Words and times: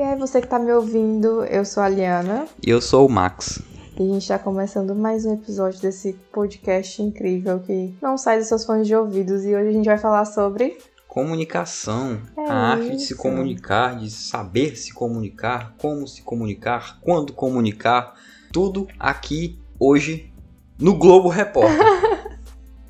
E 0.00 0.02
aí, 0.02 0.16
você 0.16 0.40
que 0.40 0.48
tá 0.48 0.58
me 0.58 0.72
ouvindo, 0.72 1.44
eu 1.44 1.62
sou 1.62 1.82
a 1.82 1.88
Liana. 1.90 2.48
E 2.66 2.70
eu 2.70 2.80
sou 2.80 3.06
o 3.06 3.10
Max. 3.10 3.60
E 3.98 4.02
a 4.02 4.14
gente 4.14 4.26
tá 4.26 4.38
começando 4.38 4.94
mais 4.94 5.26
um 5.26 5.34
episódio 5.34 5.78
desse 5.78 6.14
podcast 6.32 7.02
incrível 7.02 7.60
que 7.60 7.94
não 8.00 8.16
sai 8.16 8.38
dos 8.38 8.48
seus 8.48 8.64
fones 8.64 8.86
de 8.86 8.96
ouvidos. 8.96 9.44
E 9.44 9.54
hoje 9.54 9.68
a 9.68 9.72
gente 9.72 9.84
vai 9.84 9.98
falar 9.98 10.24
sobre. 10.24 10.78
Comunicação. 11.06 12.18
É 12.34 12.50
a 12.50 12.54
arte 12.54 12.96
de 12.96 13.02
se 13.02 13.14
comunicar, 13.14 13.98
de 13.98 14.10
saber 14.10 14.74
se 14.74 14.94
comunicar, 14.94 15.74
como 15.76 16.08
se 16.08 16.22
comunicar, 16.22 16.98
quando 17.02 17.34
comunicar. 17.34 18.14
Tudo 18.50 18.88
aqui 18.98 19.60
hoje 19.78 20.32
no 20.78 20.96
Globo 20.96 21.28
Repórter. 21.28 21.76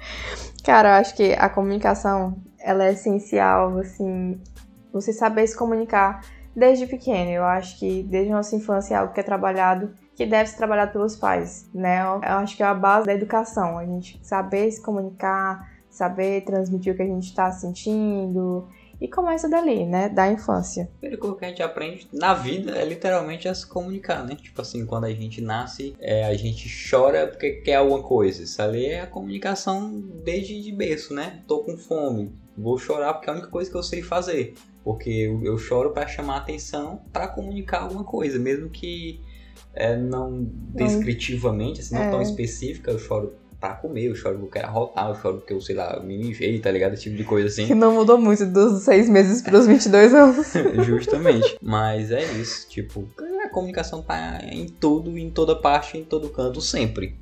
Cara, 0.62 0.90
eu 0.90 0.94
acho 1.00 1.16
que 1.16 1.32
a 1.32 1.48
comunicação, 1.48 2.40
ela 2.56 2.84
é 2.84 2.92
essencial, 2.92 3.78
assim, 3.78 4.40
você 4.92 5.12
saber 5.12 5.44
se 5.48 5.56
comunicar 5.56 6.20
desde 6.54 6.86
pequeno. 6.86 7.30
Eu 7.30 7.44
acho 7.44 7.78
que 7.78 8.02
desde 8.02 8.32
nossa 8.32 8.56
infância 8.56 8.94
é 8.94 8.98
algo 8.98 9.12
que 9.12 9.20
é 9.20 9.22
trabalhado, 9.22 9.92
que 10.14 10.26
deve 10.26 10.50
ser 10.50 10.56
trabalhado 10.56 10.92
pelos 10.92 11.16
pais, 11.16 11.68
né? 11.74 12.02
Eu 12.02 12.38
acho 12.38 12.56
que 12.56 12.62
é 12.62 12.66
a 12.66 12.74
base 12.74 13.06
da 13.06 13.14
educação, 13.14 13.78
a 13.78 13.84
gente 13.84 14.20
saber 14.22 14.70
se 14.70 14.82
comunicar, 14.82 15.68
saber 15.88 16.42
transmitir 16.42 16.92
o 16.92 16.96
que 16.96 17.02
a 17.02 17.06
gente 17.06 17.24
está 17.24 17.50
sentindo, 17.50 18.68
e 19.00 19.08
começa 19.08 19.48
dali, 19.48 19.86
né, 19.86 20.08
da 20.10 20.30
infância. 20.30 20.90
Coisa 21.18 21.36
que 21.36 21.44
a 21.44 21.48
gente 21.48 21.62
aprende 21.62 22.06
na 22.12 22.34
vida 22.34 22.72
é 22.72 22.84
literalmente 22.84 23.48
a 23.48 23.54
se 23.54 23.66
comunicar, 23.66 24.24
né? 24.24 24.36
Tipo 24.36 24.60
assim, 24.60 24.84
quando 24.84 25.04
a 25.04 25.10
gente 25.10 25.40
nasce, 25.40 25.96
é, 25.98 26.24
a 26.24 26.34
gente 26.34 26.68
chora 26.90 27.26
porque 27.26 27.52
quer 27.62 27.76
alguma 27.76 28.02
coisa. 28.02 28.42
Isso 28.42 28.60
ali 28.60 28.84
é 28.86 29.00
a 29.00 29.06
comunicação 29.06 29.90
desde 30.22 30.60
de 30.60 30.70
berço, 30.70 31.14
né? 31.14 31.42
Tô 31.48 31.60
com 31.60 31.78
fome, 31.78 32.30
vou 32.60 32.78
chorar 32.78 33.14
porque 33.14 33.28
é 33.28 33.32
a 33.32 33.36
única 33.36 33.48
coisa 33.48 33.70
que 33.70 33.76
eu 33.76 33.82
sei 33.82 34.02
fazer. 34.02 34.54
Porque 34.84 35.10
eu, 35.10 35.42
eu 35.44 35.58
choro 35.58 35.90
para 35.90 36.06
chamar 36.06 36.38
atenção, 36.38 37.02
para 37.12 37.28
comunicar 37.28 37.82
alguma 37.82 38.04
coisa, 38.04 38.38
mesmo 38.38 38.70
que 38.70 39.20
é, 39.74 39.96
não 39.96 40.46
descritivamente, 40.74 41.80
assim, 41.80 41.94
não 41.94 42.02
É. 42.02 42.10
tão 42.10 42.22
específica, 42.22 42.90
eu 42.90 42.98
choro 42.98 43.34
pra 43.60 43.74
comer, 43.74 44.06
eu 44.06 44.14
choro 44.14 44.38
porque 44.38 44.58
eu 44.58 44.62
quero 44.62 44.68
arrotar, 44.68 45.08
eu 45.10 45.14
choro 45.16 45.36
porque 45.38 45.52
eu, 45.52 45.60
sei 45.60 45.76
lá, 45.76 46.00
me 46.00 46.16
mijei, 46.16 46.58
tá 46.60 46.70
ligado? 46.70 46.94
Esse 46.94 47.04
tipo 47.04 47.16
de 47.16 47.24
coisa 47.24 47.48
assim. 47.48 47.66
Que 47.66 47.74
não 47.74 47.92
mudou 47.94 48.16
muito 48.18 48.46
dos 48.46 48.82
seis 48.82 49.08
meses 49.08 49.42
para 49.42 49.58
os 49.58 49.66
22 49.66 50.14
anos. 50.14 50.46
Justamente. 50.86 51.58
Mas 51.60 52.10
é 52.10 52.24
isso, 52.32 52.66
tipo, 52.70 53.06
a 53.44 53.48
comunicação 53.50 54.02
tá 54.02 54.40
em 54.50 54.66
tudo, 54.66 55.16
em 55.18 55.30
toda 55.30 55.54
parte, 55.54 55.98
em 55.98 56.04
todo 56.04 56.30
canto, 56.30 56.60
sempre. 56.62 57.18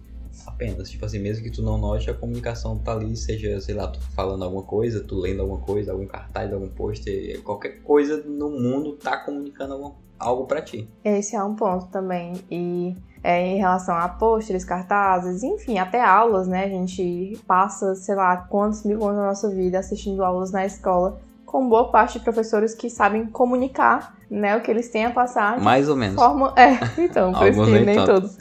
Apenas, 0.49 0.91
tipo 0.91 1.05
assim, 1.05 1.19
mesmo 1.19 1.45
que 1.45 1.51
tu 1.51 1.63
não 1.63 1.79
note, 1.79 2.11
a 2.11 2.15
comunicação 2.15 2.79
tá 2.79 2.93
ali, 2.93 3.15
seja, 3.17 3.61
sei 3.61 3.75
lá, 3.75 3.87
tu 3.87 4.01
falando 4.15 4.45
alguma 4.45 4.63
coisa, 4.63 5.05
tu 5.05 5.15
lendo 5.17 5.43
alguma 5.43 5.61
coisa, 5.61 5.93
algum 5.93 6.07
cartaz, 6.07 6.53
algum 6.53 6.69
pôster, 6.69 7.41
qualquer 7.43 7.83
coisa 7.83 8.23
no 8.27 8.51
mundo 8.51 8.97
tá 8.97 9.17
comunicando 9.19 9.95
algo 10.19 10.47
pra 10.47 10.63
ti. 10.63 10.89
Esse 11.05 11.37
é 11.37 11.43
um 11.43 11.55
ponto 11.55 11.87
também. 11.89 12.33
E 12.51 12.97
é, 13.23 13.47
em 13.47 13.59
relação 13.59 13.95
a 13.95 14.09
pôsteres, 14.09 14.65
cartazes, 14.65 15.43
enfim, 15.43 15.79
até 15.79 16.01
aulas, 16.01 16.49
né? 16.49 16.65
A 16.65 16.69
gente 16.69 17.39
passa, 17.47 17.95
sei 17.95 18.15
lá, 18.15 18.37
quantos 18.37 18.85
mil 18.85 19.03
anos 19.05 19.17
da 19.17 19.27
nossa 19.27 19.51
vida 19.51 19.79
assistindo 19.79 20.25
aulas 20.25 20.51
na 20.51 20.65
escola, 20.65 21.21
com 21.45 21.69
boa 21.69 21.91
parte 21.91 22.19
de 22.19 22.25
professores 22.25 22.75
que 22.75 22.91
sabem 22.91 23.27
comunicar, 23.27 24.17
né? 24.31 24.57
O 24.57 24.61
que 24.61 24.71
eles 24.71 24.89
têm 24.91 25.05
a 25.07 25.11
passar 25.11 25.61
Mais 25.61 25.89
ou 25.89 25.97
menos. 25.97 26.17
forma. 26.17 26.55
É, 26.59 26.79
então, 27.01 27.33
por 27.33 27.49
isso 27.49 27.65
que 27.65 27.71
nem 27.71 27.85
nem 27.85 27.97
tanto. 27.97 28.13
todos. 28.13 28.39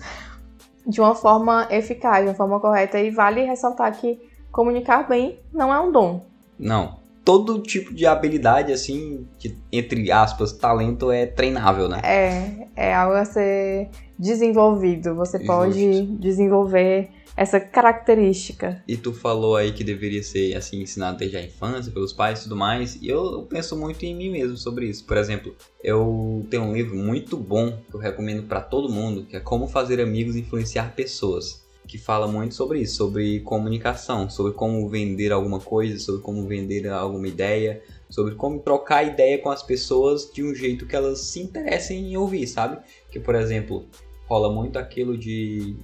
De 0.88 1.02
uma 1.02 1.14
forma 1.14 1.68
eficaz, 1.70 2.24
de 2.24 2.30
uma 2.30 2.36
forma 2.36 2.60
correta. 2.60 3.00
E 3.00 3.12
vale 3.12 3.44
ressaltar 3.44 3.92
que 4.00 4.20
comunicar 4.52 5.08
bem 5.08 5.40
não 5.54 5.74
é 5.74 5.80
um 5.80 5.92
dom. 5.92 6.26
Não. 6.58 6.98
Todo 7.26 7.62
tipo 7.62 7.94
de 7.94 8.06
habilidade, 8.06 8.72
assim, 8.72 9.28
que, 9.38 9.58
entre 9.70 10.10
aspas, 10.12 10.54
talento 10.54 11.12
é 11.12 11.26
treinável, 11.26 11.90
né? 11.90 12.00
É, 12.04 12.68
é 12.74 12.94
algo 12.94 13.16
a 13.16 13.26
ser 13.26 13.90
desenvolvido. 14.18 15.14
Você 15.16 15.40
pode 15.40 16.04
desenvolver 16.04 17.10
essa 17.38 17.60
característica. 17.60 18.84
E 18.88 18.98
tu 18.98 19.14
falou 19.14 19.56
aí 19.56 19.72
que 19.72 19.84
deveria 19.84 20.24
ser 20.24 20.56
assim 20.56 20.82
ensinado 20.82 21.20
desde 21.20 21.38
a 21.38 21.46
infância 21.46 21.92
pelos 21.92 22.12
pais 22.12 22.40
e 22.40 22.44
tudo 22.44 22.56
mais. 22.56 22.98
E 23.00 23.08
eu 23.08 23.46
penso 23.48 23.78
muito 23.78 24.04
em 24.04 24.16
mim 24.16 24.32
mesmo 24.32 24.58
sobre 24.58 24.88
isso. 24.88 25.06
Por 25.06 25.18
exemplo, 25.18 25.56
eu 25.84 26.44
tenho 26.50 26.64
um 26.64 26.74
livro 26.74 26.96
muito 26.96 27.38
bom 27.38 27.78
que 27.88 27.96
eu 27.96 28.00
recomendo 28.00 28.48
pra 28.48 28.60
todo 28.60 28.92
mundo, 28.92 29.24
que 29.24 29.36
é 29.36 29.40
Como 29.40 29.68
fazer 29.68 30.02
amigos 30.02 30.36
e 30.36 30.40
influenciar 30.40 30.96
pessoas, 30.96 31.64
que 31.88 32.00
fala 32.00 32.28
muito 32.28 32.56
sobre 32.56 32.82
isso, 32.82 32.96
sobre 32.96 33.40
comunicação, 33.42 34.28
sobre 34.30 34.54
como 34.54 34.90
vender 34.90 35.32
alguma 35.32 35.60
coisa, 35.60 36.00
sobre 36.00 36.22
como 36.22 36.48
vender 36.48 36.88
alguma 36.90 37.28
ideia, 37.28 37.84
sobre 38.10 38.34
como 38.34 38.60
trocar 38.60 39.04
ideia 39.04 39.38
com 39.38 39.52
as 39.52 39.62
pessoas 39.62 40.32
de 40.34 40.44
um 40.44 40.56
jeito 40.56 40.88
que 40.88 40.96
elas 40.96 41.20
se 41.20 41.40
interessem 41.40 42.12
em 42.12 42.18
ouvir, 42.18 42.48
sabe? 42.48 42.80
Que 43.12 43.20
por 43.20 43.36
exemplo, 43.36 43.86
rola 44.28 44.52
muito 44.52 44.80
aquilo 44.80 45.16
de 45.16 45.76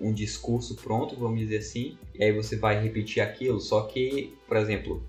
um 0.00 0.12
discurso 0.12 0.76
pronto, 0.76 1.16
vamos 1.16 1.38
dizer 1.40 1.58
assim, 1.58 1.98
e 2.14 2.22
aí 2.22 2.32
você 2.32 2.56
vai 2.56 2.80
repetir 2.80 3.22
aquilo, 3.22 3.60
só 3.60 3.82
que, 3.82 4.34
por 4.46 4.56
exemplo, 4.56 5.02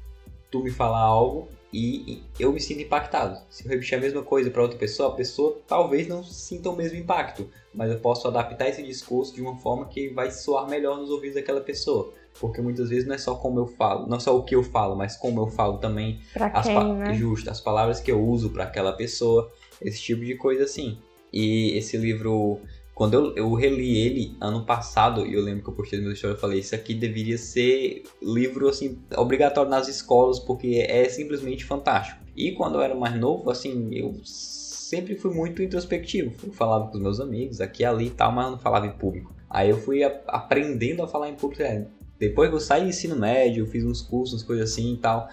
tu 0.50 0.63
me 0.63 0.72
falar 0.72 1.00
algo 1.00 1.47
e 1.72 2.23
eu 2.39 2.51
me 2.51 2.59
sinto 2.59 2.81
impactado. 2.81 3.39
Se 3.49 3.63
eu 3.63 3.69
repetir 3.69 3.95
a 3.95 4.01
mesma 4.01 4.23
coisa 4.23 4.49
para 4.49 4.63
outra 4.63 4.78
pessoa, 4.78 5.09
a 5.09 5.16
pessoa 5.16 5.61
talvez 5.67 6.07
não 6.07 6.23
sinta 6.23 6.69
o 6.69 6.75
mesmo 6.75 6.97
impacto, 6.97 7.47
mas 7.73 7.91
eu 7.91 7.99
posso 7.99 8.28
adaptar 8.28 8.69
esse 8.69 8.81
discurso 8.81 9.35
de 9.35 9.41
uma 9.41 9.55
forma 9.57 9.85
que 9.85 10.09
vai 10.09 10.31
soar 10.31 10.67
melhor 10.67 10.97
nos 10.97 11.11
ouvidos 11.11 11.35
daquela 11.35 11.61
pessoa. 11.61 12.11
Porque 12.39 12.61
muitas 12.61 12.89
vezes 12.89 13.07
não 13.07 13.13
é 13.13 13.17
só 13.17 13.35
como 13.35 13.59
eu 13.59 13.67
falo, 13.67 14.07
não 14.07 14.19
só 14.19 14.35
o 14.35 14.44
que 14.44 14.55
eu 14.55 14.63
falo, 14.63 14.95
mas 14.95 15.16
como 15.16 15.41
eu 15.41 15.47
falo 15.47 15.78
também 15.78 16.19
Pra 16.33 16.47
as 16.47 16.66
quem, 16.66 16.95
né? 16.95 17.13
Justo, 17.13 17.49
as 17.49 17.61
palavras 17.61 17.99
que 17.99 18.11
eu 18.11 18.19
uso 18.19 18.49
para 18.49 18.63
aquela 18.63 18.94
pessoa, 18.94 19.51
esse 19.79 20.01
tipo 20.01 20.25
de 20.25 20.35
coisa 20.35 20.63
assim. 20.63 20.97
E 21.31 21.78
esse 21.78 21.97
livro, 21.97 22.59
quando 22.99 23.13
eu, 23.13 23.33
eu 23.33 23.53
reli 23.53 23.95
ele 23.97 24.35
ano 24.41 24.65
passado, 24.65 25.25
e 25.25 25.33
eu 25.33 25.41
lembro 25.41 25.63
que 25.63 25.69
eu 25.69 25.73
postei 25.73 25.99
no 25.99 26.03
meu 26.03 26.11
story, 26.11 26.33
eu 26.33 26.37
falei, 26.37 26.59
isso 26.59 26.75
aqui 26.75 26.93
deveria 26.93 27.37
ser 27.37 28.03
livro, 28.21 28.67
assim, 28.67 28.99
obrigatório 29.15 29.71
nas 29.71 29.87
escolas, 29.87 30.37
porque 30.37 30.85
é 30.85 31.07
simplesmente 31.07 31.63
fantástico. 31.63 32.19
E 32.35 32.51
quando 32.51 32.75
eu 32.75 32.81
era 32.81 32.93
mais 32.93 33.17
novo, 33.17 33.49
assim, 33.49 33.87
eu 33.93 34.19
sempre 34.25 35.15
fui 35.15 35.33
muito 35.33 35.63
introspectivo. 35.63 36.33
Eu 36.45 36.51
falava 36.51 36.87
com 36.87 36.97
os 36.97 37.01
meus 37.01 37.21
amigos, 37.21 37.61
aqui 37.61 37.85
ali 37.85 38.07
e 38.07 38.09
tal, 38.09 38.33
mas 38.33 38.47
eu 38.47 38.51
não 38.51 38.59
falava 38.59 38.85
em 38.85 38.91
público. 38.91 39.33
Aí 39.49 39.69
eu 39.69 39.77
fui 39.77 40.03
a- 40.03 40.19
aprendendo 40.27 41.01
a 41.01 41.07
falar 41.07 41.29
em 41.29 41.35
público, 41.35 41.63
é, 41.63 41.87
depois 42.19 42.49
que 42.49 42.55
eu 42.57 42.59
saí 42.59 42.81
do 42.81 42.89
ensino 42.89 43.16
médio, 43.16 43.63
eu 43.63 43.67
fiz 43.67 43.85
uns 43.85 44.01
cursos, 44.01 44.43
coisas 44.43 44.73
assim 44.73 44.95
e 44.95 44.97
tal, 44.97 45.29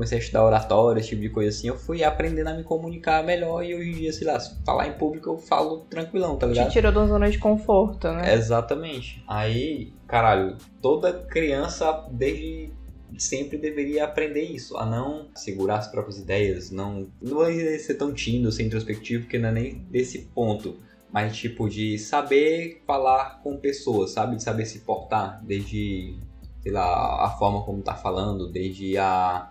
comecei 0.00 0.16
a 0.16 0.20
estudar 0.20 0.44
oratória, 0.46 0.98
esse 0.98 1.10
tipo 1.10 1.20
de 1.20 1.28
coisa 1.28 1.50
assim, 1.50 1.68
eu 1.68 1.76
fui 1.76 2.02
aprendendo 2.02 2.48
a 2.48 2.54
me 2.54 2.64
comunicar 2.64 3.22
melhor 3.22 3.62
e 3.62 3.74
hoje 3.74 3.90
em 3.90 3.94
dia, 3.96 4.12
sei 4.14 4.26
lá, 4.26 4.40
se 4.40 4.56
falar 4.64 4.88
em 4.88 4.94
público 4.94 5.28
eu 5.28 5.36
falo 5.36 5.80
tranquilão, 5.90 6.38
tá 6.38 6.46
Te 6.46 6.54
ligado? 6.54 6.70
tirou 6.72 6.90
de 6.90 6.98
uma 6.98 7.06
zona 7.06 7.30
de 7.30 7.36
conforto, 7.36 8.10
né? 8.10 8.32
Exatamente. 8.34 9.22
Aí, 9.28 9.92
caralho, 10.06 10.56
toda 10.80 11.12
criança 11.12 12.06
desde 12.10 12.72
sempre 13.18 13.58
deveria 13.58 14.04
aprender 14.04 14.40
isso, 14.42 14.78
a 14.78 14.86
não 14.86 15.28
segurar 15.34 15.76
as 15.76 15.88
próprias 15.88 16.18
ideias, 16.18 16.70
não, 16.70 17.08
não 17.20 17.36
vai 17.38 17.52
ser 17.78 17.94
tão 17.94 18.14
tímido, 18.14 18.50
ser 18.50 18.62
introspectivo, 18.62 19.24
porque 19.24 19.38
não 19.38 19.50
é 19.50 19.52
nem 19.52 19.74
desse 19.90 20.20
ponto. 20.34 20.78
Mas, 21.12 21.36
tipo, 21.36 21.68
de 21.68 21.98
saber 21.98 22.82
falar 22.86 23.40
com 23.42 23.58
pessoas, 23.58 24.12
sabe? 24.12 24.36
De 24.36 24.42
saber 24.42 24.64
se 24.64 24.78
portar, 24.78 25.44
desde, 25.44 26.16
sei 26.62 26.72
lá, 26.72 27.26
a 27.26 27.30
forma 27.36 27.62
como 27.64 27.82
tá 27.82 27.94
falando, 27.96 28.50
desde 28.50 28.96
a 28.96 29.50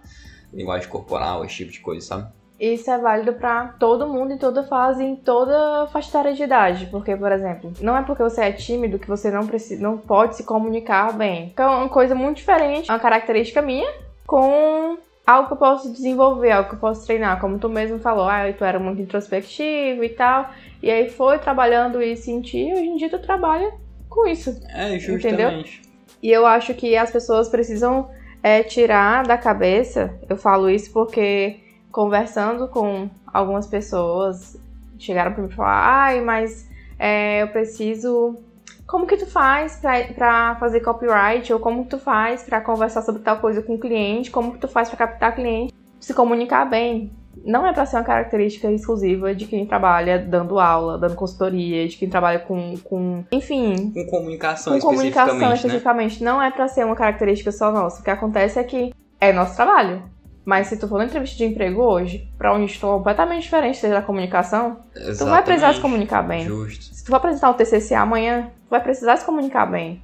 linguagem 0.53 0.87
corporal, 0.87 1.45
esse 1.45 1.55
tipo 1.55 1.71
de 1.71 1.79
coisa, 1.79 2.05
sabe? 2.05 2.39
Isso 2.59 2.91
é 2.91 2.97
válido 2.97 3.33
pra 3.33 3.67
todo 3.79 4.05
mundo, 4.05 4.33
em 4.33 4.37
toda 4.37 4.63
fase, 4.63 5.01
em 5.01 5.15
toda 5.15 5.87
faixa 5.87 6.09
etária 6.09 6.33
de 6.33 6.43
idade. 6.43 6.87
Porque, 6.87 7.15
por 7.15 7.31
exemplo, 7.31 7.71
não 7.79 7.95
é 7.95 8.01
porque 8.03 8.21
você 8.21 8.41
é 8.41 8.51
tímido 8.51 8.99
que 8.99 9.07
você 9.07 9.31
não, 9.31 9.47
precisa, 9.47 9.81
não 9.81 9.97
pode 9.97 10.35
se 10.35 10.43
comunicar 10.43 11.13
bem. 11.13 11.45
Então, 11.53 11.71
é 11.71 11.77
uma 11.77 11.89
coisa 11.89 12.13
muito 12.13 12.37
diferente, 12.37 12.91
uma 12.91 12.99
característica 12.99 13.61
minha, 13.61 13.89
com 14.27 14.97
algo 15.25 15.47
que 15.47 15.53
eu 15.53 15.57
posso 15.57 15.93
desenvolver, 15.93 16.51
algo 16.51 16.69
que 16.69 16.75
eu 16.75 16.79
posso 16.79 17.05
treinar. 17.05 17.39
Como 17.39 17.57
tu 17.57 17.69
mesmo 17.69 17.97
falou, 17.97 18.27
ah, 18.27 18.51
tu 18.51 18.65
era 18.65 18.77
muito 18.77 19.01
introspectivo 19.01 20.03
e 20.03 20.09
tal. 20.09 20.49
E 20.83 20.91
aí 20.91 21.09
foi 21.09 21.39
trabalhando 21.39 22.01
isso 22.01 22.29
em 22.29 22.41
ti, 22.41 22.57
e 22.57 22.73
hoje 22.73 22.87
em 22.87 22.97
dia 22.97 23.09
tu 23.09 23.19
trabalha 23.19 23.71
com 24.09 24.27
isso. 24.27 24.61
É, 24.67 24.99
justamente. 24.99 25.81
E 26.21 26.29
eu 26.29 26.45
acho 26.45 26.73
que 26.73 26.97
as 26.97 27.09
pessoas 27.09 27.47
precisam 27.47 28.09
é, 28.41 28.63
tirar 28.63 29.25
da 29.25 29.37
cabeça, 29.37 30.17
eu 30.29 30.37
falo 30.37 30.69
isso 30.69 30.91
porque 30.91 31.59
conversando 31.91 32.67
com 32.67 33.09
algumas 33.27 33.67
pessoas, 33.67 34.57
chegaram 34.97 35.33
pra 35.33 35.43
mim 35.43 35.49
falaram, 35.49 35.81
ai, 35.81 36.21
mas 36.21 36.69
é, 36.97 37.41
eu 37.43 37.47
preciso. 37.47 38.37
Como 38.85 39.05
que 39.05 39.17
tu 39.17 39.27
faz 39.27 39.79
pra 40.15 40.55
fazer 40.55 40.79
copyright? 40.79 41.53
Ou 41.53 41.59
como 41.59 41.83
que 41.83 41.91
tu 41.91 41.99
faz 41.99 42.43
pra 42.43 42.59
conversar 42.59 43.03
sobre 43.03 43.21
tal 43.21 43.37
coisa 43.37 43.61
com 43.61 43.75
o 43.75 43.79
cliente? 43.79 44.31
Como 44.31 44.53
que 44.53 44.59
tu 44.59 44.67
faz 44.67 44.89
pra 44.89 44.97
captar 44.97 45.35
cliente? 45.35 45.73
Se 45.99 46.13
comunicar 46.13 46.65
bem. 46.65 47.11
Não 47.45 47.65
é 47.65 47.73
pra 47.73 47.85
ser 47.85 47.97
uma 47.97 48.03
característica 48.03 48.71
exclusiva 48.71 49.33
de 49.33 49.45
quem 49.45 49.65
trabalha 49.65 50.19
dando 50.19 50.59
aula, 50.59 50.97
dando 50.97 51.15
consultoria, 51.15 51.87
de 51.87 51.97
quem 51.97 52.09
trabalha 52.09 52.39
com. 52.39 52.75
com 52.83 53.23
enfim, 53.31 53.91
Com 53.91 54.05
comunicação 54.05 54.73
com 54.73 54.79
comunicação 54.79 55.35
especificamente, 55.35 55.49
né? 55.49 55.55
especificamente, 55.55 56.23
não 56.23 56.41
é 56.41 56.51
pra 56.51 56.67
ser 56.67 56.85
uma 56.85 56.95
característica 56.95 57.51
só 57.51 57.71
nossa. 57.71 58.01
O 58.01 58.03
que 58.03 58.09
acontece 58.09 58.59
é 58.59 58.63
que 58.63 58.93
é 59.19 59.31
nosso 59.33 59.55
trabalho. 59.55 60.03
Mas 60.45 60.67
se 60.67 60.77
tu 60.77 60.87
for 60.87 60.97
na 60.97 61.05
entrevista 61.05 61.37
de 61.37 61.45
emprego 61.45 61.81
hoje, 61.81 62.27
para 62.37 62.53
um 62.53 62.57
nicho 62.57 62.79
completamente 62.79 63.43
diferente, 63.43 63.77
seja 63.77 63.95
da 63.95 64.01
comunicação, 64.01 64.77
Exatamente. 64.95 65.19
tu 65.19 65.25
vai 65.25 65.43
precisar 65.43 65.73
se 65.75 65.79
comunicar 65.79 66.23
bem. 66.23 66.45
Justo. 66.45 66.85
Se 66.85 67.03
tu 67.03 67.07
for 67.09 67.17
apresentar 67.17 67.51
um 67.51 67.53
TCC 67.53 67.93
amanhã, 67.93 68.49
tu 68.65 68.69
vai 68.69 68.81
precisar 68.81 69.17
se 69.17 69.25
comunicar 69.25 69.67
bem. 69.67 70.01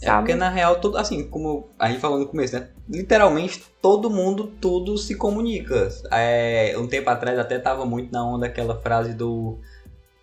É 0.00 0.06
Sabe? 0.06 0.18
porque 0.18 0.34
na 0.34 0.48
real, 0.48 0.80
todo, 0.80 0.96
assim, 0.96 1.28
como 1.28 1.70
a 1.78 1.88
gente 1.88 2.00
falou 2.00 2.18
no 2.18 2.26
começo, 2.26 2.54
né? 2.54 2.68
Literalmente 2.88 3.62
todo 3.82 4.08
mundo, 4.08 4.52
tudo 4.60 4.96
se 4.96 5.14
comunica. 5.16 5.88
É, 6.12 6.74
um 6.78 6.86
tempo 6.86 7.10
atrás 7.10 7.38
até 7.38 7.58
tava 7.58 7.84
muito 7.84 8.12
na 8.12 8.24
onda 8.24 8.46
aquela 8.46 8.80
frase 8.80 9.12
do 9.12 9.58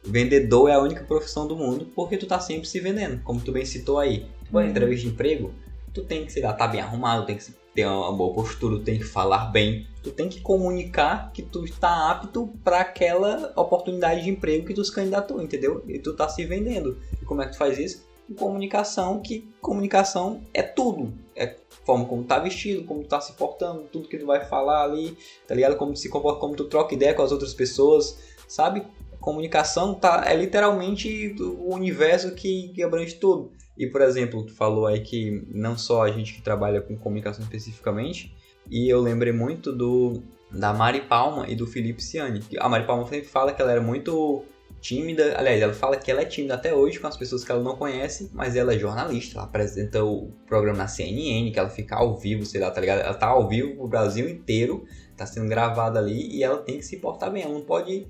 vendedor 0.04 0.70
é 0.70 0.74
a 0.74 0.80
única 0.80 1.04
profissão 1.04 1.48
do 1.48 1.56
mundo 1.56 1.88
porque 1.96 2.16
tu 2.18 2.26
tá 2.28 2.40
sempre 2.40 2.68
se 2.68 2.80
vendendo, 2.80 3.22
como 3.24 3.42
tu 3.42 3.52
bem 3.52 3.66
citou 3.66 4.00
aí. 4.00 4.28
Tu 4.46 4.52
vai 4.52 4.66
Uhum. 4.66 4.70
entrevista 4.70 5.08
de 5.08 5.14
emprego, 5.14 5.54
tu 5.94 6.04
tem 6.04 6.26
que, 6.26 6.32
sei 6.32 6.44
lá, 6.44 6.54
tá 6.54 6.68
bem 6.68 6.80
arrumado, 6.80 7.26
tem 7.26 7.36
que 7.36 7.46
ter 7.74 7.86
uma 7.86 8.14
boa 8.14 8.34
postura, 8.34 8.78
tu 8.78 8.84
tem 8.84 8.98
que 9.00 9.04
falar 9.04 9.48
bem, 9.52 9.88
tu 10.04 10.12
tem 10.12 10.30
que 10.30 10.40
comunicar 10.40 11.32
que 11.34 11.42
tu 11.42 11.66
está 11.66 12.12
apto 12.12 12.54
para 12.64 12.80
aquela 12.80 13.52
oportunidade 13.56 14.24
de 14.24 14.30
emprego 14.30 14.66
que 14.66 14.74
tu 14.74 14.86
se 14.86 14.94
candidatou, 14.94 15.42
entendeu? 15.42 15.84
E 15.88 16.00
tu 16.00 16.14
tá 16.14 16.30
se 16.30 16.46
vendendo. 16.46 16.98
E 17.22 17.26
como 17.26 17.42
é 17.42 17.46
que 17.46 17.54
tu 17.54 17.58
faz 17.58 17.78
isso? 17.80 18.06
Com 18.28 18.34
comunicação, 18.34 19.22
que 19.22 19.48
comunicação 19.62 20.42
é 20.54 20.64
tudo. 20.64 21.14
É 21.36 21.56
forma 21.86 22.06
como 22.06 22.24
tá 22.24 22.40
vestido, 22.40 22.84
como 22.84 23.04
tá 23.04 23.22
se 23.22 23.34
portando, 23.34 23.84
tudo 23.84 24.10
que 24.10 24.18
tu 24.18 24.26
vai 24.26 24.44
falar 24.44 24.84
ali, 24.84 25.16
tá 25.48 25.54
ligado? 25.54 25.78
Como 25.78 25.96
se 25.96 26.10
comporta, 26.10 26.40
como 26.40 26.56
tu 26.56 26.66
troca 26.66 26.96
ideia 26.96 27.14
com 27.14 27.22
as 27.22 27.32
outras 27.32 27.54
pessoas, 27.54 28.18
sabe? 28.48 28.84
Comunicação 29.20 29.94
tá, 29.94 30.24
é 30.28 30.36
literalmente 30.36 31.36
o 31.40 31.74
universo 31.74 32.34
que, 32.34 32.70
que 32.70 32.84
abrange 32.84 33.16
tudo. 33.16 33.52
E, 33.78 33.88
por 33.88 34.02
exemplo, 34.02 34.44
tu 34.44 34.54
falou 34.54 34.88
aí 34.88 35.02
que 35.02 35.46
não 35.50 35.78
só 35.78 36.04
a 36.04 36.12
gente 36.12 36.34
que 36.34 36.42
trabalha 36.42 36.82
com 36.82 36.98
comunicação 36.98 37.44
especificamente, 37.44 38.36
e 38.70 38.90
eu 38.90 39.00
lembrei 39.00 39.34
muito 39.34 39.72
do 39.72 40.24
da 40.52 40.74
Mari 40.74 41.02
Palma 41.02 41.50
e 41.50 41.56
do 41.56 41.68
Felipe 41.68 42.02
Ciani. 42.02 42.42
A 42.60 42.70
Mari 42.70 42.86
Palma 42.88 43.06
sempre 43.06 43.28
fala 43.28 43.52
que 43.52 43.62
ela 43.62 43.72
era 43.72 43.82
muito 43.82 44.44
tímida, 44.86 45.36
aliás, 45.36 45.60
ela 45.60 45.74
fala 45.74 45.98
que 45.98 46.12
ela 46.12 46.22
é 46.22 46.26
tímida 46.26 46.54
até 46.54 46.72
hoje 46.72 47.00
com 47.00 47.08
as 47.08 47.18
pessoas 47.18 47.44
que 47.44 47.52
ela 47.52 47.64
não 47.64 47.76
conhece, 47.76 48.30
mas 48.32 48.56
ela 48.56 48.72
é 48.72 48.78
jornalista, 48.78 49.40
ela 49.40 49.48
apresenta 49.48 50.04
o 50.04 50.32
programa 50.46 50.78
na 50.78 50.88
CNN, 50.88 51.52
que 51.52 51.58
ela 51.58 51.72
fica 51.72 51.96
ao 51.96 52.16
vivo, 52.16 52.46
sei 52.46 52.62
lá, 52.62 52.70
tá 52.70 52.82
ligado? 52.82 53.00
Ela 53.00 53.16
tá 53.16 53.26
ao 53.26 53.50
vivo 53.50 53.76
pro 53.76 53.88
Brasil 53.88 54.30
inteiro, 54.30 54.86
tá 55.18 55.26
sendo 55.26 55.50
gravada 55.50 55.98
ali, 55.98 56.38
e 56.38 56.44
ela 56.44 56.60
tem 56.60 56.78
que 56.78 56.86
se 56.86 56.98
portar 56.98 57.32
bem, 57.32 57.42
ela 57.42 57.54
não 57.54 57.66
pode 57.66 58.06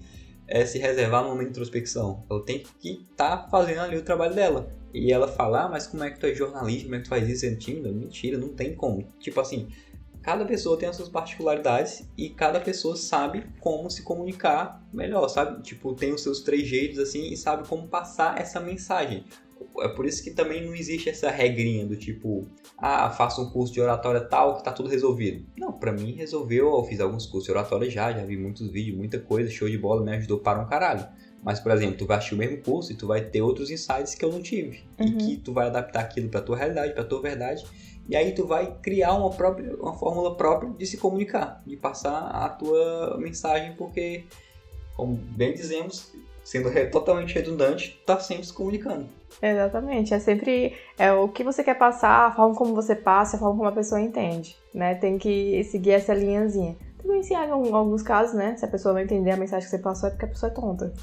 é, 0.50 0.66
se 0.66 0.78
reservar 0.78 1.24
no 1.24 1.30
momento 1.30 1.46
de 1.46 1.52
introspecção, 1.52 2.26
ela 2.30 2.44
tem 2.44 2.62
que 2.82 3.06
estar 3.10 3.38
tá 3.38 3.48
fazendo 3.48 3.80
ali 3.80 3.96
o 3.96 4.04
trabalho 4.04 4.36
dela. 4.36 4.70
E 4.94 5.14
ela 5.14 5.30
fala, 5.30 5.64
ah, 5.64 5.70
mas 5.70 5.88
como 5.88 6.04
é 6.04 6.10
que 6.10 6.20
tu 6.20 6.26
é 6.26 6.34
jornalista, 6.34 6.84
como 6.84 6.96
é 6.96 6.98
que 6.98 7.04
tu 7.06 7.10
faz 7.10 7.28
isso 7.30 7.42
sendo 7.42 7.58
tímida? 7.58 7.90
Mentira, 7.90 8.38
não 8.38 8.50
tem 8.50 8.76
como. 8.76 9.08
Tipo 9.20 9.40
assim, 9.40 9.70
cada 10.26 10.44
pessoa 10.44 10.76
tem 10.76 10.90
as 10.90 10.96
suas 10.96 11.08
particularidades 11.08 12.10
e 12.18 12.30
cada 12.32 12.60
pessoa 12.60 12.96
sabe 12.96 13.46
como 13.60 13.92
se 13.92 14.02
comunicar 14.02 14.84
melhor, 14.92 15.28
sabe? 15.28 15.62
Tipo, 15.62 15.94
tem 15.94 16.12
os 16.12 16.24
seus 16.24 16.42
três 16.42 16.68
jeitos 16.68 16.98
assim 16.98 17.32
e 17.32 17.38
sabe 17.38 17.68
como 17.68 17.88
passar 17.88 18.42
essa 18.42 18.60
mensagem. 18.60 19.24
É 19.82 19.88
por 19.88 20.04
isso 20.04 20.24
que 20.24 20.32
também 20.32 20.66
não 20.66 20.74
existe 20.74 21.10
essa 21.10 21.30
regrinha 21.30 21.86
do 21.86 21.96
tipo, 21.96 22.48
ah, 22.76 23.12
faça 23.12 23.40
um 23.40 23.52
curso 23.52 23.72
de 23.72 23.80
oratória 23.80 24.20
tal 24.20 24.58
que 24.58 24.64
tá 24.64 24.72
tudo 24.72 24.90
resolvido. 24.90 25.46
Não, 25.56 25.72
pra 25.72 25.92
mim 25.92 26.14
resolveu, 26.14 26.76
eu 26.76 26.84
fiz 26.86 27.00
alguns 27.00 27.28
cursos 27.28 27.46
de 27.46 27.52
oratória 27.52 27.88
já, 27.88 28.12
já 28.12 28.26
vi 28.26 28.36
muitos 28.36 28.68
vídeos, 28.72 28.98
muita 28.98 29.20
coisa, 29.20 29.52
show 29.52 29.70
de 29.70 29.78
bola, 29.78 30.04
me 30.04 30.12
ajudou 30.16 30.40
para 30.40 30.60
um 30.60 30.66
caralho. 30.66 31.08
Mas, 31.44 31.60
por 31.60 31.72
exemplo, 31.72 31.98
tu 31.98 32.08
vai 32.08 32.18
assistir 32.18 32.34
o 32.34 32.40
mesmo 32.40 32.58
curso 32.64 32.92
e 32.92 32.96
tu 32.96 33.06
vai 33.06 33.22
ter 33.22 33.44
outros 33.44 33.70
insights 33.70 34.16
que 34.16 34.26
eu 34.26 34.32
não 34.32 34.42
tive. 34.42 34.84
Uhum. 35.00 35.06
E 35.06 35.14
que 35.18 35.38
tu 35.38 35.54
vai 35.54 35.68
adaptar 35.68 36.00
aquilo 36.00 36.28
pra 36.28 36.42
tua 36.42 36.58
realidade, 36.58 36.96
pra 36.96 37.04
tua 37.04 37.22
verdade. 37.22 37.64
E 38.08 38.16
aí 38.16 38.34
tu 38.34 38.46
vai 38.46 38.76
criar 38.82 39.14
uma, 39.14 39.32
própria, 39.32 39.76
uma 39.78 39.94
fórmula 39.94 40.36
própria 40.36 40.70
de 40.72 40.86
se 40.86 40.98
comunicar, 40.98 41.62
de 41.66 41.76
passar 41.76 42.28
a 42.28 42.50
tua 42.50 43.18
mensagem, 43.20 43.74
porque, 43.76 44.26
como 44.96 45.16
bem 45.16 45.54
dizemos, 45.54 46.14
sendo 46.44 46.70
re- 46.70 46.86
totalmente 46.86 47.34
redundante, 47.34 48.00
tá 48.06 48.20
sempre 48.20 48.46
se 48.46 48.54
comunicando. 48.54 49.08
Exatamente. 49.42 50.14
É 50.14 50.20
sempre 50.20 50.74
é 50.98 51.12
o 51.12 51.28
que 51.28 51.44
você 51.44 51.64
quer 51.64 51.78
passar, 51.78 52.28
a 52.28 52.32
forma 52.32 52.56
como 52.56 52.76
você 52.76 52.96
passa, 52.96 53.36
a 53.38 53.40
forma 53.40 53.56
como 53.58 53.68
a 53.70 53.72
pessoa 53.72 54.00
entende, 54.00 54.56
né? 54.74 54.96
Tem 54.96 55.18
que 55.18 55.64
seguir 55.66 55.92
essa 55.92 56.14
linhazinha. 56.14 56.76
Também 57.02 57.22
se 57.24 57.34
há 57.34 57.52
alguns 57.52 58.02
casos, 58.04 58.36
né? 58.36 58.56
Se 58.56 58.66
a 58.66 58.68
pessoa 58.68 58.94
não 58.94 59.02
entender 59.02 59.32
a 59.32 59.38
mensagem 59.38 59.66
que 59.66 59.70
você 59.76 59.80
passou, 59.82 60.08
é 60.08 60.12
porque 60.12 60.26
a 60.26 60.30
pessoa 60.30 60.52
é 60.52 60.56
tonta. 60.56 60.94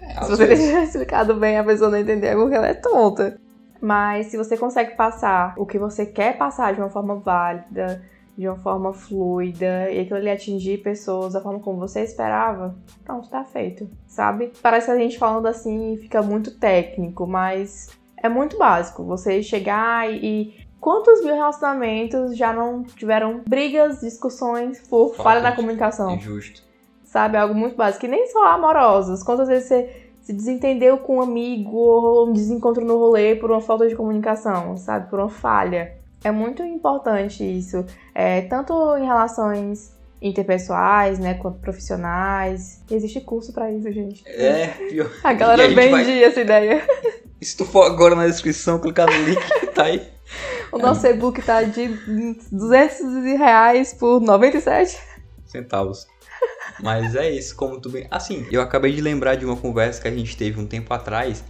É, 0.00 0.22
Se 0.24 0.30
você 0.30 0.46
vezes. 0.46 0.64
tiver 0.66 0.82
explicado 0.84 1.34
bem, 1.34 1.58
a 1.58 1.64
pessoa 1.64 1.90
não 1.90 1.98
entender, 1.98 2.28
é 2.28 2.34
porque 2.36 2.54
ela 2.56 2.68
é 2.68 2.74
tonta. 2.74 3.38
Mas 3.82 4.26
se 4.26 4.36
você 4.36 4.56
consegue 4.56 4.94
passar 4.94 5.54
o 5.56 5.66
que 5.66 5.76
você 5.76 6.06
quer 6.06 6.38
passar 6.38 6.72
de 6.72 6.80
uma 6.80 6.88
forma 6.88 7.16
válida, 7.16 8.00
de 8.38 8.46
uma 8.46 8.56
forma 8.56 8.92
fluida, 8.92 9.90
e 9.90 9.98
aquilo 9.98 10.18
ali 10.18 10.30
atingir 10.30 10.78
pessoas 10.78 11.32
da 11.32 11.40
forma 11.40 11.58
como 11.58 11.80
você 11.80 12.00
esperava, 12.02 12.76
pronto, 13.04 13.28
tá 13.28 13.42
feito, 13.42 13.90
sabe? 14.06 14.52
Parece 14.62 14.86
que 14.86 14.92
a 14.92 14.96
gente 14.96 15.18
falando 15.18 15.46
assim 15.46 15.96
fica 15.96 16.22
muito 16.22 16.56
técnico, 16.60 17.26
mas 17.26 17.88
é 18.16 18.28
muito 18.28 18.56
básico. 18.56 19.02
Você 19.04 19.42
chegar 19.42 20.08
e. 20.08 20.16
e 20.58 20.72
Quantos 20.80 21.22
mil 21.22 21.34
relacionamentos 21.36 22.36
já 22.36 22.52
não 22.52 22.82
tiveram 22.82 23.40
brigas, 23.48 24.00
discussões 24.00 24.80
por 24.88 25.10
Falta 25.10 25.22
falha 25.22 25.40
na 25.40 25.54
comunicação? 25.54 26.16
Injusto. 26.16 26.60
sabe? 27.04 27.36
Algo 27.36 27.54
muito 27.54 27.76
básico. 27.76 28.04
E 28.04 28.08
nem 28.08 28.26
só 28.26 28.44
amorosos. 28.46 29.22
Quantas 29.22 29.46
vezes 29.46 29.68
você 29.68 30.01
se 30.22 30.32
desentendeu 30.32 30.98
com 30.98 31.16
um 31.16 31.22
amigo 31.22 31.76
ou 31.76 32.28
um 32.28 32.32
desencontro 32.32 32.84
no 32.84 32.96
rolê 32.98 33.34
por 33.36 33.50
uma 33.50 33.60
falta 33.60 33.88
de 33.88 33.94
comunicação, 33.96 34.76
sabe? 34.76 35.10
Por 35.10 35.18
uma 35.18 35.28
falha. 35.28 35.94
É 36.24 36.30
muito 36.30 36.62
importante 36.62 37.42
isso. 37.44 37.84
É, 38.14 38.42
tanto 38.42 38.72
em 38.96 39.04
relações 39.04 39.92
interpessoais, 40.20 41.18
né, 41.18 41.34
quanto 41.34 41.58
profissionais. 41.58 42.80
Existe 42.90 43.20
curso 43.20 43.52
pra 43.52 43.70
isso, 43.72 43.90
gente. 43.92 44.22
É, 44.28 44.68
pior. 44.88 45.10
A 45.24 45.32
E 45.32 45.36
galera 45.36 45.68
vende 45.68 45.90
vai- 45.90 46.22
essa 46.24 46.40
ideia. 46.40 46.82
Se 47.42 47.56
tu 47.56 47.64
for 47.64 47.82
agora 47.84 48.14
na 48.14 48.26
descrição, 48.28 48.78
clicar 48.78 49.06
no 49.10 49.24
link, 49.28 49.40
tá 49.74 49.84
aí. 49.84 50.00
O 50.70 50.78
nosso 50.78 51.04
e-book 51.08 51.42
tá 51.42 51.64
de 51.64 51.88
200 52.52 53.24
reais 53.36 53.92
por 53.92 54.20
97. 54.20 54.96
centavos. 55.44 56.06
Mas 56.80 57.14
é 57.14 57.30
isso, 57.30 57.54
como 57.54 57.80
tu 57.80 57.88
bem. 57.88 58.06
Assim, 58.10 58.46
eu 58.50 58.60
acabei 58.60 58.92
de 58.92 59.00
lembrar 59.00 59.36
de 59.36 59.44
uma 59.44 59.56
conversa 59.56 60.00
que 60.00 60.08
a 60.08 60.10
gente 60.10 60.36
teve 60.36 60.60
um 60.60 60.66
tempo 60.66 60.92
atrás, 60.92 61.44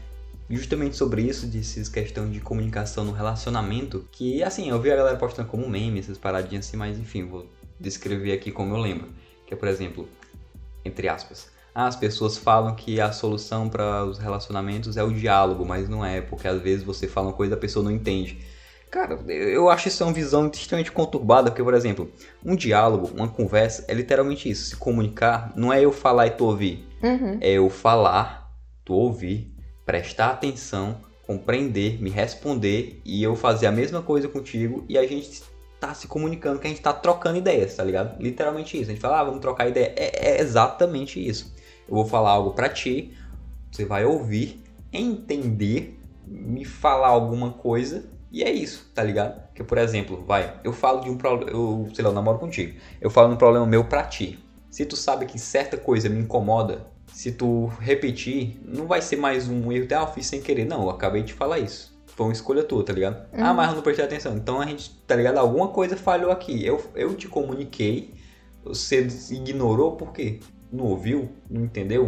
justamente 0.50 0.96
sobre 0.96 1.22
isso, 1.22 1.46
de 1.46 1.60
essas 1.60 1.88
questão 1.88 2.30
de 2.30 2.40
comunicação 2.40 3.04
no 3.04 3.12
relacionamento. 3.12 4.06
Que, 4.12 4.42
assim, 4.42 4.68
eu 4.68 4.80
vi 4.80 4.90
a 4.90 4.96
galera 4.96 5.16
postando 5.16 5.48
como 5.48 5.68
meme, 5.68 6.00
essas 6.00 6.18
paradinhas 6.18 6.66
assim, 6.66 6.76
mas 6.76 6.98
enfim, 6.98 7.24
vou 7.24 7.46
descrever 7.80 8.32
aqui 8.32 8.50
como 8.52 8.74
eu 8.74 8.80
lembro. 8.80 9.08
Que 9.46 9.54
é, 9.54 9.56
por 9.56 9.68
exemplo, 9.68 10.08
entre 10.84 11.08
aspas. 11.08 11.50
Ah, 11.74 11.86
as 11.86 11.96
pessoas 11.96 12.36
falam 12.36 12.74
que 12.74 13.00
a 13.00 13.10
solução 13.12 13.68
para 13.68 14.04
os 14.04 14.18
relacionamentos 14.18 14.98
é 14.98 15.02
o 15.02 15.10
diálogo, 15.10 15.64
mas 15.64 15.88
não 15.88 16.04
é, 16.04 16.20
porque 16.20 16.46
às 16.46 16.60
vezes 16.60 16.84
você 16.84 17.08
fala 17.08 17.28
uma 17.28 17.32
coisa 17.32 17.54
e 17.54 17.56
a 17.56 17.60
pessoa 17.60 17.82
não 17.82 17.90
entende. 17.90 18.38
Cara, 18.92 19.18
eu 19.26 19.70
acho 19.70 19.88
isso 19.88 20.04
uma 20.04 20.12
visão 20.12 20.50
extremamente 20.52 20.92
conturbada, 20.92 21.50
porque, 21.50 21.64
por 21.64 21.72
exemplo, 21.72 22.12
um 22.44 22.54
diálogo, 22.54 23.10
uma 23.16 23.26
conversa, 23.26 23.86
é 23.88 23.94
literalmente 23.94 24.50
isso. 24.50 24.66
Se 24.66 24.76
comunicar 24.76 25.50
não 25.56 25.72
é 25.72 25.82
eu 25.82 25.90
falar 25.90 26.26
e 26.26 26.32
tu 26.32 26.44
ouvir. 26.44 26.86
Uhum. 27.02 27.38
É 27.40 27.52
eu 27.52 27.70
falar, 27.70 28.52
tu 28.84 28.92
ouvir, 28.92 29.56
prestar 29.86 30.28
atenção, 30.28 31.00
compreender, 31.26 32.02
me 32.02 32.10
responder 32.10 33.00
e 33.02 33.22
eu 33.22 33.34
fazer 33.34 33.66
a 33.66 33.72
mesma 33.72 34.02
coisa 34.02 34.28
contigo 34.28 34.84
e 34.86 34.98
a 34.98 35.06
gente 35.06 35.42
tá 35.80 35.94
se 35.94 36.06
comunicando, 36.06 36.58
que 36.58 36.66
a 36.66 36.70
gente 36.70 36.82
tá 36.82 36.92
trocando 36.92 37.38
ideias, 37.38 37.74
tá 37.74 37.82
ligado? 37.82 38.22
Literalmente 38.22 38.76
isso. 38.76 38.90
A 38.90 38.92
gente 38.92 39.00
fala, 39.00 39.20
ah, 39.20 39.24
vamos 39.24 39.40
trocar 39.40 39.70
ideia. 39.70 39.94
É, 39.96 40.32
é 40.32 40.40
exatamente 40.42 41.18
isso. 41.18 41.54
Eu 41.88 41.94
vou 41.94 42.04
falar 42.04 42.32
algo 42.32 42.50
pra 42.50 42.68
ti, 42.68 43.16
você 43.70 43.86
vai 43.86 44.04
ouvir, 44.04 44.62
entender, 44.92 45.98
me 46.26 46.66
falar 46.66 47.08
alguma 47.08 47.54
coisa 47.54 48.12
e 48.32 48.42
é 48.42 48.50
isso, 48.50 48.90
tá 48.94 49.02
ligado? 49.04 49.42
Que, 49.54 49.62
por 49.62 49.78
exemplo, 49.78 50.24
vai, 50.26 50.58
eu 50.64 50.72
falo 50.72 51.00
de 51.00 51.10
um 51.10 51.16
problema, 51.16 51.50
eu, 51.52 51.88
sei 51.94 52.02
lá, 52.04 52.10
eu 52.10 52.14
namoro 52.14 52.38
contigo. 52.38 52.78
Eu 53.00 53.10
falo 53.10 53.28
de 53.28 53.34
um 53.34 53.38
problema 53.38 53.66
meu 53.66 53.84
pra 53.84 54.04
ti. 54.04 54.38
Se 54.70 54.86
tu 54.86 54.96
sabe 54.96 55.26
que 55.26 55.38
certa 55.38 55.76
coisa 55.76 56.08
me 56.08 56.18
incomoda, 56.20 56.86
se 57.12 57.32
tu 57.32 57.66
repetir, 57.78 58.58
não 58.64 58.86
vai 58.86 59.02
ser 59.02 59.16
mais 59.16 59.48
um 59.48 59.70
erro, 59.70 59.86
ah, 59.90 60.00
eu 60.02 60.06
fiz 60.08 60.26
sem 60.26 60.40
querer. 60.40 60.64
Não, 60.64 60.82
eu 60.84 60.90
acabei 60.90 61.22
de 61.22 61.34
falar 61.34 61.58
isso. 61.58 61.92
Foi 62.06 62.26
uma 62.26 62.32
escolha 62.32 62.62
tua, 62.64 62.84
tá 62.84 62.92
ligado? 62.92 63.26
Ah, 63.34 63.50
Uhum. 63.50 63.56
mas 63.56 63.68
eu 63.68 63.74
não 63.76 63.82
prestei 63.82 64.04
atenção. 64.04 64.34
Então 64.36 64.60
a 64.60 64.66
gente, 64.66 64.90
tá 65.06 65.14
ligado? 65.14 65.36
Alguma 65.38 65.68
coisa 65.68 65.96
falhou 65.96 66.30
aqui. 66.30 66.64
Eu, 66.64 66.82
eu 66.94 67.14
te 67.14 67.28
comuniquei, 67.28 68.14
você 68.64 69.06
ignorou 69.30 69.96
por 69.96 70.12
quê? 70.12 70.40
Não 70.72 70.84
ouviu? 70.86 71.28
Não 71.50 71.64
entendeu? 71.64 72.06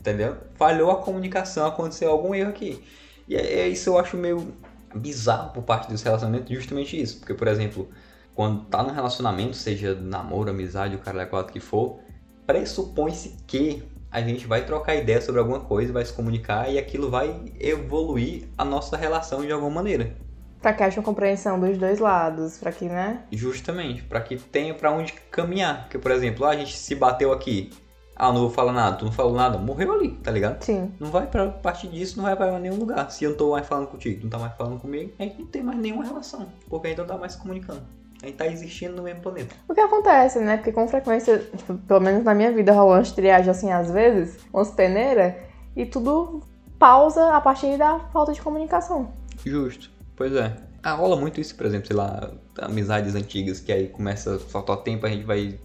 Entendeu? 0.00 0.36
Falhou 0.54 0.90
a 0.90 0.96
comunicação, 0.96 1.66
aconteceu 1.66 2.10
algum 2.10 2.34
erro 2.34 2.50
aqui. 2.50 2.82
E 3.28 3.36
é, 3.36 3.60
é 3.60 3.68
isso 3.68 3.90
eu 3.90 3.98
acho 3.98 4.16
meio 4.16 4.52
bizarro 4.94 5.52
por 5.52 5.62
parte 5.62 5.90
dos 5.90 6.02
relacionamentos, 6.02 6.54
justamente 6.54 7.00
isso. 7.00 7.18
Porque, 7.18 7.34
por 7.34 7.48
exemplo, 7.48 7.88
quando 8.34 8.64
tá 8.66 8.82
num 8.82 8.92
relacionamento, 8.92 9.56
seja 9.56 9.94
namoro, 9.94 10.50
amizade, 10.50 10.96
o 10.96 10.98
cara 10.98 11.22
é 11.22 11.26
quatro 11.26 11.52
que 11.52 11.60
for, 11.60 12.00
pressupõe-se 12.46 13.36
que 13.46 13.82
a 14.10 14.20
gente 14.20 14.46
vai 14.46 14.64
trocar 14.64 14.94
ideia 14.94 15.20
sobre 15.20 15.40
alguma 15.40 15.60
coisa, 15.60 15.92
vai 15.92 16.04
se 16.04 16.12
comunicar 16.12 16.70
e 16.70 16.78
aquilo 16.78 17.10
vai 17.10 17.40
evoluir 17.58 18.48
a 18.58 18.64
nossa 18.64 18.96
relação 18.96 19.40
de 19.40 19.50
alguma 19.50 19.70
maneira. 19.70 20.14
Pra 20.60 20.72
que 20.72 20.82
haja 20.82 21.00
uma 21.00 21.04
compreensão 21.04 21.58
dos 21.58 21.76
dois 21.76 21.98
lados, 21.98 22.58
pra 22.58 22.70
que, 22.70 22.84
né? 22.84 23.24
Justamente, 23.32 24.02
pra 24.02 24.20
que 24.20 24.36
tenha 24.36 24.72
pra 24.72 24.92
onde 24.92 25.12
caminhar. 25.30 25.82
Porque, 25.82 25.98
por 25.98 26.12
exemplo, 26.12 26.44
ah, 26.44 26.50
a 26.50 26.56
gente 26.56 26.76
se 26.76 26.94
bateu 26.94 27.32
aqui. 27.32 27.70
Ah, 28.14 28.32
não 28.32 28.42
vou 28.42 28.50
falar 28.50 28.72
nada, 28.72 28.96
tu 28.96 29.04
não 29.04 29.12
falou 29.12 29.32
nada, 29.32 29.58
morreu 29.58 29.92
ali, 29.92 30.10
tá 30.16 30.30
ligado? 30.30 30.62
Sim. 30.62 30.92
Não 31.00 31.10
vai 31.10 31.26
pra 31.26 31.48
partir 31.48 31.88
disso, 31.88 32.16
não 32.16 32.24
vai 32.24 32.36
pra 32.36 32.58
nenhum 32.58 32.76
lugar. 32.76 33.10
Se 33.10 33.24
eu 33.24 33.30
não 33.30 33.36
tô 33.36 33.52
mais 33.52 33.66
falando 33.66 33.88
contigo, 33.88 34.20
tu 34.20 34.24
não 34.24 34.30
tá 34.30 34.38
mais 34.38 34.54
falando 34.54 34.78
comigo, 34.78 35.12
a 35.18 35.22
gente 35.22 35.38
não 35.38 35.46
tem 35.46 35.62
mais 35.62 35.78
nenhuma 35.78 36.04
relação. 36.04 36.46
Porque 36.68 36.86
a 36.86 36.90
gente 36.90 36.98
não 36.98 37.06
tá 37.06 37.16
mais 37.16 37.32
se 37.32 37.38
comunicando. 37.38 37.82
A 38.22 38.26
gente 38.26 38.36
tá 38.36 38.46
existindo 38.46 38.94
no 38.94 39.02
mesmo 39.02 39.20
planeta. 39.20 39.54
O 39.68 39.74
que 39.74 39.80
acontece, 39.80 40.38
né? 40.38 40.56
Porque 40.56 40.70
com 40.70 40.86
frequência, 40.86 41.38
tipo, 41.56 41.74
pelo 41.74 42.00
menos 42.00 42.22
na 42.22 42.34
minha 42.34 42.52
vida, 42.52 42.72
rolou 42.72 42.94
umas 42.94 43.10
triagens 43.10 43.48
assim, 43.48 43.72
às 43.72 43.90
vezes, 43.90 44.38
umas 44.52 44.70
peneiras, 44.70 45.34
e 45.74 45.84
tudo 45.84 46.40
pausa 46.78 47.34
a 47.34 47.40
partir 47.40 47.76
da 47.76 47.98
falta 48.12 48.32
de 48.32 48.40
comunicação. 48.40 49.12
Justo. 49.44 49.90
Pois 50.14 50.32
é. 50.34 50.54
Ah, 50.82 50.94
rola 50.94 51.16
muito 51.16 51.40
isso, 51.40 51.56
por 51.56 51.66
exemplo, 51.66 51.86
sei 51.86 51.96
lá, 51.96 52.30
amizades 52.60 53.14
antigas, 53.14 53.60
que 53.60 53.72
aí 53.72 53.88
começa 53.88 54.36
a 54.36 54.38
faltar 54.38 54.76
tempo, 54.78 55.06
a 55.06 55.08
gente 55.08 55.24
vai. 55.24 55.58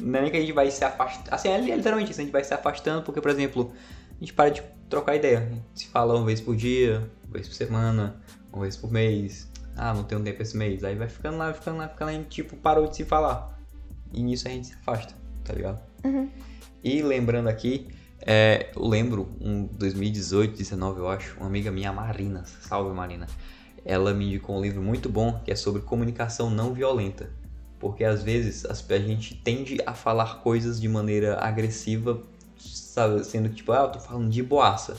Não 0.00 0.18
é 0.18 0.22
nem 0.22 0.30
que 0.30 0.36
a 0.36 0.40
gente 0.40 0.52
vai 0.52 0.70
se 0.70 0.84
afastando. 0.84 1.28
Assim, 1.30 1.48
é 1.48 1.58
literalmente 1.58 2.10
isso, 2.10 2.20
a 2.20 2.24
gente 2.24 2.32
vai 2.32 2.44
se 2.44 2.54
afastando, 2.54 3.02
porque, 3.02 3.20
por 3.20 3.30
exemplo, 3.30 3.72
a 4.10 4.20
gente 4.20 4.32
para 4.32 4.50
de 4.50 4.62
trocar 4.88 5.16
ideia. 5.16 5.38
A 5.38 5.54
gente 5.54 5.64
se 5.74 5.88
fala 5.88 6.14
uma 6.14 6.24
vez 6.24 6.40
por 6.40 6.56
dia, 6.56 7.10
uma 7.24 7.32
vez 7.32 7.48
por 7.48 7.54
semana, 7.54 8.16
uma 8.52 8.62
vez 8.62 8.76
por 8.76 8.90
mês. 8.90 9.50
Ah, 9.76 9.94
não 9.94 10.04
tenho 10.04 10.22
tempo 10.22 10.40
esse 10.42 10.56
mês. 10.56 10.84
Aí 10.84 10.94
vai 10.94 11.08
ficando 11.08 11.38
lá, 11.38 11.52
ficando 11.52 11.78
lá, 11.78 11.88
ficando 11.88 12.10
lá, 12.10 12.14
e 12.14 12.24
tipo, 12.24 12.56
parou 12.56 12.86
de 12.86 12.96
se 12.96 13.04
falar. 13.04 13.58
E 14.12 14.22
nisso 14.22 14.46
a 14.46 14.50
gente 14.50 14.68
se 14.68 14.74
afasta, 14.74 15.14
tá 15.44 15.54
ligado? 15.54 15.80
Uhum. 16.04 16.28
E 16.84 17.02
lembrando 17.02 17.48
aqui, 17.48 17.88
é, 18.20 18.70
eu 18.76 18.86
lembro, 18.86 19.34
um 19.40 19.66
2018, 19.66 20.56
19 20.56 21.00
eu 21.00 21.08
acho, 21.08 21.36
uma 21.38 21.46
amiga 21.46 21.70
minha, 21.70 21.90
a 21.90 21.92
Marina, 21.92 22.44
salve 22.44 22.94
Marina, 22.94 23.26
ela 23.84 24.12
me 24.12 24.26
indicou 24.26 24.56
um 24.56 24.60
livro 24.60 24.82
muito 24.82 25.08
bom 25.08 25.40
que 25.44 25.50
é 25.50 25.56
sobre 25.56 25.82
comunicação 25.82 26.50
não 26.50 26.72
violenta. 26.72 27.30
Porque 27.82 28.04
às 28.04 28.22
vezes 28.22 28.64
a 28.64 28.98
gente 29.00 29.34
tende 29.34 29.76
a 29.84 29.92
falar 29.92 30.38
coisas 30.38 30.80
de 30.80 30.88
maneira 30.88 31.36
agressiva, 31.40 32.22
sabe, 32.56 33.24
sendo 33.24 33.48
que 33.48 33.56
tipo, 33.56 33.72
ah, 33.72 33.80
eu 33.80 33.88
tô 33.88 33.98
falando 33.98 34.30
de 34.30 34.40
boaça, 34.40 34.96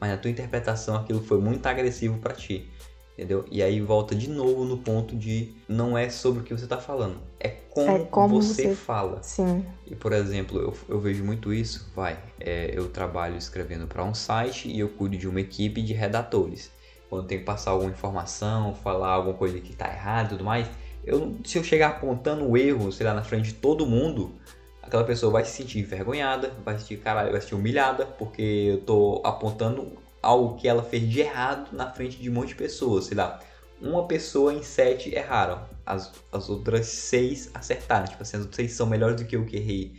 mas 0.00 0.10
na 0.10 0.16
tua 0.16 0.32
interpretação 0.32 0.96
aquilo 0.96 1.22
foi 1.22 1.38
muito 1.38 1.64
agressivo 1.64 2.18
pra 2.18 2.34
ti. 2.34 2.68
Entendeu? 3.12 3.44
E 3.48 3.62
aí 3.62 3.80
volta 3.80 4.16
de 4.16 4.28
novo 4.28 4.64
no 4.64 4.78
ponto 4.78 5.14
de 5.14 5.54
não 5.68 5.96
é 5.96 6.08
sobre 6.08 6.40
o 6.40 6.42
que 6.42 6.52
você 6.52 6.66
tá 6.66 6.78
falando, 6.78 7.20
é 7.38 7.50
como, 7.70 7.88
É 7.88 7.98
como 8.00 8.42
você, 8.42 8.64
você- 8.64 8.74
fala. 8.74 9.22
Sim. 9.22 9.64
E 9.86 9.94
por 9.94 10.12
exemplo, 10.12 10.58
eu, 10.60 10.74
eu 10.88 10.98
vejo 10.98 11.22
muito 11.22 11.54
isso, 11.54 11.88
vai, 11.94 12.18
é, 12.40 12.72
eu 12.76 12.88
trabalho 12.88 13.36
escrevendo 13.36 13.86
para 13.86 14.02
um 14.02 14.12
site 14.12 14.68
e 14.68 14.80
eu 14.80 14.88
cuido 14.88 15.16
de 15.16 15.28
uma 15.28 15.40
equipe 15.40 15.80
de 15.82 15.92
redatores. 15.92 16.72
Quando 17.08 17.28
tem 17.28 17.38
que 17.38 17.44
passar 17.44 17.70
alguma 17.70 17.92
informação, 17.92 18.74
falar 18.74 19.10
alguma 19.10 19.34
coisa 19.36 19.60
que 19.60 19.76
tá 19.76 19.86
errada 19.88 20.26
e 20.26 20.30
tudo 20.30 20.42
mais, 20.44 20.68
eu, 21.06 21.36
se 21.44 21.58
eu 21.58 21.64
chegar 21.64 21.88
apontando 21.88 22.48
o 22.48 22.56
erro, 22.56 22.90
sei 22.92 23.06
lá, 23.06 23.14
na 23.14 23.22
frente 23.22 23.46
de 23.46 23.54
todo 23.54 23.86
mundo, 23.86 24.34
aquela 24.82 25.04
pessoa 25.04 25.32
vai 25.32 25.44
se 25.44 25.52
sentir 25.52 25.80
envergonhada, 25.80 26.52
vai 26.64 26.74
se 26.74 26.82
sentir, 26.82 26.98
caralho, 26.98 27.30
vai 27.30 27.40
se 27.40 27.48
sentir 27.48 27.56
humilhada, 27.56 28.06
porque 28.06 28.42
eu 28.42 28.80
tô 28.80 29.20
apontando 29.24 29.92
algo 30.22 30.56
que 30.56 30.66
ela 30.66 30.82
fez 30.82 31.08
de 31.08 31.20
errado 31.20 31.68
na 31.72 31.90
frente 31.90 32.16
de 32.16 32.30
um 32.30 32.32
monte 32.32 32.48
de 32.48 32.54
pessoas, 32.54 33.04
sei 33.06 33.16
lá. 33.16 33.40
Uma 33.80 34.06
pessoa 34.06 34.54
em 34.54 34.62
sete 34.62 35.14
erraram, 35.14 35.62
as, 35.84 36.12
as 36.32 36.48
outras 36.48 36.86
seis 36.86 37.50
acertaram. 37.52 38.06
Tipo 38.06 38.22
assim, 38.22 38.36
as 38.36 38.42
outras 38.42 38.56
seis 38.56 38.72
são 38.72 38.86
melhores 38.86 39.16
do 39.16 39.26
que 39.26 39.36
eu 39.36 39.44
que 39.44 39.56
errei, 39.56 39.94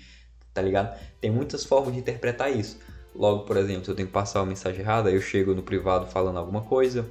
tá 0.53 0.61
ligado? 0.61 0.97
Tem 1.21 1.29
muitas 1.29 1.63
formas 1.63 1.93
de 1.93 1.99
interpretar 1.99 2.51
isso. 2.51 2.79
Logo, 3.13 3.45
por 3.45 3.55
exemplo, 3.55 3.85
se 3.85 3.91
eu 3.91 3.95
tenho 3.95 4.07
que 4.07 4.13
passar 4.13 4.39
uma 4.39 4.47
mensagem 4.47 4.81
errada, 4.81 5.09
eu 5.09 5.21
chego 5.21 5.53
no 5.53 5.63
privado 5.63 6.07
falando 6.07 6.37
alguma 6.37 6.61
coisa, 6.61 7.05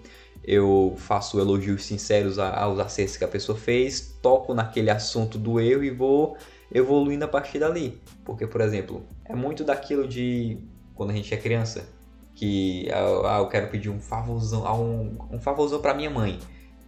eu 0.47 0.95
faço 0.97 1.39
elogios 1.39 1.85
sinceros 1.85 2.39
aos 2.39 2.79
acertos 2.79 3.17
que 3.17 3.25
a 3.25 3.29
pessoa 3.29 3.57
fez, 3.57 4.19
toco 4.23 4.55
naquele 4.55 4.91
assunto 4.91 5.39
do 5.39 5.59
erro 5.59 5.83
e 5.83 5.91
vou 5.91 6.37
evoluindo 6.73 7.25
a 7.25 7.29
partir 7.29 7.59
dali. 7.59 8.01
Porque, 8.25 8.47
por 8.47 8.61
exemplo, 8.61 9.03
é 9.25 9.35
muito 9.35 9.65
daquilo 9.65 10.07
de 10.07 10.59
quando 10.95 11.11
a 11.11 11.15
gente 11.15 11.33
é 11.33 11.37
criança, 11.37 11.89
que 12.35 12.89
ah, 12.93 13.39
eu 13.39 13.49
quero 13.49 13.69
pedir 13.69 13.89
um 13.89 14.01
favorzão, 14.01 14.67
ah, 14.67 14.75
um, 14.75 15.17
um 15.31 15.41
favorzão 15.41 15.81
pra 15.81 15.95
minha 15.95 16.11
mãe. 16.11 16.39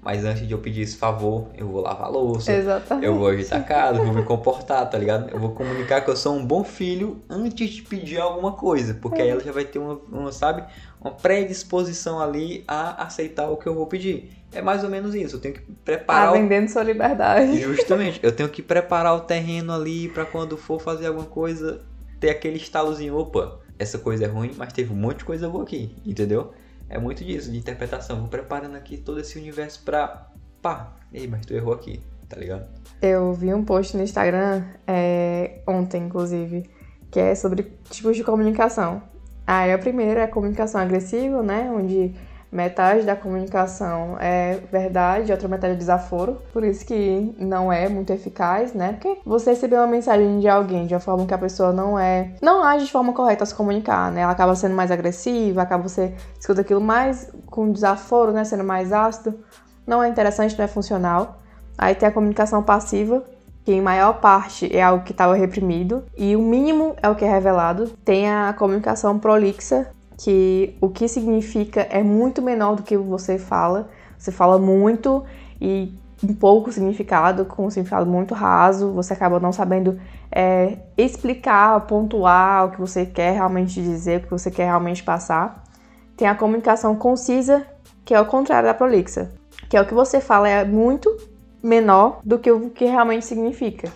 Mas 0.03 0.25
antes 0.25 0.47
de 0.47 0.53
eu 0.53 0.59
pedir 0.59 0.83
esse 0.83 0.97
favor, 0.97 1.49
eu 1.57 1.67
vou 1.67 1.81
lavar 1.81 2.07
a 2.07 2.09
louça, 2.09 2.53
Exatamente. 2.53 3.05
eu 3.05 3.19
vou 3.19 3.27
ajeitar 3.27 3.61
a 3.61 3.65
casa, 3.65 4.01
vou 4.01 4.15
me 4.15 4.23
comportar, 4.23 4.89
tá 4.89 4.97
ligado? 4.97 5.29
Eu 5.31 5.41
vou 5.41 5.51
comunicar 5.51 6.01
que 6.01 6.09
eu 6.09 6.17
sou 6.17 6.37
um 6.37 6.47
bom 6.47 6.63
filho 6.63 7.25
antes 7.29 7.71
de 7.71 7.83
pedir 7.83 8.21
alguma 8.21 8.53
coisa, 8.53 8.95
porque 8.95 9.21
aí 9.21 9.29
ela 9.29 9.43
já 9.43 9.51
vai 9.51 9.65
ter 9.65 9.81
uma, 9.81 9.95
uma, 9.95 10.31
sabe, 10.31 10.63
uma 11.07 11.13
predisposição 11.13 12.21
ali 12.21 12.65
a 12.67 13.05
aceitar 13.05 13.49
o 13.49 13.57
que 13.57 13.67
eu 13.67 13.75
vou 13.75 13.87
pedir. 13.87 14.31
É 14.53 14.61
mais 14.61 14.83
ou 14.83 14.91
menos 14.91 15.15
isso, 15.15 15.37
eu 15.37 15.41
tenho 15.41 15.55
que 15.55 15.61
Tá 15.61 15.75
preparar 15.85 16.31
o 16.31 16.33
vendendo 16.35 16.69
sua 16.69 16.83
liberdade. 16.83 17.59
Justamente, 17.61 18.21
eu 18.23 18.33
tenho 18.33 18.49
que 18.49 18.63
preparar 18.63 19.15
o 19.15 19.21
terreno 19.21 19.73
ali 19.73 20.09
pra 20.09 20.25
quando 20.25 20.57
for 20.57 20.81
fazer 20.81 21.07
alguma 21.07 21.27
coisa, 21.27 21.83
ter 22.19 22.31
aquele 22.31 22.57
estalozinho, 22.57 23.17
opa, 23.17 23.61
essa 23.79 23.99
coisa 23.99 24.25
é 24.25 24.29
ruim, 24.29 24.53
mas 24.57 24.73
teve 24.73 24.93
um 24.93 24.97
monte 24.97 25.19
de 25.19 25.25
coisa 25.25 25.49
boa 25.49 25.65
aqui, 25.65 25.95
entendeu? 26.05 26.53
É 26.89 26.99
muito 26.99 27.25
disso, 27.25 27.51
de 27.51 27.59
interpretação. 27.59 28.21
Vou 28.21 28.29
preparando 28.29 28.77
aqui 28.77 28.97
todo 28.97 29.21
esse 29.21 29.39
universo 29.39 29.83
pra. 29.85 30.29
pá, 30.63 30.95
ei, 31.13 31.27
mas 31.27 31.45
tu 31.45 31.53
errou 31.53 31.75
aqui, 31.75 32.01
tá 32.29 32.37
ligado? 32.37 32.67
Eu 33.03 33.33
vi 33.33 33.53
um 33.53 33.65
post 33.65 33.97
no 33.97 34.03
Instagram 34.03 34.65
é, 34.87 35.61
ontem, 35.67 36.05
inclusive, 36.05 36.71
que 37.11 37.19
é 37.19 37.35
sobre 37.35 37.73
tipos 37.91 38.17
de 38.17 38.25
comunicação. 38.25 39.03
Aí 39.47 39.73
a 39.73 39.79
primeira 39.79 40.21
é 40.21 40.25
a 40.25 40.29
comunicação 40.29 40.81
agressiva, 40.81 41.43
né? 41.43 41.71
Onde 41.73 42.15
metade 42.51 43.03
da 43.03 43.15
comunicação 43.15 44.17
é 44.19 44.61
verdade, 44.71 45.31
outra 45.33 45.47
metade 45.47 45.75
é 45.75 45.77
desaforo. 45.77 46.39
Por 46.53 46.65
isso 46.65 46.85
que 46.87 47.35
não 47.39 47.73
é 47.73 47.89
muito 47.89 48.13
eficaz, 48.13 48.73
né? 48.73 48.93
Porque 48.93 49.19
você 49.25 49.51
receber 49.51 49.77
uma 49.77 49.87
mensagem 49.87 50.41
de 50.41 50.49
alguém 50.49 50.87
de 50.87 50.95
uma 50.95 51.01
forma 51.01 51.27
que 51.27 51.35
a 51.35 51.39
pessoa 51.39 51.73
não 51.73 51.99
é. 51.99 52.35
não 52.41 52.63
age 52.65 52.87
de 52.87 52.93
forma 52.93 53.13
correta 53.13 53.45
a 53.45 53.47
se 53.47 53.55
comunicar, 53.55 54.11
né? 54.11 54.23
Ela 54.23 54.33
acaba 54.33 54.55
sendo 54.55 54.75
mais 54.75 54.91
agressiva, 54.91 55.63
acaba 55.63 55.83
você 55.83 56.15
escuta 56.39 56.63
aquilo 56.63 56.81
mais 56.81 57.31
com 57.47 57.71
desaforo, 57.71 58.33
né? 58.33 58.45
Sendo 58.45 58.65
mais 58.65 58.93
ácido. 58.93 59.39
Não 59.87 60.03
é 60.03 60.09
interessante, 60.09 60.57
não 60.57 60.65
é 60.65 60.69
funcional. 60.69 61.39
Aí 61.79 61.95
tem 61.95 62.09
a 62.09 62.13
comunicação 62.13 62.63
passiva, 62.63 63.23
que 63.67 63.73
em 63.73 63.81
maior 63.81 64.21
parte 64.21 64.73
é 64.73 64.81
algo 64.81 65.03
que 65.03 65.11
estava 65.11 65.35
reprimido, 65.35 66.05
e 66.17 66.37
o 66.37 66.41
mínimo 66.41 66.95
é 67.03 67.09
o 67.09 67.17
que 67.17 67.25
é 67.25 67.29
revelado. 67.29 67.89
Tem 68.05 68.31
a 68.31 68.55
comunicação 68.57 69.19
prolixa, 69.19 69.89
que 70.17 70.77
o 70.81 70.89
que 70.89 71.09
significa 71.09 71.81
é 71.91 72.01
muito 72.01 72.41
menor 72.41 72.77
do 72.77 72.85
que 72.85 72.97
você 72.97 73.39
fala. 73.39 73.89
Você 74.17 74.31
fala 74.31 74.57
muito 74.57 75.25
e 75.61 75.93
um 76.23 76.33
pouco 76.33 76.71
significado, 76.71 77.45
com 77.45 77.67
um 77.67 77.71
significado 77.71 78.09
muito 78.09 78.35
raso, 78.35 78.93
você 78.93 79.15
acaba 79.15 79.41
não 79.41 79.53
sabendo 79.53 79.99
é, 80.31 80.79
explicar, 80.97 81.81
pontuar 81.89 82.67
o 82.67 82.71
que 82.71 82.81
você 82.81 83.05
quer 83.05 83.33
realmente 83.33 83.83
dizer, 83.83 84.21
o 84.21 84.23
que 84.23 84.31
você 84.31 84.49
quer 84.49 84.67
realmente 84.67 85.03
passar. 85.03 85.65
Tem 86.17 86.29
a 86.29 86.37
comunicação 86.37 86.95
concisa, 86.95 87.67
que 88.05 88.15
é 88.15 88.21
o 88.21 88.27
contrário 88.27 88.69
da 88.69 88.75
prolixa, 88.75 89.33
que 89.69 89.77
é 89.77 89.81
o 89.81 89.87
que 89.87 89.93
você 89.93 90.21
fala 90.21 90.49
é 90.49 90.65
muito 90.65 91.16
menor 91.67 92.21
do 92.25 92.39
que 92.39 92.51
o 92.51 92.71
que 92.71 92.85
realmente 92.85 93.27
significa. 93.27 93.91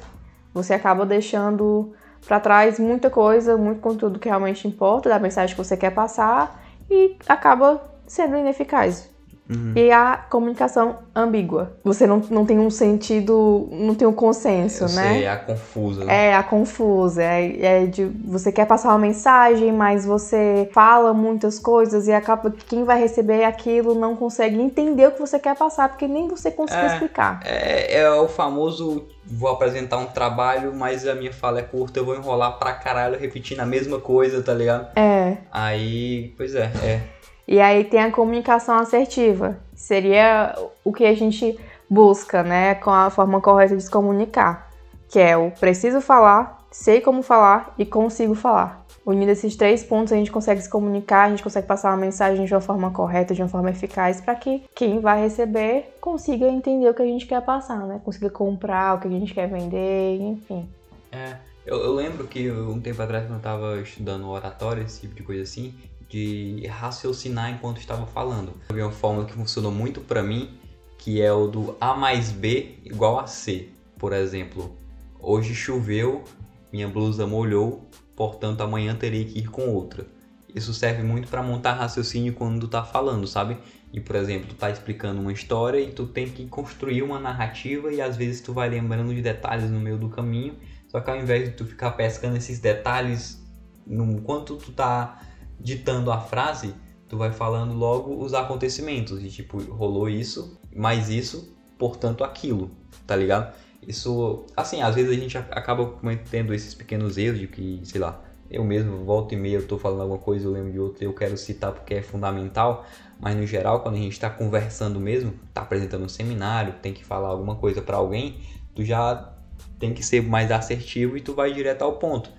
Você 0.53 0.75
acaba 0.75 1.07
deixando 1.07 1.93
para 2.27 2.41
trás 2.41 2.81
muita 2.81 3.09
coisa, 3.09 3.57
muito 3.57 3.81
conteúdo 3.81 4.19
que 4.19 4.29
realmente 4.29 4.67
importa, 4.67 5.09
da 5.09 5.21
mensagem 5.21 5.55
que 5.55 5.63
você 5.63 5.77
quer 5.77 5.91
passar 5.91 6.61
e 6.91 7.17
acaba 7.29 7.81
sendo 8.07 8.37
ineficaz. 8.37 9.09
Uhum. 9.51 9.73
E 9.75 9.91
a 9.91 10.17
comunicação 10.31 10.99
ambígua. 11.15 11.73
Você 11.83 12.07
não, 12.07 12.19
não 12.31 12.47
tem 12.47 12.59
um 12.61 12.71
sentido, 12.71 13.69
não 13.73 13.95
tem 13.97 14.07
um 14.07 14.13
consenso, 14.13 14.85
Eu 14.85 14.89
né? 14.91 15.13
sei, 15.15 15.25
é 15.25 15.29
a 15.31 15.37
confusa. 15.37 16.05
né? 16.05 16.27
É 16.29 16.35
a 16.35 16.43
confusa, 16.43 17.23
é, 17.23 17.83
é 17.83 17.87
de 17.87 18.05
você 18.25 18.53
quer 18.53 18.67
passar 18.67 18.91
uma 18.91 18.99
mensagem, 18.99 19.73
mas 19.73 20.05
você 20.07 20.69
fala 20.73 21.13
muitas 21.13 21.59
coisas 21.59 22.07
e 22.07 22.13
acaba 22.13 22.51
que 22.51 22.65
quem 22.65 22.85
vai 22.85 23.01
receber 23.01 23.43
aquilo 23.45 23.95
não 23.95 24.15
consegue 24.15 24.61
entender 24.61 25.09
o 25.09 25.11
que 25.13 25.21
você 25.21 25.39
quer 25.39 25.57
passar, 25.57 25.89
porque 25.89 26.07
nem 26.07 26.29
você 26.29 26.51
conseguiu 26.51 26.85
É. 26.85 26.93
explicar. 26.93 27.41
É, 27.45 27.99
é 28.01 28.11
o 28.13 28.29
famoso 28.29 29.07
vou 29.33 29.49
apresentar 29.51 29.99
um 29.99 30.07
trabalho, 30.07 30.75
mas 30.75 31.07
a 31.07 31.15
minha 31.15 31.33
fala 31.33 31.61
é 31.61 31.63
curta, 31.63 31.99
eu 32.01 32.05
vou 32.05 32.15
enrolar 32.17 32.59
pra 32.59 32.73
caralho 32.73 33.19
repetindo 33.19 33.61
a 33.61 33.67
mesma 33.67 33.99
coisa, 34.01 34.43
tá 34.43 34.53
ligado? 34.55 34.89
É. 34.97 35.37
Aí, 35.53 36.35
pois 36.37 36.55
é, 36.55 36.71
é. 36.85 37.01
E 37.47 37.61
aí 37.61 37.85
tem 37.85 38.01
a 38.01 38.11
comunicação 38.11 38.77
assertiva, 38.77 39.59
que 39.75 39.81
seria 39.81 40.55
o 40.85 40.93
que 40.93 41.05
a 41.05 41.15
gente 41.15 41.59
busca, 41.89 42.43
né, 42.43 42.77
com 42.77 42.91
a 42.91 43.11
forma 43.11 43.41
correta 43.41 43.77
de 43.77 43.83
se 43.83 43.91
comunicar, 43.91 44.71
que 45.09 45.19
é 45.19 45.37
o 45.37 45.51
preciso 45.51 46.01
falar, 46.01 46.65
sei 46.71 47.01
como 47.01 47.23
falar 47.23 47.75
e 47.77 47.85
consigo 47.85 48.35
falar. 48.35 48.87
Unindo 49.05 49.33
esses 49.33 49.57
três 49.57 49.83
pontos, 49.83 50.13
a 50.13 50.17
gente 50.17 50.31
consegue 50.31 50.61
se 50.61 50.71
comunicar, 50.71 51.25
a 51.25 51.31
gente 51.31 51.43
consegue 51.43 51.67
passar 51.67 51.91
uma 51.91 51.97
mensagem 51.97 52.45
de 52.45 52.55
uma 52.55 52.61
forma 52.61 52.91
correta, 52.93 53.35
de 53.35 53.43
uma 53.43 53.49
forma 53.49 53.71
eficaz, 53.71 54.21
para 54.21 54.35
que 54.37 54.63
quem 54.75 55.01
vai 55.01 55.23
receber 55.23 55.97
consiga 56.01 56.47
entender 56.47 56.89
o 56.89 56.95
que 56.95 57.03
a 57.03 57.07
gente 57.07 57.27
quer 57.27 57.43
passar, 57.43 57.87
né? 57.87 58.01
Consiga 58.05 58.31
comprar 58.31 58.95
o 58.95 59.01
que 59.01 59.09
a 59.09 59.11
gente 59.11 59.35
quer 59.35 59.49
vender, 59.49 60.21
enfim. 60.21 60.69
É, 61.11 61.35
eu, 61.67 61.79
eu 61.79 61.95
lembro 61.95 62.27
que 62.29 62.51
um 62.51 62.81
tempo 62.81 63.03
atrás, 63.03 63.25
quando 63.27 63.39
eu 63.39 63.43
tava 63.43 63.81
estudando 63.81 64.29
oratória, 64.29 64.83
esse 64.83 65.01
tipo 65.01 65.15
de 65.15 65.23
coisa 65.23 65.43
assim, 65.43 65.75
de 66.11 66.67
raciocinar 66.67 67.53
enquanto 67.53 67.79
estava 67.79 68.05
falando. 68.05 68.55
Vi 68.71 68.83
uma 68.83 68.91
fórmula 68.91 69.25
que 69.25 69.33
funcionou 69.33 69.71
muito 69.71 70.01
pra 70.01 70.23
mim, 70.23 70.59
que 70.99 71.23
é 71.23 71.33
o 71.33 71.47
do 71.47 71.77
A 71.81 71.95
mais 71.95 72.33
B 72.33 72.81
igual 72.85 73.19
a 73.21 73.27
C. 73.27 73.69
Por 73.97 74.13
exemplo, 74.13 74.77
hoje 75.21 75.55
choveu, 75.55 76.25
minha 76.73 76.89
blusa 76.89 77.27
molhou, 77.27 77.89
portanto 78.17 78.61
amanhã 78.61 78.95
terei 78.95 79.25
que 79.25 79.39
ir 79.39 79.49
com 79.49 79.69
outra. 79.69 80.05
Isso 80.53 80.75
serve 80.75 81.05
muito 81.05 81.29
para 81.29 81.45
montar 81.45 81.75
raciocínio 81.75 82.33
quando 82.33 82.63
tu 82.63 82.69
tá 82.69 82.83
falando, 82.83 83.25
sabe? 83.29 83.57
E 83.93 84.01
por 84.01 84.17
exemplo, 84.17 84.49
tu 84.49 84.57
tá 84.57 84.69
explicando 84.69 85.21
uma 85.21 85.33
história 85.33 85.79
e 85.79 85.93
tu 85.93 86.07
tem 86.07 86.29
que 86.29 86.47
construir 86.47 87.03
uma 87.03 87.21
narrativa 87.21 87.93
e 87.93 88.01
às 88.01 88.17
vezes 88.17 88.41
tu 88.41 88.53
vai 88.53 88.69
lembrando 88.69 89.15
de 89.15 89.23
detalhes 89.23 89.71
no 89.71 89.79
meio 89.79 89.97
do 89.97 90.09
caminho, 90.09 90.57
só 90.89 90.99
que 90.99 91.09
ao 91.09 91.17
invés 91.17 91.45
de 91.45 91.55
tu 91.55 91.65
ficar 91.65 91.93
pescando 91.93 92.37
esses 92.37 92.59
detalhes 92.59 93.41
no 93.87 94.11
enquanto 94.11 94.57
tu 94.57 94.73
tá 94.73 95.21
ditando 95.61 96.11
a 96.11 96.19
frase, 96.19 96.75
tu 97.09 97.17
vai 97.17 97.33
falando 97.33 97.75
logo 97.75 98.23
os 98.23 98.35
acontecimentos, 98.35 99.23
e 99.23 99.29
tipo, 99.29 99.59
rolou 99.73 100.09
isso, 100.09 100.59
mais 100.75 101.09
isso, 101.09 101.57
portanto 101.79 102.25
aquilo, 102.25 102.71
tá 103.07 103.17
ligado? 103.17 103.55
Isso, 103.87 104.47
assim, 104.57 104.83
às 104.83 104.95
vezes 104.95 105.11
a 105.11 105.21
gente 105.21 105.37
acaba 105.39 105.87
cometendo 105.87 106.55
esses 106.55 106.75
pequenos 106.75 107.17
erros 107.17 107.41
de 107.41 107.47
que, 107.47 107.81
sei 107.85 108.01
lá, 108.01 108.23
eu 108.51 108.65
mesmo 108.65 109.05
volto 109.05 109.33
e 109.33 109.37
meia 109.37 109.57
eu 109.57 109.67
tô 109.67 109.79
falando 109.79 110.03
alguma 110.03 110.19
coisa, 110.19 110.47
eu 110.47 110.53
lembro 110.53 110.73
de 110.73 110.79
outra, 110.79 111.05
eu 111.05 111.15
quero 111.15 111.37
citar 111.37 111.73
porque 111.73 111.95
é 111.95 112.03
fundamental, 112.03 112.85
mas 113.19 113.37
no 113.37 113.47
geral, 113.47 113.81
quando 113.81 113.95
a 113.95 113.99
gente 113.99 114.13
está 114.13 114.29
conversando 114.29 114.99
mesmo, 115.01 115.33
tá 115.55 115.63
apresentando 115.63 116.05
um 116.05 116.09
seminário, 116.09 116.75
tem 116.83 116.93
que 116.93 117.05
falar 117.05 117.29
alguma 117.29 117.57
coisa 117.57 117.81
para 117.81 117.97
alguém, 117.97 118.41
tu 118.75 118.85
já 118.85 119.33
tem 119.79 119.95
que 119.95 120.03
ser 120.03 120.23
mais 120.23 120.51
assertivo 120.51 121.17
e 121.17 121.21
tu 121.21 121.35
vai 121.35 121.53
direto 121.53 121.83
ao 121.83 121.95
ponto. 121.95 122.31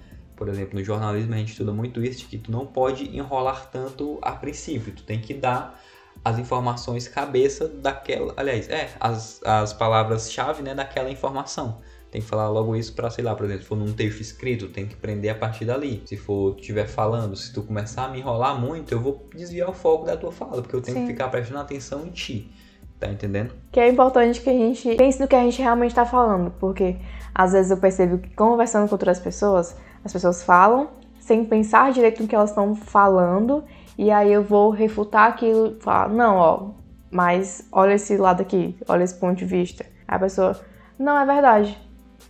Por 0.41 0.50
exemplo, 0.50 0.79
no 0.79 0.83
jornalismo 0.83 1.36
a 1.36 1.38
gente 1.38 1.51
estuda 1.51 1.71
muito 1.71 2.03
isso, 2.03 2.21
de 2.21 2.25
que 2.25 2.38
tu 2.39 2.51
não 2.51 2.65
pode 2.65 3.15
enrolar 3.15 3.69
tanto 3.69 4.17
a 4.24 4.31
princípio, 4.31 4.91
tu 4.91 5.03
tem 5.03 5.21
que 5.21 5.36
dar 5.36 5.79
as 6.25 6.39
informações 6.39 7.07
cabeça 7.07 7.67
daquela, 7.67 8.33
aliás, 8.36 8.67
é, 8.67 8.89
as, 9.00 9.39
as 9.43 9.71
palavras-chave, 9.71 10.63
né, 10.63 10.74
daquela 10.74 11.12
informação. 11.12 11.77
Tem 12.10 12.21
que 12.21 12.27
falar 12.27 12.50
logo 12.50 12.75
isso 12.75 12.91
para, 12.95 13.07
sei 13.12 13.24
lá, 13.24 13.36
por 13.36 13.45
exemplo, 13.45 13.62
se 13.62 13.67
for 13.67 13.77
num 13.77 13.93
texto 13.93 14.19
escrito, 14.19 14.67
tem 14.69 14.88
que 14.88 14.95
prender 14.95 15.29
a 15.29 15.36
partir 15.36 15.65
dali. 15.65 16.01
Se 16.07 16.17
for 16.17 16.55
estiver 16.57 16.88
falando, 16.88 17.36
se 17.36 17.53
tu 17.53 17.62
começar 17.62 18.05
a 18.05 18.10
me 18.10 18.17
enrolar 18.17 18.60
muito, 18.60 18.91
eu 18.91 19.00
vou 19.00 19.29
desviar 19.36 19.69
o 19.69 19.74
foco 19.74 20.05
da 20.05 20.17
tua 20.17 20.31
fala, 20.31 20.60
porque 20.63 20.75
eu 20.75 20.81
tenho 20.81 20.98
Sim. 20.98 21.05
que 21.05 21.12
ficar 21.12 21.29
prestando 21.29 21.60
atenção 21.60 22.03
em 22.03 22.10
ti. 22.10 22.51
Tá 23.00 23.07
entendendo? 23.12 23.53
Que 23.71 23.79
é 23.79 23.89
importante 23.89 24.41
que 24.41 24.50
a 24.50 24.53
gente 24.53 24.95
pense 24.95 25.19
no 25.19 25.27
que 25.27 25.36
a 25.36 25.43
gente 25.43 25.62
realmente 25.62 25.93
tá 25.93 26.05
falando, 26.05 26.51
porque 26.60 26.98
às 27.33 27.51
vezes 27.51 27.69
eu 27.69 27.77
percebo 27.77 28.17
que 28.17 28.29
conversando 28.36 28.88
com 28.88 28.95
outras 28.95 29.19
pessoas, 29.19 29.75
as 30.03 30.12
pessoas 30.12 30.43
falam 30.43 30.89
sem 31.20 31.46
pensar 31.46 31.91
direito 31.91 32.22
no 32.22 32.27
que 32.27 32.36
elas 32.36 32.50
estão 32.50 32.75
falando 32.75 33.63
e 33.98 34.10
aí 34.10 34.31
eu 34.31 34.43
vou 34.43 34.72
refutar 34.72 35.27
aquilo, 35.29 35.77
falar, 35.79 36.10
não, 36.10 36.36
ó, 36.36 36.70
mas 37.12 37.67
olha 37.72 37.93
esse 37.93 38.17
lado 38.17 38.41
aqui, 38.41 38.75
olha 38.88 39.03
esse 39.03 39.15
ponto 39.15 39.38
de 39.38 39.46
vista. 39.46 39.86
Aí 40.08 40.15
a 40.15 40.20
pessoa, 40.20 40.60
não, 40.98 41.17
é 41.17 41.25
verdade. 41.25 41.77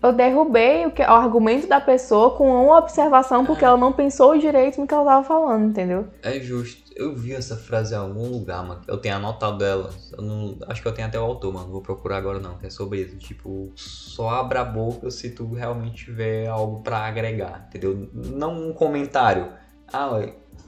Eu 0.02 0.12
derrubei 0.12 0.86
o, 0.86 0.92
que, 0.92 1.02
o 1.02 1.12
argumento 1.12 1.68
da 1.68 1.80
pessoa 1.80 2.32
com 2.32 2.66
uma 2.66 2.80
observação 2.80 3.46
porque 3.46 3.64
é. 3.64 3.68
ela 3.68 3.78
não 3.78 3.94
pensou 3.94 4.38
direito 4.38 4.82
no 4.82 4.88
que 4.88 4.94
ela 4.94 5.06
tava 5.06 5.24
falando, 5.24 5.70
entendeu? 5.70 6.08
É 6.24 6.40
justo. 6.40 6.91
Eu 7.02 7.16
vi 7.16 7.34
essa 7.34 7.58
frase 7.58 7.96
em 7.96 7.98
algum 7.98 8.28
lugar, 8.28 8.64
mano. 8.64 8.82
Eu 8.88 8.96
tenho 8.96 9.16
anotado 9.16 9.66
ela. 9.66 9.90
Eu 10.16 10.22
não, 10.22 10.56
acho 10.68 10.84
que 10.84 10.88
eu 10.88 10.92
tenho 10.92 11.08
até 11.08 11.20
o 11.20 11.24
autor, 11.24 11.52
mano. 11.52 11.66
Não 11.66 11.72
vou 11.72 11.82
procurar 11.82 12.18
agora 12.18 12.40
não, 12.40 12.60
que 12.60 12.68
é 12.68 12.70
sobre 12.70 13.02
isso. 13.02 13.18
Tipo, 13.18 13.72
só 13.76 14.30
abra 14.30 14.62
a 14.62 14.64
boca 14.64 15.10
se 15.10 15.32
tu 15.32 15.52
realmente 15.52 16.06
tiver 16.06 16.48
algo 16.48 16.84
para 16.84 17.00
agregar, 17.00 17.66
entendeu? 17.68 18.08
Não 18.14 18.70
um 18.70 18.72
comentário. 18.72 19.52
Ah, 19.92 20.22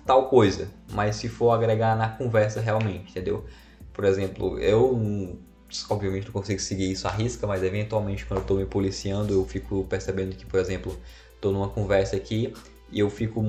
tal 0.08 0.28
coisa, 0.28 0.68
mas 0.92 1.18
se 1.18 1.30
for 1.30 1.52
agregar 1.52 1.96
na 1.96 2.10
conversa 2.10 2.60
realmente, 2.60 3.12
entendeu? 3.12 3.46
Por 3.94 4.04
exemplo, 4.04 4.58
eu 4.58 5.40
obviamente 5.88 6.26
não 6.26 6.34
consigo 6.34 6.60
seguir 6.60 6.92
isso 6.92 7.08
à 7.08 7.12
risca, 7.12 7.46
mas 7.46 7.62
eventualmente 7.62 8.26
quando 8.26 8.40
eu 8.40 8.46
tô 8.46 8.56
me 8.56 8.66
policiando, 8.66 9.34
eu 9.34 9.46
fico 9.46 9.84
percebendo 9.86 10.36
que, 10.36 10.48
por 10.48 10.60
exemplo, 10.60 11.00
tô 11.40 11.52
numa 11.52 11.70
conversa 11.70 12.16
aqui 12.16 12.52
e 12.92 13.00
eu 13.00 13.10
fico 13.10 13.44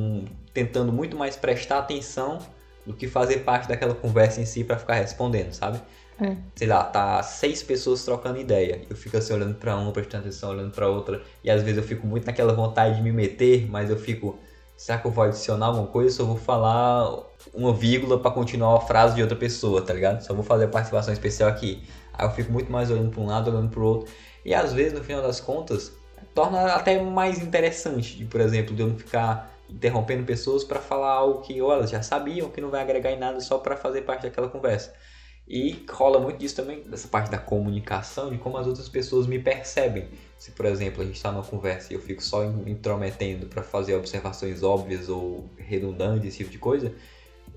tentando 0.53 0.93
muito 0.93 1.17
mais 1.17 1.35
prestar 1.35 1.79
atenção 1.79 2.39
do 2.87 2.93
que 2.95 3.09
fazer 3.09 3.39
parte 3.39 3.69
daquela 3.69 3.95
conversa 3.95 4.41
em 4.41 4.47
si 4.47 4.65
para 4.65 4.79
ficar 4.79 4.95
respondendo, 4.95 5.53
sabe? 5.53 5.81
É. 6.21 6.37
Sei 6.55 6.67
lá, 6.69 6.85
tá 6.85 7.23
seis 7.23 7.63
pessoas 7.63 8.05
trocando 8.05 8.39
ideia. 8.39 8.83
Eu 8.89 8.97
fico 8.97 9.17
assim 9.17 9.33
olhando 9.33 9.55
para 9.57 9.77
uma, 9.77 9.91
prestando 9.91 10.25
atenção, 10.25 10.51
olhando 10.51 10.73
para 10.73 10.89
outra, 10.89 11.23
e 11.43 11.51
às 11.51 11.63
vezes 11.63 11.79
eu 11.79 11.83
fico 11.83 12.07
muito 12.07 12.27
naquela 12.27 12.53
vontade 12.53 12.97
de 12.97 13.03
me 13.03 13.11
meter, 13.11 13.69
mas 13.69 13.91
eu 13.91 13.99
fico 13.99 14.39
será 14.77 14.99
que 14.99 15.07
eu 15.07 15.11
vou 15.11 15.25
adicionar 15.25 15.67
alguma 15.67 15.87
coisa? 15.87 16.17
Só 16.17 16.25
vou 16.25 16.37
falar 16.37 17.11
uma 17.53 17.73
vírgula 17.73 18.19
para 18.19 18.31
continuar 18.31 18.77
a 18.77 18.81
frase 18.81 19.15
de 19.15 19.23
outra 19.23 19.37
pessoa, 19.37 19.83
tá 19.83 19.93
ligado? 19.93 20.23
Só 20.23 20.35
vou 20.35 20.45
fazer 20.45 20.65
a 20.65 20.69
participação 20.69 21.13
especial 21.13 21.49
aqui. 21.49 21.83
Aí 22.13 22.27
eu 22.27 22.31
fico 22.33 22.53
muito 22.53 22.71
mais 22.71 22.91
olhando 22.91 23.11
para 23.11 23.21
um 23.21 23.27
lado, 23.27 23.51
olhando 23.51 23.71
para 23.71 23.81
o 23.81 23.85
outro. 23.85 24.13
E 24.45 24.55
às 24.55 24.73
vezes, 24.73 24.93
no 24.93 25.03
final 25.03 25.23
das 25.23 25.41
contas, 25.41 25.93
torna 26.35 26.73
até 26.75 27.01
mais 27.01 27.41
interessante, 27.41 28.17
de, 28.17 28.25
por 28.25 28.41
exemplo, 28.41 28.75
de 28.75 28.83
eu 28.83 28.89
não 28.89 28.99
ficar 28.99 29.54
interrompendo 29.75 30.25
pessoas 30.25 30.65
para 30.65 30.81
falar 30.81 31.11
algo 31.11 31.41
que 31.41 31.61
ou 31.61 31.73
elas 31.73 31.91
já 31.91 32.03
sabiam, 32.03 32.49
que 32.49 32.61
não 32.61 32.71
vai 32.71 32.81
agregar 32.81 33.11
em 33.11 33.19
nada 33.19 33.41
só 33.41 33.59
para 33.59 33.77
fazer 33.77 34.03
parte 34.03 34.23
daquela 34.23 34.49
conversa. 34.49 34.95
E 35.47 35.85
rola 35.91 36.19
muito 36.19 36.39
disso 36.39 36.57
também, 36.57 36.83
dessa 36.85 37.07
parte 37.07 37.31
da 37.31 37.37
comunicação, 37.37 38.31
de 38.31 38.39
como 38.39 38.57
as 38.57 38.67
outras 38.67 38.89
pessoas 38.89 39.27
me 39.27 39.39
percebem. 39.39 40.09
Se, 40.39 40.53
por 40.53 40.65
exemplo, 40.65 41.03
a 41.03 41.05
gente 41.05 41.17
está 41.17 41.31
numa 41.31 41.45
conversa 41.45 41.93
e 41.93 41.97
eu 41.97 42.01
fico 42.01 42.23
só 42.23 42.45
intrometendo 42.45 43.47
para 43.47 43.63
fazer 43.63 43.95
observações 43.95 44.63
óbvias 44.63 45.09
ou 45.11 45.51
redundantes, 45.59 46.29
esse 46.29 46.39
tipo 46.39 46.51
de 46.51 46.59
coisa, 46.59 46.95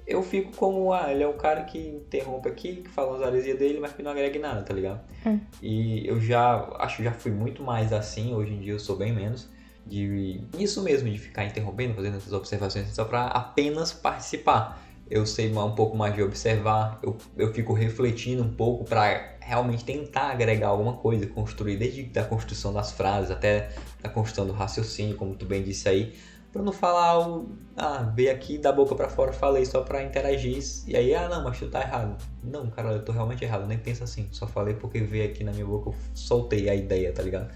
eu 0.05 0.21
fico 0.21 0.51
como, 0.55 0.91
ah, 0.91 1.11
ele 1.11 1.23
é 1.23 1.27
o 1.27 1.33
cara 1.33 1.63
que 1.63 1.77
interrompe 1.79 2.49
aqui, 2.49 2.77
que 2.77 2.89
fala 2.89 3.15
as 3.17 3.27
heresias 3.27 3.57
dele, 3.57 3.79
mas 3.79 3.93
que 3.93 4.03
não 4.03 4.11
agrega 4.11 4.37
em 4.37 4.41
nada, 4.41 4.63
tá 4.63 4.73
ligado? 4.73 5.01
É. 5.25 5.37
E 5.61 6.05
eu 6.05 6.19
já, 6.19 6.69
acho 6.79 6.97
que 6.97 7.03
já 7.03 7.13
fui 7.13 7.31
muito 7.31 7.63
mais 7.63 7.93
assim, 7.93 8.33
hoje 8.33 8.53
em 8.53 8.59
dia 8.59 8.73
eu 8.73 8.79
sou 8.79 8.97
bem 8.97 9.13
menos, 9.13 9.49
de 9.87 10.41
isso 10.57 10.81
mesmo, 10.81 11.09
de 11.09 11.17
ficar 11.17 11.45
interrompendo, 11.45 11.93
fazendo 11.95 12.17
essas 12.17 12.33
observações 12.33 12.87
só 12.93 13.05
para 13.05 13.27
apenas 13.27 13.91
participar. 13.93 14.83
Eu 15.09 15.25
sei 15.25 15.51
um 15.53 15.71
pouco 15.73 15.95
mais 15.95 16.13
de 16.13 16.21
observar, 16.21 16.99
eu, 17.01 17.17
eu 17.37 17.53
fico 17.53 17.73
refletindo 17.73 18.43
um 18.43 18.53
pouco 18.53 18.83
para 18.83 19.37
realmente 19.39 19.85
tentar 19.85 20.31
agregar 20.31 20.67
alguma 20.67 20.93
coisa, 20.93 21.25
construir 21.25 21.77
desde 21.77 22.19
a 22.19 22.25
construção 22.25 22.73
das 22.73 22.91
frases 22.91 23.31
até 23.31 23.69
a 24.03 24.09
construção 24.09 24.45
do 24.45 24.51
raciocínio, 24.51 25.15
como 25.15 25.33
tu 25.33 25.45
bem 25.45 25.63
disse 25.63 25.87
aí, 25.87 26.13
para 26.51 26.61
não 26.61 26.73
falar 26.73 27.25
o 27.25 27.47
ah, 27.75 28.11
veio 28.15 28.31
aqui 28.31 28.57
da 28.57 28.71
boca 28.71 28.95
para 28.95 29.07
fora, 29.07 29.31
falei 29.31 29.63
só 29.63 29.81
para 29.81 30.03
interagir 30.03 30.59
e 30.87 30.95
aí 30.95 31.13
ah, 31.13 31.29
não, 31.29 31.43
mas 31.43 31.59
tu 31.59 31.69
tá 31.69 31.81
errado. 31.81 32.17
Não, 32.43 32.69
cara, 32.69 32.93
eu 32.93 33.05
tô 33.05 33.11
realmente 33.11 33.43
errado, 33.43 33.67
nem 33.67 33.77
pensa 33.77 34.03
assim. 34.03 34.27
Só 34.31 34.47
falei 34.47 34.73
porque 34.73 34.99
veio 34.99 35.29
aqui 35.29 35.43
na 35.43 35.51
minha 35.51 35.65
boca, 35.65 35.89
eu 35.89 35.95
soltei 36.13 36.69
a 36.69 36.75
ideia, 36.75 37.13
tá 37.13 37.21
ligado? 37.21 37.49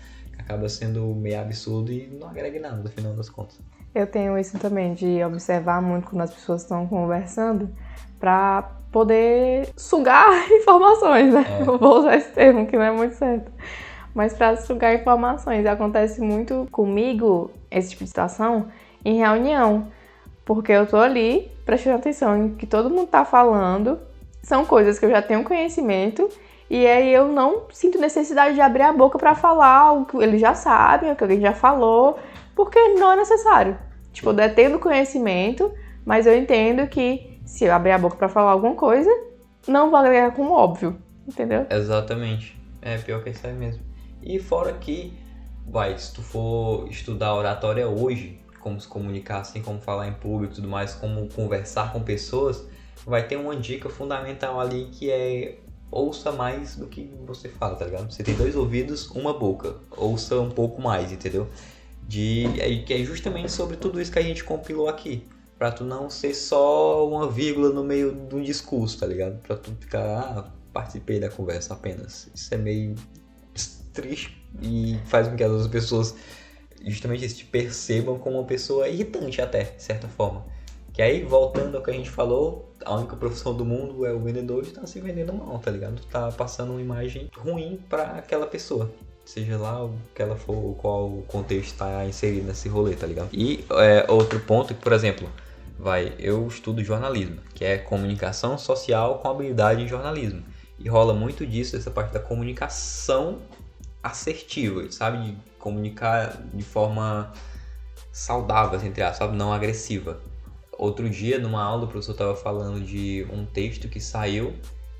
Acaba 0.51 0.67
sendo 0.67 1.15
meio 1.15 1.39
absurdo 1.39 1.93
e 1.93 2.07
não 2.07 2.27
agrega 2.27 2.59
nada 2.59 2.75
no 2.75 2.89
final 2.89 3.13
das 3.13 3.29
contas. 3.29 3.57
Eu 3.95 4.05
tenho 4.05 4.37
isso 4.37 4.59
também 4.59 4.93
de 4.93 5.23
observar 5.23 5.81
muito 5.81 6.09
quando 6.09 6.23
as 6.23 6.33
pessoas 6.33 6.61
estão 6.63 6.85
conversando 6.87 7.69
para 8.19 8.63
poder 8.91 9.69
sugar 9.77 10.27
informações, 10.51 11.33
né? 11.33 11.45
É. 11.61 11.63
Vou 11.63 11.99
usar 11.99 12.17
esse 12.17 12.31
termo 12.31 12.67
que 12.67 12.75
não 12.75 12.83
é 12.83 12.91
muito 12.91 13.15
certo. 13.15 13.49
Mas 14.13 14.33
para 14.33 14.57
sugar 14.57 14.93
informações. 14.93 15.65
Acontece 15.65 16.19
muito 16.19 16.67
comigo 16.69 17.49
esse 17.71 17.91
tipo 17.91 18.03
de 18.03 18.09
situação 18.09 18.67
em 19.05 19.19
reunião. 19.19 19.87
Porque 20.43 20.73
eu 20.73 20.85
tô 20.85 20.97
ali 20.97 21.49
prestando 21.65 21.95
atenção 21.95 22.37
em 22.37 22.55
que 22.55 22.67
todo 22.67 22.89
mundo 22.89 23.07
tá 23.07 23.23
falando. 23.23 23.97
São 24.43 24.65
coisas 24.65 24.99
que 24.99 25.05
eu 25.05 25.09
já 25.09 25.21
tenho 25.21 25.45
conhecimento. 25.45 26.29
E 26.71 26.87
aí 26.87 27.13
eu 27.13 27.27
não 27.27 27.63
sinto 27.69 27.99
necessidade 27.99 28.55
de 28.55 28.61
abrir 28.61 28.83
a 28.83 28.93
boca 28.93 29.19
para 29.19 29.35
falar 29.35 29.75
algo 29.75 30.05
que 30.05 30.15
eles 30.23 30.39
já 30.39 30.53
sabem, 30.53 31.11
o 31.11 31.15
que 31.17 31.21
alguém 31.21 31.41
já 31.41 31.53
falou. 31.53 32.17
Porque 32.55 32.79
não 32.93 33.11
é 33.11 33.17
necessário. 33.17 33.77
Tipo, 34.13 34.29
eu 34.29 34.33
detendo 34.33 34.79
conhecimento, 34.79 35.69
mas 36.05 36.25
eu 36.25 36.33
entendo 36.33 36.87
que 36.87 37.37
se 37.43 37.65
eu 37.65 37.73
abrir 37.73 37.91
a 37.91 37.97
boca 37.97 38.15
para 38.15 38.29
falar 38.29 38.51
alguma 38.51 38.73
coisa, 38.73 39.11
não 39.67 39.89
vou 39.89 39.99
agregar 39.99 40.31
como 40.31 40.53
óbvio, 40.53 40.95
entendeu? 41.27 41.65
Exatamente. 41.69 42.57
É 42.81 42.97
pior 42.97 43.21
que 43.21 43.31
isso 43.31 43.45
aí 43.45 43.53
mesmo. 43.53 43.83
E 44.23 44.39
fora 44.39 44.71
que, 44.71 45.13
vai, 45.67 45.97
se 45.97 46.13
tu 46.13 46.21
for 46.21 46.87
estudar 46.89 47.35
oratória 47.35 47.85
hoje, 47.85 48.39
como 48.61 48.79
se 48.79 48.87
comunicar 48.87 49.41
assim, 49.41 49.61
como 49.61 49.81
falar 49.81 50.07
em 50.07 50.13
público 50.13 50.55
tudo 50.55 50.69
mais, 50.69 50.95
como 50.95 51.27
conversar 51.27 51.91
com 51.91 52.01
pessoas, 52.01 52.65
vai 53.05 53.27
ter 53.27 53.35
uma 53.35 53.57
dica 53.57 53.89
fundamental 53.89 54.57
ali 54.57 54.85
que 54.85 55.11
é 55.11 55.57
ouça 55.91 56.31
mais 56.31 56.75
do 56.75 56.87
que 56.87 57.11
você 57.25 57.49
fala, 57.49 57.75
tá 57.75 57.85
ligado? 57.85 58.11
Você 58.11 58.23
tem 58.23 58.33
dois 58.35 58.55
ouvidos, 58.55 59.09
uma 59.11 59.33
boca. 59.33 59.75
Ouça 59.91 60.39
um 60.39 60.49
pouco 60.49 60.81
mais, 60.81 61.11
entendeu? 61.11 61.47
De, 62.07 62.45
é, 62.59 62.83
que 62.83 62.93
é 62.93 63.03
justamente 63.03 63.51
sobre 63.51 63.77
tudo 63.77 64.01
isso 64.01 64.11
que 64.11 64.19
a 64.19 64.23
gente 64.23 64.43
compilou 64.43 64.87
aqui 64.87 65.27
pra 65.57 65.71
tu 65.71 65.83
não 65.83 66.09
ser 66.09 66.33
só 66.33 67.07
uma 67.07 67.29
vírgula 67.29 67.69
no 67.69 67.83
meio 67.83 68.11
de 68.27 68.35
um 68.35 68.41
discurso, 68.41 68.97
tá 68.97 69.05
ligado? 69.05 69.39
Pra 69.41 69.55
tu 69.55 69.71
ficar, 69.79 70.19
ah, 70.19 70.51
participei 70.73 71.19
da 71.19 71.29
conversa 71.29 71.73
apenas. 71.73 72.27
Isso 72.33 72.51
é 72.53 72.57
meio 72.57 72.95
triste 73.93 74.41
e 74.61 74.97
faz 75.05 75.27
com 75.27 75.35
que 75.35 75.43
as 75.43 75.51
outras 75.51 75.69
pessoas 75.69 76.15
justamente 76.83 77.27
te 77.29 77.45
percebam 77.45 78.17
como 78.17 78.37
uma 78.37 78.45
pessoa 78.45 78.87
irritante 78.87 79.41
até, 79.41 79.65
de 79.65 79.83
certa 79.83 80.07
forma. 80.07 80.45
Que 80.93 81.01
aí, 81.01 81.23
voltando 81.23 81.77
ao 81.77 81.83
que 81.83 81.89
a 81.89 81.93
gente 81.93 82.09
falou, 82.09 82.69
a 82.83 82.95
única 82.95 83.15
profissão 83.15 83.55
do 83.55 83.63
mundo 83.63 84.05
é 84.05 84.11
o 84.11 84.19
vendedor 84.19 84.63
e 84.65 84.71
tá 84.71 84.85
se 84.85 84.99
vendendo 84.99 85.33
mal, 85.33 85.57
tá 85.59 85.71
ligado? 85.71 86.01
Tá 86.07 86.31
passando 86.31 86.71
uma 86.71 86.81
imagem 86.81 87.29
ruim 87.37 87.79
para 87.89 88.03
aquela 88.17 88.45
pessoa. 88.45 88.91
Seja 89.23 89.57
lá 89.57 89.85
o 89.85 89.93
que 90.13 90.21
ela 90.21 90.35
for, 90.35 90.75
qual 90.75 91.05
o 91.05 91.23
contexto 91.27 91.71
está 91.71 92.05
inserido 92.05 92.47
nesse 92.47 92.67
rolê, 92.67 92.95
tá 92.95 93.07
ligado? 93.07 93.29
E 93.31 93.63
é, 93.71 94.05
outro 94.11 94.39
ponto 94.41 94.73
que, 94.73 94.81
por 94.81 94.91
exemplo, 94.91 95.29
vai, 95.79 96.13
eu 96.19 96.45
estudo 96.47 96.83
jornalismo, 96.83 97.37
que 97.53 97.63
é 97.63 97.77
comunicação 97.77 98.57
social 98.57 99.19
com 99.19 99.29
habilidade 99.29 99.81
em 99.81 99.87
jornalismo. 99.87 100.43
E 100.77 100.89
rola 100.89 101.13
muito 101.13 101.45
disso, 101.45 101.77
essa 101.77 101.91
parte 101.91 102.11
da 102.11 102.19
comunicação 102.19 103.39
assertiva, 104.03 104.91
sabe? 104.91 105.23
De 105.23 105.37
comunicar 105.57 106.41
de 106.53 106.63
forma 106.63 107.31
saudável, 108.11 108.77
assim, 108.77 108.87
entre 108.87 109.03
aspas, 109.03 109.19
sabe? 109.19 109.37
Não 109.37 109.53
agressiva. 109.53 110.19
Outro 110.81 111.07
dia, 111.07 111.37
numa 111.37 111.61
aula, 111.61 111.83
o 111.83 111.87
professor 111.87 112.13
estava 112.13 112.35
falando 112.35 112.83
de 112.83 113.23
um 113.31 113.45
texto 113.45 113.87
que 113.87 113.99
saiu, 113.99 114.55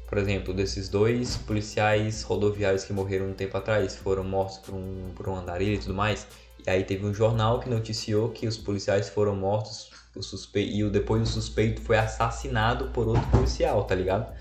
por 0.08 0.20
exemplo, 0.20 0.54
desses 0.54 0.88
dois 0.88 1.38
policiais 1.38 2.22
rodoviários 2.22 2.84
que 2.84 2.94
morreram 2.94 3.30
um 3.30 3.34
tempo 3.34 3.58
atrás, 3.58 3.96
foram 3.96 4.24
mortos 4.24 4.60
por 4.60 4.76
um, 4.76 5.10
por 5.16 5.28
um 5.28 5.36
andarilho 5.36 5.74
e 5.74 5.80
tudo 5.80 5.96
mais. 5.96 6.28
E 6.64 6.70
aí 6.70 6.84
teve 6.84 7.04
um 7.04 7.12
jornal 7.12 7.60
que 7.60 7.68
noticiou 7.68 8.30
que 8.30 8.46
os 8.46 8.60
policiais 8.60 9.10
foram 9.10 9.36
mortos 9.36 9.90
o 10.16 10.22
suspeito, 10.22 10.72
e 10.72 10.88
depois 10.92 11.24
o 11.24 11.26
suspeito 11.26 11.82
foi 11.82 11.98
assassinado 11.98 12.90
por 12.90 13.08
outro 13.08 13.28
policial, 13.32 13.84
tá 13.84 13.96
ligado? 13.96 14.32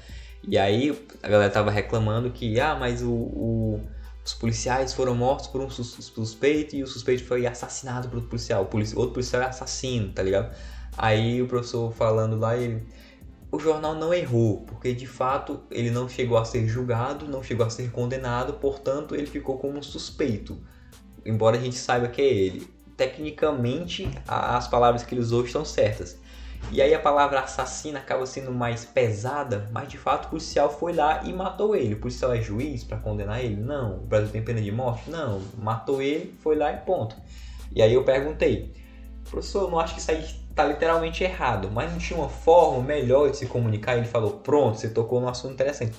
E 0.47 0.59
aí 0.59 1.07
a 1.23 1.29
galera 1.29 1.51
tava 1.51 1.71
reclamando 1.71 2.31
que, 2.31 2.61
ah, 2.61 2.77
mas 2.79 3.01
o, 3.01 3.11
o 3.11 3.81
os 4.23 4.35
policiais 4.35 4.93
foram 4.93 5.15
mortos 5.15 5.47
por 5.47 5.63
um 5.63 5.71
suspeito 5.71 6.77
e 6.77 6.83
o 6.83 6.87
suspeito 6.87 7.25
foi 7.25 7.47
assassinado 7.47 8.09
por 8.09 8.17
outro 8.17 8.29
policial. 8.29 8.63
O 8.63 8.67
polici 8.67 8.95
outro 8.95 9.15
policial 9.15 9.41
é 9.43 9.47
assassino, 9.47 10.13
tá 10.13 10.23
ligado? 10.23 10.55
Aí 11.03 11.41
o 11.41 11.47
professor 11.47 11.91
falando 11.95 12.39
lá, 12.39 12.55
ele. 12.55 12.87
O 13.51 13.59
jornal 13.59 13.95
não 13.95 14.13
errou, 14.13 14.59
porque 14.67 14.93
de 14.93 15.07
fato 15.07 15.63
ele 15.71 15.91
não 15.91 16.07
chegou 16.07 16.37
a 16.37 16.45
ser 16.45 16.69
julgado, 16.69 17.27
não 17.27 17.43
chegou 17.43 17.65
a 17.65 17.71
ser 17.71 17.91
condenado, 17.91 18.53
portanto 18.53 19.15
ele 19.15 19.27
ficou 19.27 19.57
como 19.57 19.83
suspeito. 19.83 20.59
Embora 21.25 21.57
a 21.57 21.61
gente 21.61 21.75
saiba 21.75 22.07
que 22.07 22.21
é 22.21 22.27
ele. 22.27 22.69
Tecnicamente, 22.99 24.11
as 24.29 24.69
palavras 24.69 25.03
que 25.03 25.15
ele 25.15 25.23
usou 25.23 25.43
estão 25.43 25.65
certas. 25.65 26.19
E 26.71 26.83
aí 26.83 26.93
a 26.95 27.01
palavra 27.01 27.41
assassina 27.41 27.99
acaba 27.99 28.27
sendo 28.27 28.53
mais 28.53 28.85
pesada, 28.85 29.71
mas 29.73 29.89
de 29.89 29.97
fato 29.97 30.27
o 30.27 30.29
policial 30.29 30.71
foi 30.71 30.93
lá 30.93 31.23
e 31.25 31.33
matou 31.33 31.75
ele. 31.75 31.95
O 31.95 31.99
policial 31.99 32.35
é 32.35 32.43
juiz 32.43 32.85
para 32.85 32.99
condenar 32.99 33.43
ele? 33.43 33.57
Não. 33.57 33.97
O 33.97 34.07
Brasil 34.07 34.31
tem 34.31 34.45
pena 34.45 34.61
de 34.61 34.71
morte? 34.71 35.11
Não. 35.11 35.41
Matou 35.57 36.03
ele, 36.03 36.35
foi 36.43 36.57
lá 36.57 36.71
e 36.75 36.77
ponto. 36.77 37.17
E 37.75 37.81
aí 37.81 37.95
eu 37.95 38.05
perguntei, 38.05 38.75
professor, 39.25 39.69
não 39.71 39.81
acho 39.81 39.95
que 39.95 40.01
isso 40.01 40.11
aí 40.11 40.40
está 40.61 40.65
literalmente 40.65 41.25
errado, 41.25 41.71
mas 41.73 41.91
não 41.91 41.99
tinha 41.99 42.19
uma 42.19 42.29
forma 42.29 42.83
melhor 42.83 43.31
de 43.31 43.39
se 43.39 43.47
comunicar? 43.47 43.97
Ele 43.97 44.07
falou, 44.07 44.33
pronto, 44.33 44.79
você 44.79 44.89
tocou 44.89 45.21
num 45.21 45.29
assunto 45.29 45.55
interessante. 45.55 45.97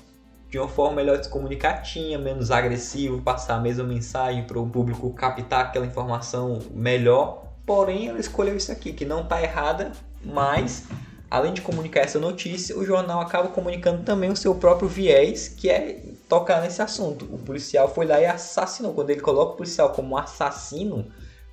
Tinha 0.50 0.62
uma 0.62 0.70
forma 0.70 0.98
melhor 0.98 1.18
de 1.18 1.26
se 1.26 1.32
comunicar, 1.32 1.82
tinha 1.82 2.20
menos 2.20 2.52
agressivo, 2.52 3.22
passar 3.22 3.56
a 3.56 3.60
mesma 3.60 3.84
mensagem 3.84 4.44
para 4.44 4.60
o 4.60 4.68
público 4.68 5.12
captar 5.14 5.66
aquela 5.66 5.86
informação 5.86 6.60
melhor. 6.72 7.46
Porém, 7.66 8.10
ela 8.10 8.20
escolheu 8.20 8.56
isso 8.56 8.72
aqui, 8.72 8.92
que 8.94 9.06
não 9.06 9.22
está 9.22 9.42
errada, 9.42 9.92
mas 10.24 10.86
além 11.30 11.54
de 11.54 11.62
comunicar 11.62 12.02
essa 12.02 12.20
notícia, 12.20 12.78
o 12.78 12.86
jornal 12.86 13.22
acaba 13.22 13.48
comunicando 13.48 14.04
também 14.04 14.30
o 14.30 14.36
seu 14.36 14.54
próprio 14.56 14.90
viés, 14.90 15.48
que 15.48 15.70
é 15.70 16.02
tocar 16.28 16.62
nesse 16.62 16.82
assunto. 16.82 17.26
O 17.32 17.38
policial 17.38 17.88
foi 17.88 18.06
lá 18.06 18.20
e 18.20 18.26
assassinou. 18.26 18.94
Quando 18.94 19.10
ele 19.10 19.22
coloca 19.22 19.54
o 19.54 19.56
policial 19.56 19.92
como 19.92 20.18
assassino 20.18 21.08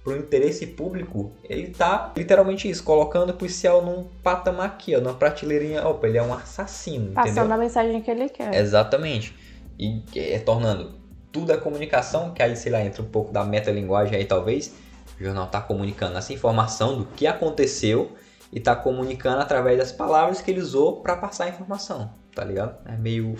para 0.08 0.16
o 0.16 0.18
interesse 0.18 0.66
público, 0.66 1.32
ele 1.44 1.64
está 1.64 2.12
literalmente 2.16 2.68
isso, 2.68 2.82
colocando 2.82 3.30
o 3.30 3.34
policial 3.34 3.84
num 3.84 4.04
patamar 4.22 4.66
aqui, 4.66 4.96
ó, 4.96 5.00
numa 5.00 5.14
prateleirinha. 5.14 5.86
Opa, 5.86 6.08
ele 6.08 6.16
é 6.16 6.22
um 6.22 6.32
assassino. 6.32 7.12
Passando 7.12 7.32
entendeu? 7.32 7.54
a 7.54 7.58
mensagem 7.58 8.00
que 8.00 8.10
ele 8.10 8.28
quer. 8.30 8.54
Exatamente. 8.54 9.34
E 9.78 10.02
é, 10.16 10.38
tornando 10.38 10.94
tudo 11.30 11.52
a 11.52 11.58
comunicação, 11.58 12.32
que 12.32 12.42
aí, 12.42 12.56
sei 12.56 12.72
lá, 12.72 12.82
entra 12.82 13.02
um 13.02 13.06
pouco 13.06 13.32
da 13.32 13.44
metalinguagem 13.44 14.16
aí, 14.16 14.24
talvez. 14.24 14.74
O 15.20 15.22
jornal 15.22 15.44
está 15.44 15.60
comunicando 15.60 16.16
essa 16.16 16.32
informação 16.32 16.96
do 16.96 17.04
que 17.04 17.26
aconteceu 17.26 18.12
e 18.50 18.58
tá 18.58 18.74
comunicando 18.74 19.42
através 19.42 19.76
das 19.76 19.92
palavras 19.92 20.40
que 20.40 20.50
ele 20.50 20.60
usou 20.60 21.02
para 21.02 21.16
passar 21.16 21.44
a 21.44 21.48
informação, 21.48 22.10
tá 22.34 22.42
ligado? 22.44 22.76
É 22.86 22.96
meio 22.96 23.36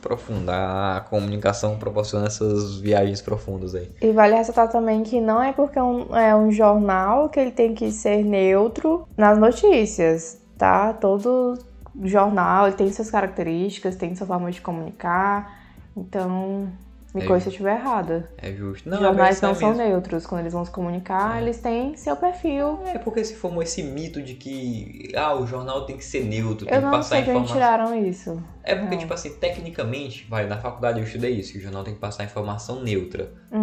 profunda. 0.00 0.96
A 0.96 1.00
comunicação 1.00 1.78
proporciona 1.78 2.26
essas 2.26 2.78
viagens 2.78 3.20
profundas 3.20 3.74
aí. 3.74 3.90
E 4.00 4.12
vale 4.12 4.34
ressaltar 4.34 4.68
também 4.68 5.02
que 5.02 5.20
não 5.20 5.42
é 5.42 5.52
porque 5.52 5.78
é 5.78 5.82
um, 5.82 6.16
é 6.16 6.34
um 6.34 6.50
jornal 6.50 7.28
que 7.28 7.38
ele 7.38 7.50
tem 7.50 7.74
que 7.74 7.90
ser 7.92 8.24
neutro 8.24 9.06
nas 9.16 9.38
notícias, 9.38 10.40
tá? 10.58 10.92
Todo 10.92 11.58
jornal 12.02 12.72
tem 12.72 12.90
suas 12.92 13.10
características, 13.10 13.96
tem 13.96 14.14
sua 14.14 14.26
forma 14.26 14.50
de 14.50 14.60
comunicar. 14.60 15.58
Então, 15.96 16.68
me 17.14 17.22
é 17.22 17.26
corrija 17.26 17.44
se 17.44 17.48
eu 17.48 17.52
estiver 17.52 17.76
errada. 17.76 18.30
É 18.38 18.52
justo. 18.52 18.88
Não, 18.88 18.98
Jornais 18.98 19.42
é 19.42 19.46
não 19.46 19.54
são 19.54 19.74
neutros. 19.74 20.26
Quando 20.26 20.42
eles 20.42 20.52
vão 20.52 20.64
se 20.64 20.70
comunicar, 20.70 21.38
é. 21.38 21.42
eles 21.42 21.58
têm 21.58 21.96
seu 21.96 22.16
perfil. 22.16 22.80
É 22.86 22.98
porque 22.98 23.24
se 23.24 23.34
formou 23.34 23.62
esse 23.62 23.82
mito 23.82 24.22
de 24.22 24.34
que 24.34 25.12
ah, 25.16 25.34
o 25.34 25.46
jornal 25.46 25.84
tem 25.84 25.96
que 25.96 26.04
ser 26.04 26.24
neutro, 26.24 26.66
tem 26.66 26.76
eu 26.76 26.82
que 26.82 26.90
passar 26.90 27.16
sei 27.16 27.20
informação. 27.20 27.46
De 27.46 27.52
tiraram 27.52 28.06
isso. 28.06 28.42
É 28.62 28.74
porque, 28.76 28.96
tipo 28.96 29.12
assim, 29.12 29.30
tecnicamente, 29.30 30.26
vai, 30.28 30.46
na 30.46 30.58
faculdade 30.58 31.00
eu 31.00 31.04
estudei 31.04 31.32
isso, 31.32 31.52
que 31.52 31.58
o 31.58 31.60
jornal 31.60 31.82
tem 31.82 31.94
que 31.94 32.00
passar 32.00 32.24
informação 32.24 32.80
neutra. 32.80 33.32
Hum. 33.50 33.62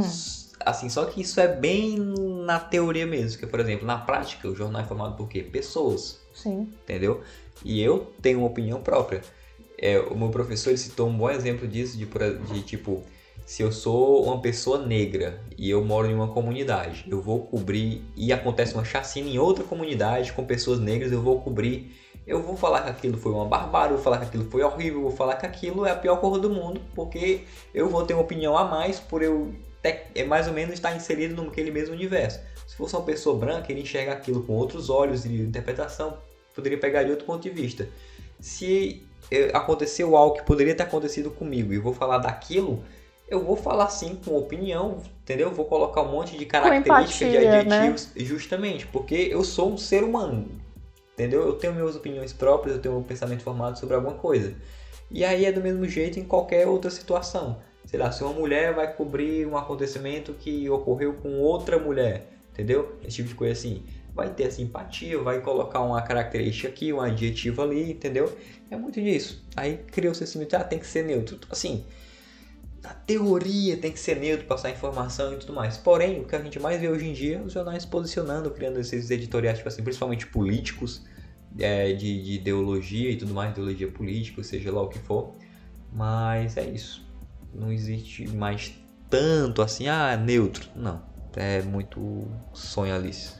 Assim, 0.65 0.89
só 0.89 1.05
que 1.05 1.21
isso 1.21 1.39
é 1.39 1.47
bem 1.47 1.97
na 2.45 2.59
teoria 2.59 3.05
mesmo. 3.05 3.39
Que, 3.39 3.47
por 3.47 3.59
exemplo, 3.59 3.85
na 3.85 3.97
prática, 3.97 4.47
o 4.47 4.55
jornal 4.55 4.81
é 4.81 4.85
formado 4.85 5.15
por 5.15 5.29
quê? 5.29 5.41
Pessoas. 5.41 6.19
Sim. 6.33 6.69
Entendeu? 6.83 7.21
E 7.63 7.81
eu 7.81 8.11
tenho 8.21 8.39
uma 8.39 8.47
opinião 8.47 8.81
própria. 8.81 9.21
É, 9.77 9.99
o 9.99 10.17
meu 10.17 10.29
professor 10.29 10.71
ele 10.71 10.77
citou 10.77 11.07
um 11.07 11.15
bom 11.15 11.29
exemplo 11.29 11.67
disso, 11.67 11.97
de, 11.97 12.05
de 12.05 12.61
tipo 12.63 13.03
se 13.47 13.63
eu 13.63 13.71
sou 13.71 14.25
uma 14.25 14.41
pessoa 14.41 14.85
negra 14.85 15.39
e 15.57 15.69
eu 15.69 15.81
moro 15.81 16.05
em 16.05 16.13
uma 16.13 16.27
comunidade, 16.27 17.05
eu 17.09 17.21
vou 17.21 17.45
cobrir 17.45 18.03
e 18.13 18.33
acontece 18.33 18.73
uma 18.73 18.83
chacina 18.83 19.29
em 19.29 19.39
outra 19.39 19.63
comunidade 19.63 20.33
com 20.33 20.43
pessoas 20.43 20.81
negras, 20.81 21.13
eu 21.13 21.21
vou 21.21 21.39
cobrir. 21.39 21.95
Eu 22.27 22.43
vou 22.43 22.57
falar 22.57 22.81
que 22.81 22.89
aquilo 22.89 23.17
foi 23.17 23.31
uma 23.31 23.45
barbárie, 23.45 23.93
vou 23.93 24.03
falar 24.03 24.17
que 24.17 24.25
aquilo 24.25 24.51
foi 24.51 24.61
horrível, 24.63 25.01
vou 25.01 25.11
falar 25.11 25.37
que 25.37 25.45
aquilo 25.45 25.85
é 25.85 25.91
a 25.91 25.95
pior 25.95 26.17
coisa 26.17 26.39
do 26.39 26.49
mundo, 26.49 26.81
porque 26.93 27.45
eu 27.73 27.87
vou 27.87 28.05
ter 28.05 28.15
uma 28.15 28.23
opinião 28.23 28.57
a 28.57 28.65
mais 28.65 28.99
por 28.99 29.23
eu 29.23 29.53
é 30.13 30.25
mais 30.25 30.45
ou 30.49 30.53
menos 30.53 30.73
estar 30.73 30.93
inserido 30.93 31.41
naquele 31.41 31.71
mesmo 31.71 31.95
universo. 31.95 32.41
Se 32.67 32.75
fosse 32.75 32.97
uma 32.97 33.05
pessoa 33.05 33.39
branca, 33.39 33.71
ele 33.71 33.79
enxerga 33.79 34.11
aquilo 34.11 34.43
com 34.43 34.51
outros 34.51 34.89
olhos 34.89 35.23
e 35.23 35.29
interpretação, 35.29 36.17
poderia 36.53 36.77
pegar 36.77 37.03
de 37.03 37.11
outro 37.11 37.25
ponto 37.25 37.41
de 37.41 37.49
vista. 37.49 37.87
Se 38.41 39.07
eh, 39.31 39.51
aconteceu 39.53 40.17
algo 40.17 40.35
que 40.35 40.43
poderia 40.43 40.75
ter 40.75 40.83
acontecido 40.83 41.31
comigo 41.31 41.71
e 41.71 41.77
vou 41.77 41.93
falar 41.93 42.17
daquilo, 42.17 42.83
eu 43.27 43.43
vou 43.43 43.55
falar 43.55 43.89
sim 43.89 44.17
com 44.23 44.37
opinião, 44.37 45.01
entendeu? 45.21 45.51
Vou 45.51 45.65
colocar 45.65 46.01
um 46.01 46.11
monte 46.11 46.37
de 46.37 46.45
características, 46.45 47.21
empatia, 47.21 47.39
de 47.41 47.47
adjetivos, 47.47 48.09
né? 48.15 48.25
justamente, 48.25 48.87
porque 48.87 49.15
eu 49.15 49.43
sou 49.43 49.71
um 49.71 49.77
ser 49.77 50.03
humano, 50.03 50.49
entendeu? 51.13 51.45
Eu 51.45 51.53
tenho 51.53 51.73
minhas 51.73 51.95
opiniões 51.95 52.31
próprias, 52.31 52.77
eu 52.77 52.81
tenho 52.81 52.97
um 52.97 53.03
pensamento 53.03 53.43
formado 53.43 53.77
sobre 53.77 53.95
alguma 53.95 54.15
coisa. 54.15 54.55
E 55.11 55.23
aí 55.23 55.45
é 55.45 55.51
do 55.51 55.61
mesmo 55.61 55.87
jeito 55.87 56.19
em 56.19 56.23
qualquer 56.23 56.67
outra 56.67 56.89
situação. 56.89 57.61
Sei 57.85 57.97
lá, 57.97 58.11
se 58.11 58.23
uma 58.23 58.33
mulher 58.33 58.73
vai 58.73 58.93
cobrir 58.93 59.45
um 59.47 59.55
acontecimento 59.57 60.33
que 60.33 60.69
ocorreu 60.69 61.13
com 61.13 61.39
outra 61.39 61.79
mulher, 61.79 62.27
entendeu? 62.51 62.97
Esse 63.01 63.17
tipo 63.17 63.29
de 63.29 63.35
coisa 63.35 63.53
assim. 63.53 63.83
Vai 64.13 64.29
ter 64.29 64.51
simpatia, 64.51 65.19
vai 65.19 65.41
colocar 65.41 65.79
uma 65.79 66.01
característica 66.01 66.67
aqui, 66.67 66.91
um 66.91 66.99
adjetivo 66.99 67.61
ali, 67.61 67.91
entendeu? 67.91 68.35
É 68.69 68.75
muito 68.75 68.99
disso. 68.99 69.45
Aí 69.55 69.77
criou-se 69.91 70.23
esse 70.23 70.37
mito, 70.37 70.55
ah, 70.55 70.63
tem 70.63 70.79
que 70.79 70.87
ser 70.87 71.03
neutro. 71.03 71.39
Assim, 71.51 71.85
na 72.83 72.93
teoria 72.93 73.77
tem 73.77 73.91
que 73.91 73.99
ser 73.99 74.19
neutro, 74.19 74.45
passar 74.45 74.69
informação 74.69 75.33
e 75.33 75.37
tudo 75.37 75.53
mais. 75.53 75.77
Porém, 75.77 76.21
o 76.21 76.25
que 76.25 76.35
a 76.35 76.41
gente 76.41 76.59
mais 76.59 76.79
vê 76.79 76.87
hoje 76.87 77.07
em 77.07 77.13
dia 77.13 77.37
é 77.37 77.41
os 77.41 77.53
jornais 77.53 77.85
posicionando, 77.85 78.51
criando 78.51 78.79
esses 78.79 79.09
editoriais, 79.09 79.57
tipo 79.57 79.69
assim, 79.69 79.83
principalmente 79.83 80.27
políticos, 80.27 81.03
é, 81.59 81.91
de, 81.93 82.23
de, 82.23 82.33
ideologia 82.33 83.11
e 83.11 83.17
tudo 83.17 83.33
mais, 83.33 83.51
ideologia 83.51 83.87
política, 83.89 84.43
seja 84.43 84.71
lá 84.71 84.81
o 84.81 84.89
que 84.89 84.99
for. 84.99 85.35
Mas 85.91 86.57
é 86.57 86.65
isso. 86.65 87.05
Não 87.53 87.71
existe 87.71 88.27
mais 88.27 88.73
tanto 89.09 89.61
assim, 89.61 89.87
ah, 89.87 90.15
neutro. 90.15 90.69
Não. 90.75 91.01
É 91.35 91.61
muito 91.61 92.27
sonho 92.53 92.95
Alice. 92.95 93.36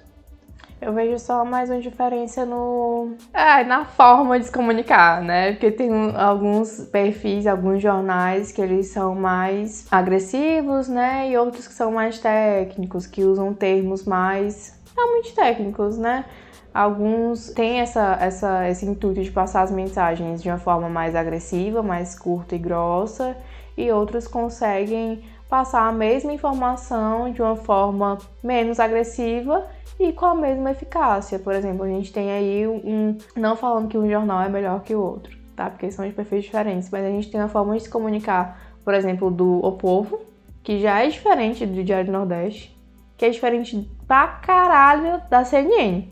Eu 0.80 0.94
vejo 0.94 1.18
só 1.18 1.44
mais 1.44 1.72
uma 1.72 1.80
diferença 1.80 2.46
no. 2.46 3.16
É, 3.34 3.64
na 3.64 3.84
forma 3.84 4.40
de 4.40 4.46
se 4.46 4.52
comunicar, 4.52 5.22
né? 5.24 5.54
Porque 5.54 5.72
tem 5.72 5.90
alguns 6.16 6.88
perfis, 6.92 7.48
alguns 7.48 7.82
jornais 7.82 8.52
que 8.52 8.62
eles 8.62 8.88
são 8.88 9.16
mais 9.16 9.88
agressivos, 9.90 10.88
né? 10.88 11.32
E 11.32 11.38
outros 11.38 11.68
que 11.68 11.74
são 11.74 11.92
mais 11.92 12.20
técnicos, 12.20 13.08
que 13.08 13.24
usam 13.24 13.56
termos 13.56 14.06
mais 14.06 14.80
realmente 14.96 15.34
técnicos, 15.34 15.98
né? 15.98 16.26
Alguns 16.72 17.50
têm 17.50 17.80
essa, 17.80 18.16
essa, 18.22 18.70
esse 18.70 18.86
intuito 18.86 19.24
de 19.24 19.32
passar 19.32 19.64
as 19.64 19.72
mensagens 19.72 20.44
de 20.44 20.50
uma 20.50 20.60
forma 20.60 20.88
mais 20.88 21.16
agressiva, 21.16 21.82
mais 21.82 22.18
curta 22.18 22.56
e 22.56 22.60
grossa, 22.60 23.36
e 23.76 23.92
outros 23.92 24.28
conseguem 24.28 25.24
passar 25.50 25.88
a 25.88 25.92
mesma 25.92 26.32
informação 26.32 27.32
de 27.32 27.42
uma 27.42 27.56
forma 27.56 28.20
menos 28.44 28.80
agressiva 28.80 29.66
e 30.00 30.14
com 30.14 30.26
a 30.26 30.36
mesma 30.36 30.72
eficácia. 30.72 31.40
Por 31.40 31.54
exemplo, 31.54 31.84
a 31.84 31.88
gente 31.88 32.12
tem 32.12 32.32
aí 32.32 32.68
um. 32.68 33.18
Não 33.36 33.56
falando 33.56 33.88
que 33.88 33.98
um 33.98 34.10
jornal 34.10 34.42
é 34.42 34.50
melhor 34.50 34.82
que 34.82 34.94
o 34.96 35.02
outro, 35.02 35.38
tá? 35.56 35.70
Porque 35.70 35.92
são 35.92 36.08
de 36.08 36.14
perfis 36.14 36.44
diferentes, 36.44 36.90
mas 36.90 37.04
a 37.04 37.10
gente 37.10 37.30
tem 37.30 37.40
uma 37.40 37.50
forma 37.50 37.76
de 37.76 37.84
se 37.84 37.90
comunicar, 37.90 38.60
por 38.84 38.94
exemplo, 38.94 39.32
do 39.32 39.60
O 39.66 39.72
Povo, 39.74 40.22
que 40.64 40.80
já 40.80 41.04
é 41.04 41.08
diferente 41.08 41.66
do 41.66 41.84
Diário 41.84 42.06
do 42.06 42.12
Nordeste, 42.12 42.78
que 43.18 43.26
é 43.26 43.30
diferente 43.30 43.90
pra 44.08 44.28
caralho 44.28 45.22
da 45.30 45.44
CNN. 45.44 46.08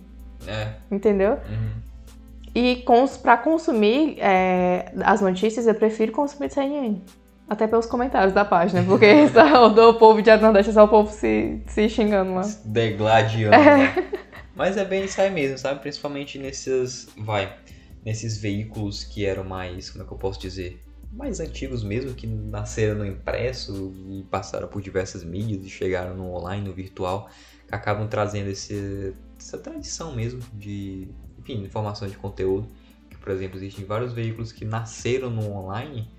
É. 0.47 0.73
Entendeu? 0.91 1.33
Uhum. 1.33 1.85
E 2.53 2.77
cons 2.77 3.17
para 3.17 3.37
consumir 3.37 4.17
é, 4.19 4.91
as 5.03 5.19
notícias, 5.19 5.67
eu 5.67 5.75
prefiro 5.75 6.11
consumir 6.11 6.49
CNN. 6.49 7.01
Até 7.47 7.67
pelos 7.67 7.85
comentários 7.85 8.33
da 8.33 8.43
página, 8.43 8.83
porque 8.83 9.27
só, 9.29 9.69
do 9.69 9.93
povo 9.95 10.21
de 10.21 10.35
Nordeste 10.37 10.71
é 10.71 10.73
só 10.73 10.85
o 10.85 10.87
povo 10.87 11.11
se, 11.11 11.61
se 11.67 11.87
xingando 11.87 12.33
lá. 12.33 12.41
Degladiando. 12.65 13.55
É. 13.55 14.25
Mas 14.55 14.77
é 14.77 14.85
bem 14.85 15.05
isso 15.05 15.19
aí 15.21 15.29
mesmo, 15.29 15.57
sabe? 15.57 15.79
Principalmente 15.81 16.39
nesses. 16.39 17.07
Vai. 17.17 17.55
Nesses 18.03 18.37
veículos 18.37 19.03
que 19.03 19.25
eram 19.25 19.43
mais. 19.43 19.89
Como 19.89 20.03
é 20.03 20.07
que 20.07 20.13
eu 20.13 20.17
posso 20.17 20.39
dizer? 20.39 20.81
Mais 21.11 21.39
antigos 21.39 21.83
mesmo, 21.83 22.13
que 22.13 22.25
nasceram 22.25 22.99
no 22.99 23.05
impresso 23.05 23.93
e 24.09 24.23
passaram 24.23 24.67
por 24.67 24.81
diversas 24.81 25.23
mídias 25.23 25.63
e 25.63 25.69
chegaram 25.69 26.15
no 26.15 26.33
online, 26.33 26.67
no 26.67 26.73
virtual, 26.73 27.29
que 27.67 27.75
acabam 27.75 28.07
trazendo 28.07 28.49
esse, 28.49 29.13
essa 29.39 29.57
tradição 29.57 30.13
mesmo 30.13 30.41
de 30.53 31.07
enfim, 31.37 31.63
informação 31.63 32.07
de 32.07 32.17
conteúdo. 32.17 32.67
Que, 33.09 33.17
por 33.17 33.29
exemplo, 33.29 33.57
existem 33.57 33.85
vários 33.85 34.13
veículos 34.13 34.51
que 34.51 34.65
nasceram 34.65 35.29
no 35.29 35.51
online 35.51 36.09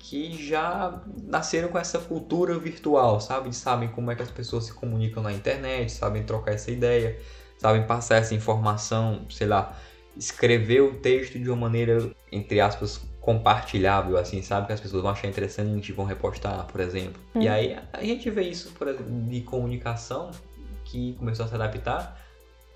que 0.00 0.32
já 0.32 0.98
nasceram 1.22 1.68
com 1.68 1.78
essa 1.78 1.98
cultura 1.98 2.58
virtual, 2.58 3.20
sabe? 3.20 3.54
Sabem 3.54 3.90
como 3.90 4.10
é 4.10 4.16
que 4.16 4.22
as 4.22 4.30
pessoas 4.30 4.64
se 4.64 4.72
comunicam 4.72 5.22
na 5.22 5.32
internet, 5.32 5.92
sabem 5.92 6.22
trocar 6.24 6.52
essa 6.52 6.70
ideia, 6.70 7.18
sabem 7.58 7.86
passar 7.86 8.16
essa 8.16 8.34
informação, 8.34 9.26
sei 9.28 9.46
lá, 9.46 9.78
escrever 10.16 10.80
o 10.80 10.94
texto 10.94 11.38
de 11.38 11.48
uma 11.48 11.56
maneira, 11.56 12.10
entre 12.32 12.60
aspas, 12.60 13.02
compartilhável, 13.20 14.16
assim, 14.16 14.42
sabe? 14.42 14.68
Que 14.68 14.72
as 14.72 14.80
pessoas 14.80 15.02
vão 15.02 15.12
achar 15.12 15.28
interessante 15.28 15.90
e 15.90 15.92
vão 15.92 16.06
repostar, 16.06 16.66
por 16.66 16.80
exemplo. 16.80 17.20
Hum. 17.34 17.42
E 17.42 17.48
aí 17.48 17.78
a 17.92 18.02
gente 18.02 18.28
vê 18.30 18.42
isso, 18.42 18.72
por 18.72 18.88
exemplo, 18.88 19.06
de 19.28 19.42
comunicação 19.42 20.30
que 20.82 21.12
começou 21.18 21.44
a 21.44 21.48
se 21.48 21.54
adaptar 21.54 22.18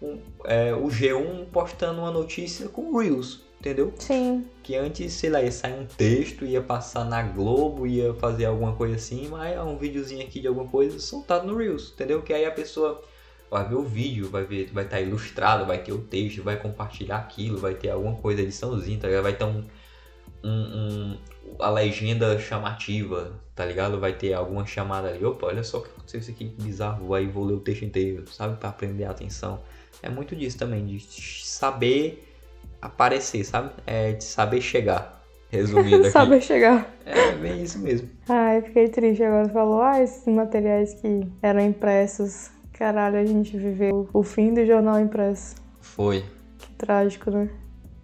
um, 0.03 0.21
é, 0.45 0.75
o 0.75 0.87
G1 0.87 1.47
postando 1.47 2.01
uma 2.01 2.11
notícia 2.11 2.69
com 2.69 2.97
Reels, 2.97 3.43
entendeu? 3.59 3.93
Sim. 3.99 4.47
Que 4.63 4.77
antes, 4.77 5.13
sei 5.13 5.31
lá, 5.31 5.43
ia 5.43 5.51
sair 5.51 5.81
um 5.81 5.87
texto, 5.87 6.45
ia 6.45 6.61
passar 6.61 7.05
na 7.05 7.23
Globo, 7.23 7.87
ia 7.87 8.13
fazer 8.15 8.45
alguma 8.47 8.75
coisa 8.75 8.97
assim, 8.97 9.29
mas 9.29 9.55
é 9.55 9.63
um 9.63 9.79
videozinho 9.79 10.25
aqui 10.25 10.41
de 10.41 10.47
alguma 10.47 10.69
coisa 10.69 10.99
soltado 10.99 11.47
no 11.47 11.57
Reels, 11.57 11.93
entendeu? 11.95 12.23
Que 12.23 12.33
aí 12.33 12.45
a 12.45 12.51
pessoa 12.51 13.03
vai 13.51 13.69
ver 13.69 13.77
o 13.77 13.85
vídeo, 13.85 14.29
vai 14.29 14.45
ver, 14.45 14.71
vai 14.73 14.85
estar 14.85 14.97
tá 14.97 15.03
ilustrado, 15.03 15.65
vai 15.65 15.83
ter 15.83 15.93
o 15.93 15.99
texto, 15.99 16.43
vai 16.43 16.57
compartilhar 16.57 17.19
aquilo, 17.19 17.59
vai 17.59 17.75
ter 17.75 17.91
alguma 17.91 18.17
coisa, 18.17 18.43
ediçãozinha, 18.43 18.99
tá 18.99 19.07
ligado? 19.07 19.23
Vai 19.23 19.37
ter 19.37 19.45
um, 19.45 19.65
um, 20.43 20.51
um, 20.51 21.19
a 21.61 21.71
legenda 21.71 22.39
chamativa, 22.39 23.41
tá 23.55 23.65
ligado? 23.65 23.99
Vai 24.01 24.13
ter 24.13 24.33
alguma 24.35 24.67
chamada 24.67 25.09
ali, 25.09 25.25
opa, 25.25 25.47
olha 25.47 25.63
só 25.63 25.79
o 25.79 25.83
que 25.83 25.91
aconteceu 25.91 26.21
isso 26.21 26.31
aqui, 26.31 26.45
bizarro, 26.45 27.15
aí 27.15 27.27
vou 27.27 27.45
ler 27.45 27.55
o 27.55 27.61
texto 27.61 27.85
inteiro, 27.85 28.29
sabe? 28.29 28.57
Para 28.57 28.73
prender 28.73 29.07
a 29.07 29.13
atenção 29.13 29.63
é 30.05 30.11
muito 30.11 30.37
disso 30.37 30.59
também, 30.59 30.85
de 30.85 31.01
saber 31.01 32.23
aparecer, 32.81 33.43
sabe? 33.43 33.71
É 33.87 34.13
de 34.13 34.23
saber 34.23 34.61
chegar. 34.61 35.25
Resumindo 35.51 36.03
aqui. 36.05 36.11
saber 36.11 36.43
chegar. 36.43 36.95
É 37.07 37.33
bem 37.33 37.63
isso 37.63 37.79
mesmo. 37.79 38.11
Ai, 38.29 38.61
fiquei 38.61 38.89
triste 38.89 39.23
agora. 39.23 39.49
Falou, 39.49 39.81
ah, 39.81 40.03
esses 40.03 40.27
materiais 40.27 40.93
que 40.95 41.27
eram 41.41 41.61
impressos. 41.61 42.51
Caralho, 42.75 43.17
a 43.19 43.25
gente 43.25 43.57
viveu 43.57 44.07
o 44.13 44.23
fim 44.23 44.53
do 44.53 44.67
jornal 44.67 45.01
impresso. 45.01 45.55
Foi. 45.81 46.23
Que 46.59 46.71
trágico, 46.73 47.31
né? 47.31 47.49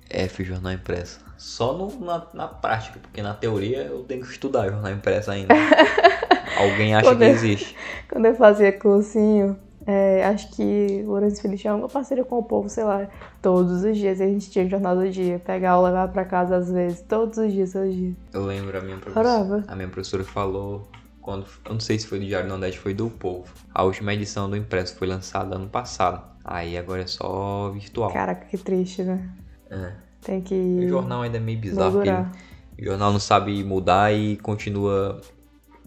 F, 0.09 0.43
jornal 0.43 0.73
impresso. 0.73 1.21
Só 1.37 1.75
no, 1.75 2.01
na, 2.01 2.27
na 2.33 2.49
prática, 2.49 2.99
porque 2.99 3.21
na 3.21 3.35
teoria 3.35 3.83
eu 3.83 4.05
tenho 4.05 4.23
que 4.23 4.33
estudar 4.33 4.71
jornal 4.71 4.93
impresso 4.93 5.31
ainda. 5.31 5.55
Alguém 6.57 6.95
acha 6.95 7.11
quando 7.11 7.19
que 7.19 7.25
existe. 7.25 7.77
quando 8.09 8.25
eu 8.25 8.35
fazia 8.35 8.73
cursinho, 8.73 9.59
é, 9.87 10.25
acho 10.27 10.51
que 10.51 11.03
o 11.05 11.11
Lourenço 11.11 11.41
Filho 11.41 11.57
tinha 11.57 11.75
uma 11.75 11.89
parceria 11.89 12.25
com 12.25 12.39
o 12.39 12.43
povo, 12.43 12.69
sei 12.69 12.85
lá, 12.85 13.09
todos 13.41 13.83
os 13.83 13.97
dias. 13.97 14.21
A 14.21 14.27
gente 14.27 14.51
tinha 14.51 14.69
jornal 14.69 14.97
do 14.97 15.09
dia, 15.09 15.39
pegar 15.39 15.79
ou 15.79 15.85
levar 15.85 16.09
pra 16.09 16.25
casa 16.25 16.57
às 16.57 16.71
vezes, 16.71 17.01
todos 17.03 17.39
os 17.39 17.53
dias, 17.53 17.73
todos 17.73 17.89
os 17.89 17.95
dias. 17.95 18.15
Eu 18.33 18.45
lembro, 18.45 18.77
a 18.77 18.81
minha 18.81 18.99
professora, 18.99 19.65
a 19.67 19.77
minha 19.77 19.89
professora 19.89 20.25
falou, 20.25 20.89
quando, 21.21 21.47
eu 21.65 21.73
não 21.73 21.81
sei 21.81 21.99
se 21.99 22.07
foi 22.07 22.19
do 22.19 22.27
Diário 22.27 22.49
Nordeste, 22.49 22.79
foi 22.79 22.95
do 22.95 23.09
Povo. 23.09 23.53
A 23.75 23.83
última 23.83 24.13
edição 24.13 24.49
do 24.51 24.57
impresso 24.57 24.97
foi 24.97 25.09
lançada 25.09 25.57
ano 25.57 25.69
passado. 25.69 26.29
Aí 26.45 26.77
agora 26.77 27.03
é 27.03 27.07
só 27.07 27.71
virtual. 27.71 28.13
Caraca, 28.13 28.47
que 28.47 28.59
triste, 28.59 29.03
né? 29.03 29.31
É. 29.71 29.93
Tem 30.23 30.41
que. 30.41 30.55
O 30.55 30.89
jornal 30.89 31.23
ainda 31.23 31.39
é 31.39 31.41
meio 31.41 31.59
bizarro, 31.59 31.93
porque 31.93 32.11
o 32.11 32.85
jornal 32.85 33.13
não 33.13 33.21
sabe 33.21 33.63
mudar 33.65 34.13
e 34.13 34.37
continua. 34.37 35.21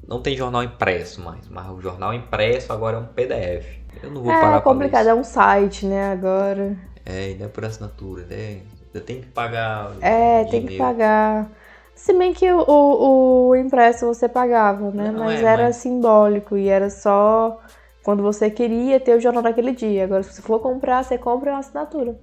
Não 0.07 0.21
tem 0.21 0.35
jornal 0.35 0.63
impresso 0.63 1.21
mais, 1.21 1.47
mas 1.47 1.69
o 1.69 1.79
jornal 1.81 2.13
impresso 2.13 2.73
agora 2.73 2.97
é 2.97 2.99
um 2.99 3.05
PDF. 3.05 3.82
Eu 4.01 4.11
não 4.11 4.23
vou 4.23 4.31
é, 4.31 4.39
parar 4.39 4.57
É 4.57 4.61
complicado, 4.61 5.07
é 5.07 5.13
um 5.13 5.23
site, 5.23 5.85
né, 5.85 6.11
agora. 6.11 6.77
É, 7.05 7.25
ainda 7.25 7.45
é 7.45 7.47
por 7.47 7.65
assinatura, 7.65 8.25
né? 8.25 8.61
Você 8.91 8.99
tem 8.99 9.21
que 9.21 9.27
pagar. 9.27 9.91
É, 10.01 10.43
dinheiro. 10.43 10.49
tem 10.51 10.65
que 10.67 10.77
pagar. 10.77 11.49
Se 11.95 12.13
bem 12.13 12.33
que 12.33 12.51
o, 12.51 12.59
o, 12.67 13.47
o 13.49 13.55
impresso 13.55 14.05
você 14.05 14.27
pagava, 14.27 14.91
né? 14.91 15.11
Não, 15.11 15.25
mas 15.25 15.41
é, 15.41 15.45
era 15.45 15.63
mas... 15.63 15.77
simbólico 15.77 16.57
e 16.57 16.67
era 16.67 16.89
só 16.89 17.59
quando 18.03 18.21
você 18.21 18.49
queria 18.49 18.99
ter 18.99 19.15
o 19.15 19.19
jornal 19.19 19.43
naquele 19.43 19.71
dia. 19.71 20.03
Agora, 20.03 20.23
se 20.23 20.33
você 20.33 20.41
for 20.41 20.59
comprar, 20.59 21.03
você 21.03 21.17
compra 21.17 21.51
uma 21.51 21.59
assinatura. 21.59 22.19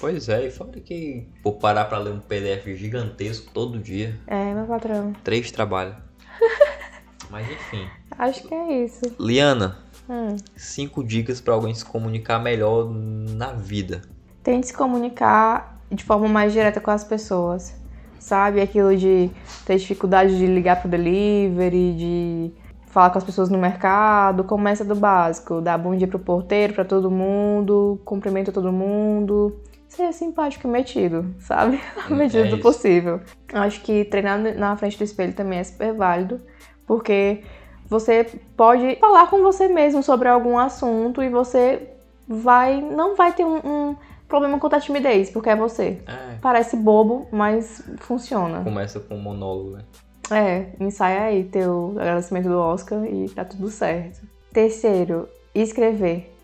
Pois 0.00 0.28
é, 0.28 0.46
e 0.46 0.50
fora 0.50 0.80
que 0.80 1.26
vou 1.42 1.54
parar 1.54 1.84
pra 1.86 1.98
ler 1.98 2.12
um 2.12 2.20
PDF 2.20 2.66
gigantesco 2.76 3.50
todo 3.52 3.78
dia. 3.78 4.14
É, 4.26 4.54
meu 4.54 4.66
patrão. 4.66 5.12
Três 5.24 5.50
trabalhos. 5.50 5.94
mas 7.30 7.50
enfim. 7.50 7.86
Acho 8.16 8.42
que 8.46 8.54
é 8.54 8.84
isso. 8.84 9.02
Liana, 9.18 9.78
Hum. 10.08 10.36
Cinco 10.56 11.04
dicas 11.04 11.40
para 11.40 11.54
alguém 11.54 11.74
se 11.74 11.84
comunicar 11.84 12.38
melhor 12.38 12.88
na 12.90 13.52
vida. 13.52 14.02
Tente 14.42 14.68
se 14.68 14.72
comunicar 14.72 15.78
de 15.90 16.02
forma 16.04 16.28
mais 16.28 16.52
direta 16.52 16.80
com 16.80 16.90
as 16.90 17.04
pessoas. 17.04 17.76
Sabe? 18.18 18.60
Aquilo 18.60 18.96
de 18.96 19.30
ter 19.64 19.76
dificuldade 19.76 20.36
de 20.36 20.46
ligar 20.46 20.80
pro 20.80 20.88
delivery, 20.88 21.94
de 21.94 22.52
falar 22.86 23.10
com 23.10 23.18
as 23.18 23.24
pessoas 23.24 23.48
no 23.48 23.58
mercado. 23.58 24.44
Começa 24.44 24.84
do 24.84 24.94
básico. 24.94 25.60
Dá 25.60 25.76
bom 25.76 25.94
dia 25.94 26.08
pro 26.08 26.18
porteiro, 26.18 26.72
para 26.72 26.84
todo 26.84 27.10
mundo. 27.10 28.00
Cumprimenta 28.04 28.50
todo 28.50 28.72
mundo. 28.72 29.60
Ser 29.88 30.12
simpático 30.12 30.66
e 30.66 30.70
metido, 30.70 31.34
sabe? 31.38 31.80
Na 32.08 32.16
medida 32.16 32.46
é 32.46 32.50
do 32.50 32.58
possível. 32.58 33.20
Acho 33.52 33.80
que 33.82 34.04
treinar 34.04 34.38
na 34.38 34.76
frente 34.76 34.98
do 34.98 35.04
espelho 35.04 35.32
também 35.32 35.60
é 35.60 35.64
super 35.64 35.94
válido. 35.94 36.40
Porque 36.86 37.42
você 37.88 38.24
pode 38.56 38.96
falar 38.96 39.28
com 39.28 39.42
você 39.42 39.68
mesmo 39.68 40.02
sobre 40.02 40.28
algum 40.28 40.58
assunto 40.58 41.22
e 41.22 41.28
você 41.28 41.88
vai 42.26 42.80
não 42.80 43.16
vai 43.16 43.32
ter 43.32 43.44
um, 43.44 43.56
um 43.64 43.96
problema 44.28 44.58
com 44.58 44.66
a 44.66 44.80
timidez, 44.80 45.30
porque 45.30 45.48
é 45.48 45.56
você. 45.56 45.98
É. 46.06 46.36
Parece 46.40 46.76
bobo, 46.76 47.26
mas 47.32 47.82
funciona. 48.00 48.62
Começa 48.62 49.00
com 49.00 49.16
um 49.16 49.22
monólogo, 49.22 49.70
né? 49.70 49.84
É, 50.30 50.66
ensaia 50.78 51.22
aí 51.22 51.44
teu 51.44 51.94
agradecimento 51.98 52.48
do 52.48 52.58
Oscar 52.58 53.02
e 53.06 53.30
tá 53.30 53.44
tudo 53.44 53.70
certo. 53.70 54.20
Terceiro, 54.52 55.26
escrever. 55.54 56.34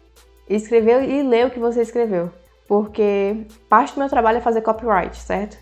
Escrever 0.48 1.08
e 1.08 1.22
ler 1.22 1.46
o 1.46 1.50
que 1.50 1.58
você 1.58 1.82
escreveu. 1.82 2.30
Porque 2.66 3.46
parte 3.68 3.94
do 3.94 4.00
meu 4.00 4.08
trabalho 4.08 4.38
é 4.38 4.40
fazer 4.40 4.62
copyright, 4.62 5.16
certo? 5.18 5.58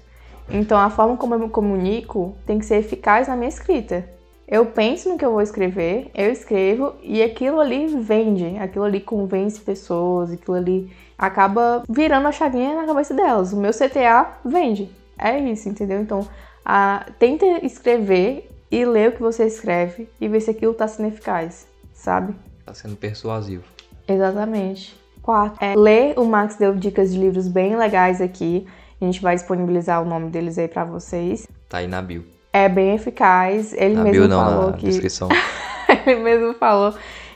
Então 0.49 0.79
a 0.79 0.91
forma 0.91 1.17
como 1.17 1.35
eu 1.35 1.41
me 1.41 1.49
comunico 1.49 2.37
tem 2.47 2.59
que 2.59 2.67
ser 2.67 2.77
eficaz 2.77 3.27
na 3.27 3.35
minha 3.35 3.49
escrita. 3.49 4.09
Eu 4.53 4.67
penso 4.67 5.09
no 5.09 5.17
que 5.17 5.25
eu 5.25 5.33
vou 5.33 5.41
escrever, 5.41 6.11
eu 6.15 6.31
escrevo 6.31 6.95
e 7.03 7.23
aquilo 7.23 7.59
ali 7.59 7.87
vende, 7.87 8.59
aquilo 8.59 8.85
ali 8.85 9.01
convence 9.01 9.59
pessoas, 9.59 10.31
aquilo 10.31 10.55
ali 10.55 10.95
acaba 11.17 11.83
virando 11.89 12.29
a 12.29 12.33
chavinha 12.33 12.75
na 12.75 12.85
cabeça 12.85 13.15
delas. 13.15 13.55
O 13.55 13.57
meu 13.57 13.71
CTA 13.71 14.41
vende. 14.45 14.91
É 15.19 15.39
isso, 15.39 15.71
entendeu? 15.71 16.03
Então, 16.03 16.29
a, 16.63 17.07
tenta 17.19 17.47
escrever 17.65 18.51
e 18.71 18.85
ler 18.85 19.09
o 19.09 19.13
que 19.13 19.23
você 19.23 19.47
escreve 19.47 20.07
e 20.21 20.29
ver 20.29 20.41
se 20.41 20.51
aquilo 20.51 20.75
tá 20.75 20.87
sendo 20.87 21.09
eficaz, 21.09 21.67
sabe? 21.95 22.35
Tá 22.67 22.75
sendo 22.75 22.95
persuasivo. 22.95 23.65
Exatamente. 24.07 25.01
Quatro, 25.23 25.65
é, 25.65 25.75
ler, 25.75 26.19
o 26.19 26.27
Max 26.27 26.57
deu 26.57 26.75
dicas 26.75 27.11
de 27.11 27.19
livros 27.19 27.49
bem 27.49 27.75
legais 27.75 28.21
aqui. 28.21 28.69
A 29.01 29.05
gente 29.07 29.23
vai 29.23 29.35
disponibilizar 29.35 30.03
o 30.03 30.05
nome 30.05 30.29
deles 30.29 30.59
aí 30.59 30.69
para 30.69 30.85
vocês. 30.85 31.49
Tá 31.71 31.79
aí 31.79 31.89
na 31.89 32.03
bio 32.03 32.32
é 32.53 32.69
bem 32.69 32.95
eficaz. 32.95 33.73
Ele 33.73 33.95
na 33.95 34.05
mesmo 34.05 34.21
bio, 34.21 34.29
não, 34.29 34.45
falou 34.45 34.71
na 34.71 34.77
que 34.77 34.87
descrição. 34.87 35.29
ele 36.07 36.21
mesmo 36.21 36.55
falou 36.55 36.95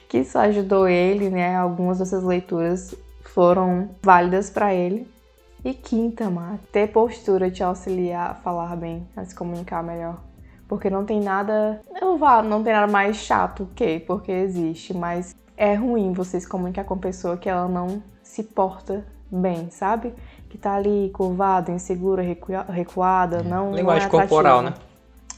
que 0.09 0.19
isso 0.19 0.39
ajudou 0.39 0.89
ele, 0.89 1.31
né? 1.31 1.57
Algumas 1.57 1.99
dessas 1.99 2.23
leituras 2.23 2.95
foram 3.25 3.91
válidas 4.03 4.51
para 4.51 4.75
ele. 4.75 5.09
E 5.65 5.75
quinta, 5.75 6.31
Mar, 6.31 6.59
ter 6.71 6.89
postura 6.89 7.51
te 7.51 7.63
auxiliar 7.63 8.31
a 8.31 8.35
falar 8.35 8.77
bem, 8.77 9.07
a 9.17 9.25
se 9.25 9.35
comunicar 9.35 9.83
melhor. 9.83 10.21
Porque 10.69 10.89
não 10.89 11.05
tem 11.05 11.21
nada. 11.21 11.81
Eu 12.01 12.17
vou 12.17 12.43
não 12.43 12.63
tem 12.63 12.73
nada 12.73 12.91
mais 12.91 13.17
chato 13.17 13.69
que, 13.75 14.01
porque 14.01 14.31
existe, 14.31 14.95
mas 14.95 15.35
é 15.57 15.75
ruim 15.75 16.13
você 16.13 16.41
se 16.41 16.49
comunicar 16.49 16.85
com 16.85 16.95
a 16.95 16.99
pessoa 16.99 17.37
que 17.37 17.49
ela 17.49 17.67
não 17.67 18.03
se 18.23 18.43
porta 18.43 19.05
bem, 19.31 19.69
sabe? 19.71 20.13
Que 20.49 20.59
tá 20.59 20.75
ali 20.75 21.11
curvada, 21.13 21.73
insegura, 21.73 22.23
recuada, 22.69 23.43
não. 23.43 23.75
Linguagem 23.75 24.09
não 24.09 24.21
é 24.21 24.21
corporal, 24.21 24.63
né? 24.63 24.75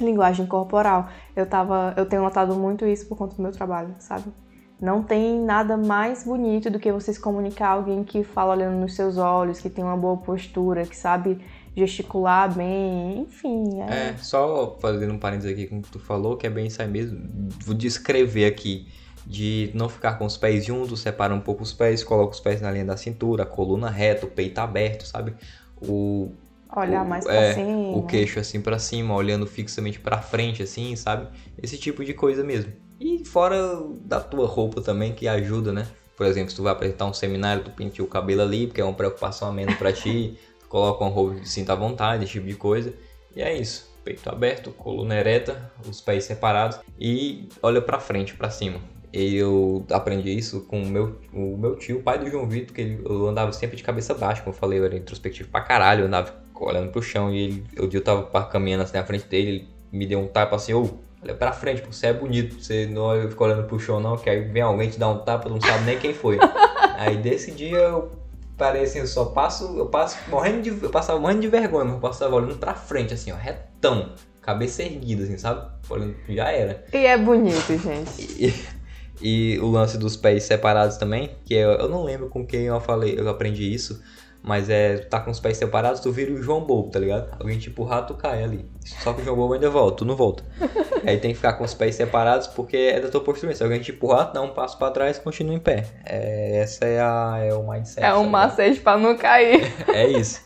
Linguagem 0.00 0.46
corporal. 0.46 1.08
Eu 1.34 1.46
tava. 1.46 1.94
Eu 1.96 2.06
tenho 2.06 2.22
notado 2.22 2.54
muito 2.54 2.86
isso 2.86 3.06
por 3.06 3.16
conta 3.16 3.34
do 3.34 3.42
meu 3.42 3.52
trabalho, 3.52 3.94
sabe? 3.98 4.32
Não 4.80 5.02
tem 5.02 5.40
nada 5.40 5.76
mais 5.76 6.22
bonito 6.22 6.70
do 6.70 6.78
que 6.78 6.92
você 6.92 7.12
se 7.12 7.20
comunicar 7.20 7.70
alguém 7.70 8.04
que 8.04 8.22
fala 8.22 8.54
olhando 8.54 8.76
nos 8.76 8.94
seus 8.94 9.16
olhos, 9.16 9.60
que 9.60 9.68
tem 9.68 9.82
uma 9.82 9.96
boa 9.96 10.16
postura, 10.16 10.86
que 10.86 10.96
sabe 10.96 11.40
gesticular 11.74 12.54
bem, 12.54 13.22
enfim. 13.22 13.80
É, 13.82 14.10
é 14.10 14.16
só 14.18 14.76
fazendo 14.80 15.12
um 15.12 15.18
parênteses 15.18 15.52
aqui 15.52 15.66
com 15.66 15.78
o 15.78 15.82
que 15.82 15.90
tu 15.90 15.98
falou, 15.98 16.36
que 16.36 16.46
é 16.46 16.50
bem 16.50 16.66
isso 16.66 16.80
aí 16.80 16.88
mesmo. 16.88 17.18
Vou 17.64 17.74
descrever 17.74 18.46
aqui 18.46 18.86
de 19.26 19.70
não 19.74 19.88
ficar 19.88 20.14
com 20.14 20.24
os 20.24 20.36
pés 20.36 20.64
juntos, 20.64 21.00
separa 21.00 21.34
um 21.34 21.40
pouco 21.40 21.62
os 21.62 21.72
pés, 21.72 22.04
coloca 22.04 22.34
os 22.34 22.40
pés 22.40 22.60
na 22.60 22.70
linha 22.70 22.84
da 22.84 22.96
cintura, 22.96 23.42
a 23.42 23.46
coluna 23.46 23.90
reta, 23.90 24.26
o 24.26 24.30
peito 24.30 24.58
aberto, 24.58 25.04
sabe? 25.06 25.34
O 25.80 26.30
olhar 26.78 27.04
o, 27.04 27.08
mais 27.08 27.24
pra 27.24 27.34
é, 27.34 27.54
cima. 27.54 27.96
O 27.96 28.06
queixo 28.06 28.38
assim 28.38 28.60
para 28.60 28.78
cima, 28.78 29.14
olhando 29.14 29.46
fixamente 29.46 29.98
para 29.98 30.20
frente 30.22 30.62
assim, 30.62 30.94
sabe? 30.96 31.28
Esse 31.62 31.76
tipo 31.76 32.04
de 32.04 32.14
coisa 32.14 32.42
mesmo. 32.42 32.72
E 33.00 33.24
fora 33.24 33.80
da 34.04 34.20
tua 34.20 34.46
roupa 34.46 34.80
também, 34.80 35.12
que 35.12 35.28
ajuda, 35.28 35.72
né? 35.72 35.86
Por 36.16 36.26
exemplo, 36.26 36.50
se 36.50 36.56
tu 36.56 36.64
vai 36.64 36.72
apresentar 36.72 37.06
um 37.06 37.14
seminário, 37.14 37.62
tu 37.62 37.70
penteia 37.70 38.04
o 38.04 38.08
cabelo 38.08 38.42
ali, 38.42 38.66
porque 38.66 38.80
é 38.80 38.84
uma 38.84 38.94
preocupação 38.94 39.48
a 39.48 39.52
menos 39.52 39.76
pra 39.76 39.92
ti. 39.92 40.36
tu 40.58 40.66
coloca 40.68 41.04
uma 41.04 41.10
roupa 41.10 41.36
que 41.36 41.48
sinta 41.48 41.72
à 41.72 41.76
vontade, 41.76 42.24
esse 42.24 42.32
tipo 42.32 42.46
de 42.46 42.54
coisa. 42.54 42.92
E 43.36 43.40
é 43.40 43.56
isso. 43.56 43.88
Peito 44.04 44.28
aberto, 44.28 44.72
coluna 44.72 45.14
ereta, 45.14 45.70
os 45.86 46.00
pés 46.00 46.24
separados 46.24 46.80
e 46.98 47.48
olha 47.62 47.80
pra 47.80 48.00
frente, 48.00 48.34
pra 48.34 48.50
cima. 48.50 48.80
Eu 49.12 49.86
aprendi 49.90 50.36
isso 50.36 50.62
com 50.62 50.82
o 50.82 50.86
meu, 50.86 51.18
o 51.32 51.56
meu 51.56 51.76
tio, 51.76 51.98
o 51.98 52.02
pai 52.02 52.18
do 52.18 52.28
João 52.28 52.48
Vitor, 52.48 52.74
que 52.74 52.80
ele, 52.80 53.02
eu 53.04 53.26
andava 53.26 53.52
sempre 53.52 53.76
de 53.76 53.82
cabeça 53.82 54.12
baixa, 54.14 54.42
como 54.42 54.54
eu 54.54 54.58
falei, 54.58 54.78
eu 54.78 54.84
era 54.84 54.96
introspectivo 54.96 55.48
pra 55.50 55.60
caralho, 55.60 56.02
eu 56.02 56.06
andava 56.06 56.34
olhando 56.64 56.90
pro 56.90 57.02
chão 57.02 57.32
e 57.32 57.38
ele, 57.38 57.64
o 57.78 57.86
dia 57.86 58.00
eu 58.00 58.04
tava 58.04 58.44
caminhando 58.46 58.82
assim 58.82 58.96
na 58.96 59.04
frente 59.04 59.26
dele, 59.26 59.48
ele 59.48 59.68
me 59.92 60.06
deu 60.06 60.20
um 60.20 60.26
tapa 60.26 60.56
assim, 60.56 60.74
ô, 60.74 60.88
Olha 61.22 61.34
pra 61.34 61.52
frente, 61.52 61.82
você 61.82 62.08
é 62.08 62.12
bonito. 62.12 62.62
Você 62.62 62.86
não 62.86 63.28
fica 63.28 63.44
olhando 63.44 63.64
pro 63.64 63.78
chão, 63.78 64.00
não, 64.00 64.16
que 64.16 64.30
aí 64.30 64.40
vem 64.40 64.62
alguém 64.62 64.88
te 64.88 64.98
dá 64.98 65.08
um 65.08 65.18
tapa, 65.18 65.48
não 65.48 65.60
sabe 65.60 65.84
nem 65.84 65.98
quem 65.98 66.14
foi. 66.14 66.38
aí 66.96 67.16
desse 67.16 67.50
dia 67.50 67.78
eu 67.78 68.12
parei 68.56 68.82
assim, 68.82 69.00
eu 69.00 69.06
só 69.06 69.26
passo, 69.26 69.76
eu 69.76 69.86
passo 69.86 70.16
morrendo 70.28 70.62
de. 70.62 70.70
Eu 70.70 70.90
passava 70.90 71.18
morrendo 71.18 71.40
de 71.40 71.48
vergonha, 71.48 71.84
mas 71.84 71.94
eu 71.94 72.00
passava 72.00 72.36
olhando 72.36 72.56
pra 72.56 72.74
frente, 72.74 73.14
assim, 73.14 73.32
ó, 73.32 73.36
retão. 73.36 74.12
Cabeça 74.40 74.82
erguida, 74.82 75.24
assim, 75.24 75.36
sabe? 75.36 75.68
Olhando, 75.90 76.14
já 76.28 76.50
era. 76.50 76.84
E 76.92 77.04
é 77.04 77.16
bonito, 77.16 77.76
gente. 77.76 78.56
E, 79.20 79.56
e 79.56 79.58
o 79.58 79.68
lance 79.68 79.98
dos 79.98 80.16
pés 80.16 80.44
separados 80.44 80.96
também, 80.96 81.34
que 81.44 81.56
é, 81.56 81.64
eu 81.64 81.88
não 81.88 82.04
lembro 82.04 82.28
com 82.28 82.46
quem 82.46 82.66
eu 82.66 82.80
falei, 82.80 83.18
eu 83.18 83.28
aprendi 83.28 83.64
isso 83.74 84.00
mas 84.48 84.70
é, 84.70 84.96
tá 84.96 85.20
com 85.20 85.30
os 85.30 85.38
pés 85.38 85.58
separados, 85.58 86.00
tu 86.00 86.10
vira 86.10 86.32
o 86.32 86.42
João 86.42 86.64
Bobo, 86.64 86.90
tá 86.90 86.98
ligado? 86.98 87.36
Alguém 87.38 87.58
te 87.58 87.68
empurrar, 87.68 88.06
tu 88.06 88.14
cai 88.14 88.42
ali. 88.42 88.64
Só 88.82 89.12
que 89.12 89.20
o 89.20 89.24
João 89.24 89.36
Bobo 89.36 89.52
ainda 89.52 89.68
volta, 89.68 89.98
tu 89.98 90.04
não 90.06 90.16
volta. 90.16 90.42
Aí 91.06 91.18
tem 91.18 91.32
que 91.32 91.36
ficar 91.36 91.52
com 91.52 91.64
os 91.64 91.74
pés 91.74 91.96
separados 91.96 92.46
porque 92.46 92.74
é 92.78 92.98
da 92.98 93.10
tua 93.10 93.20
postura. 93.20 93.54
Se 93.54 93.62
alguém 93.62 93.78
te 93.78 93.92
empurrar, 93.92 94.32
dá 94.32 94.40
um 94.40 94.48
passo 94.54 94.78
para 94.78 94.90
trás 94.90 95.18
continua 95.18 95.54
em 95.54 95.58
pé. 95.58 95.84
É, 96.02 96.60
essa 96.60 96.86
é, 96.86 96.98
a, 96.98 97.40
é 97.42 97.52
o 97.52 97.70
mindset. 97.70 98.02
É 98.02 98.14
um 98.14 98.24
tá 98.24 98.30
macete 98.30 98.80
pra 98.80 98.96
não 98.96 99.18
cair. 99.18 99.70
é 99.92 100.06
isso. 100.06 100.40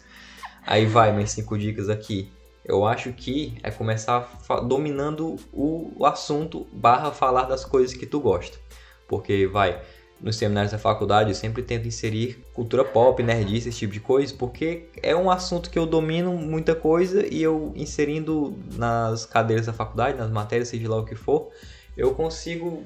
Aí 0.67 0.85
vai, 0.85 1.13
minhas 1.13 1.31
cinco 1.31 1.57
dicas 1.57 1.89
aqui. 1.89 2.29
Eu 2.65 2.85
acho 2.85 3.13
que 3.13 3.57
é 3.63 3.71
começar 3.71 4.37
dominando 4.67 5.37
o 5.53 6.05
assunto 6.05 6.67
barra 6.73 7.13
falar 7.13 7.45
das 7.45 7.65
coisas 7.65 7.97
que 7.97 8.05
tu 8.05 8.19
gosta. 8.19 8.59
Porque 9.07 9.47
vai, 9.47 9.81
nos 10.23 10.37
seminários 10.37 10.73
da 10.73 10.79
faculdade, 10.79 11.31
eu 11.31 11.35
sempre 11.35 11.63
tento 11.63 11.89
inserir 11.89 12.43
cultura 12.55 12.85
pop, 12.85 13.21
nerdice, 13.23 13.69
esse 13.69 13.79
tipo 13.79 13.93
de 13.93 14.01
coisa, 14.01 14.33
porque 14.39 14.89
é 15.03 15.15
um 15.17 15.31
assunto 15.31 15.69
que 15.69 15.79
eu 15.79 15.85
domino 15.85 16.33
muita 16.35 16.75
coisa 16.75 17.27
e 17.27 17.43
eu 17.43 17.73
inserindo 17.75 18.57
nas 18.77 19.27
cadeiras 19.27 19.67
da 19.67 19.73
faculdade, 19.73 20.17
nas 20.17 20.31
matérias, 20.31 20.69
seja 20.69 20.89
lá 20.89 20.99
o 20.99 21.05
que 21.05 21.17
for, 21.17 21.51
eu 21.97 22.15
consigo 22.15 22.85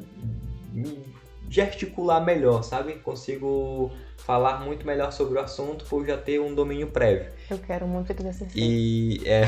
gesticular 1.48 2.24
melhor, 2.24 2.62
sabe? 2.62 2.94
Consigo 2.94 3.90
falar 4.16 4.64
muito 4.64 4.86
melhor 4.86 5.12
sobre 5.12 5.38
o 5.38 5.40
assunto 5.40 5.84
por 5.84 6.04
já 6.06 6.16
ter 6.16 6.40
um 6.40 6.54
domínio 6.54 6.88
prévio. 6.88 7.26
Eu 7.50 7.58
quero 7.58 7.86
muito 7.86 8.12
que 8.12 8.22
você 8.22 8.46
E 8.54 9.20
é 9.24 9.46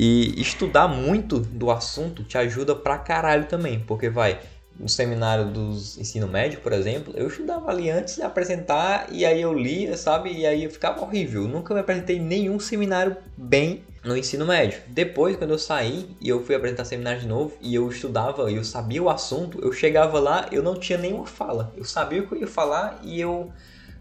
e 0.00 0.40
estudar 0.40 0.86
muito 0.86 1.40
do 1.40 1.72
assunto 1.72 2.22
te 2.22 2.38
ajuda 2.38 2.74
pra 2.74 2.98
caralho 2.98 3.46
também, 3.46 3.80
porque 3.80 4.08
vai, 4.08 4.38
no 4.78 4.88
seminário 4.88 5.46
dos 5.46 5.98
ensino 5.98 6.28
médio, 6.28 6.60
por 6.60 6.72
exemplo, 6.72 7.12
eu 7.16 7.26
estudava 7.26 7.70
ali 7.70 7.90
antes 7.90 8.16
de 8.16 8.22
apresentar 8.22 9.08
e 9.10 9.24
aí 9.24 9.40
eu 9.40 9.52
lia, 9.52 9.96
sabe? 9.96 10.32
E 10.32 10.46
aí 10.46 10.64
eu 10.64 10.70
ficava 10.70 11.00
horrível. 11.00 11.42
Eu 11.42 11.48
nunca 11.48 11.74
me 11.74 11.80
apresentei 11.80 12.16
em 12.16 12.20
nenhum 12.20 12.60
seminário 12.60 13.16
bem 13.36 13.84
no 14.04 14.16
ensino 14.16 14.46
médio. 14.46 14.80
Depois, 14.86 15.36
quando 15.36 15.50
eu 15.50 15.58
saí 15.58 16.16
e 16.20 16.28
eu 16.28 16.44
fui 16.44 16.54
apresentar 16.54 16.84
seminário 16.84 17.20
de 17.20 17.26
novo 17.26 17.56
e 17.60 17.74
eu 17.74 17.88
estudava 17.88 18.50
e 18.50 18.56
eu 18.56 18.64
sabia 18.64 19.02
o 19.02 19.10
assunto, 19.10 19.58
eu 19.60 19.72
chegava 19.72 20.20
lá, 20.20 20.46
eu 20.52 20.62
não 20.62 20.76
tinha 20.76 20.98
nenhuma 20.98 21.26
fala. 21.26 21.72
Eu 21.76 21.84
sabia 21.84 22.22
o 22.22 22.28
que 22.28 22.34
eu 22.34 22.40
ia 22.40 22.46
falar 22.46 23.00
e 23.02 23.20
eu 23.20 23.50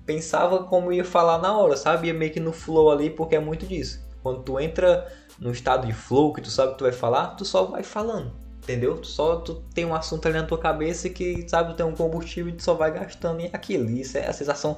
pensava 0.05 0.63
como 0.63 0.93
ia 0.93 1.03
falar 1.03 1.39
na 1.39 1.57
hora, 1.57 1.75
sabe? 1.75 2.07
Ia 2.07 2.13
meio 2.13 2.31
que 2.31 2.39
no 2.39 2.53
flow 2.53 2.91
ali, 2.91 3.09
porque 3.09 3.35
é 3.35 3.39
muito 3.39 3.65
disso. 3.65 4.05
Quando 4.21 4.43
tu 4.43 4.59
entra 4.59 5.11
no 5.39 5.51
estado 5.51 5.87
de 5.87 5.93
flow, 5.93 6.33
que 6.33 6.41
tu 6.41 6.51
sabe 6.51 6.73
que 6.73 6.77
tu 6.77 6.83
vai 6.83 6.93
falar, 6.93 7.35
tu 7.35 7.43
só 7.43 7.65
vai 7.65 7.81
falando 7.81 8.46
entendeu? 8.67 9.01
Só 9.03 9.37
tu 9.37 9.63
tem 9.73 9.85
um 9.85 9.95
assunto 9.95 10.25
ali 10.27 10.37
na 10.37 10.43
tua 10.43 10.57
cabeça 10.57 11.09
que, 11.09 11.47
sabe, 11.47 11.71
tu 11.71 11.77
tem 11.77 11.85
um 11.85 11.95
combustível 11.95 12.51
e 12.51 12.55
tu 12.57 12.63
só 12.63 12.73
vai 12.73 12.91
gastando 12.91 13.39
em 13.39 13.49
aquilo. 13.53 13.89
Isso 13.89 14.17
é 14.17 14.27
a 14.27 14.33
sensação. 14.33 14.77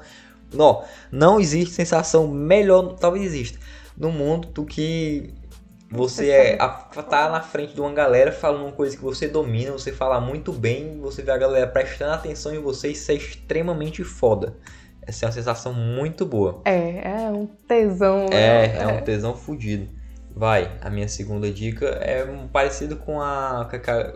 Não, 0.53 0.83
não 1.11 1.39
existe 1.39 1.73
sensação 1.73 2.27
melhor, 2.27 2.93
talvez 2.93 3.25
exista, 3.25 3.59
no 3.97 4.11
mundo 4.11 4.47
do 4.49 4.65
que 4.65 5.33
você 5.91 6.29
é, 6.29 6.61
a, 6.61 6.69
tá 6.69 7.29
na 7.29 7.41
frente 7.41 7.73
de 7.73 7.81
uma 7.81 7.91
galera 7.91 8.31
falando 8.31 8.63
uma 8.63 8.71
coisa 8.71 8.95
que 8.95 9.03
você 9.03 9.27
domina, 9.27 9.71
você 9.71 9.91
fala 9.91 10.19
muito 10.19 10.51
bem, 10.51 10.99
você 10.99 11.21
vê 11.21 11.31
a 11.31 11.37
galera 11.37 11.67
prestando 11.67 12.13
atenção 12.13 12.53
em 12.53 12.59
você, 12.59 12.89
isso 12.89 13.11
é 13.11 13.15
extremamente 13.15 14.03
foda. 14.03 14.55
Essa 15.01 15.25
é 15.25 15.27
uma 15.27 15.33
sensação 15.33 15.73
muito 15.73 16.25
boa. 16.25 16.61
É, 16.65 17.25
é 17.25 17.31
um 17.31 17.47
tesão. 17.67 18.27
É, 18.31 18.65
é, 18.65 18.77
é 18.81 18.87
um 18.87 19.01
tesão 19.01 19.35
fudido. 19.35 19.98
Vai, 20.39 20.71
a 20.79 20.89
minha 20.89 21.09
segunda 21.09 21.51
dica 21.51 21.85
é 22.01 22.25
parecido 22.53 22.95
com 22.95 23.21
a. 23.21 23.69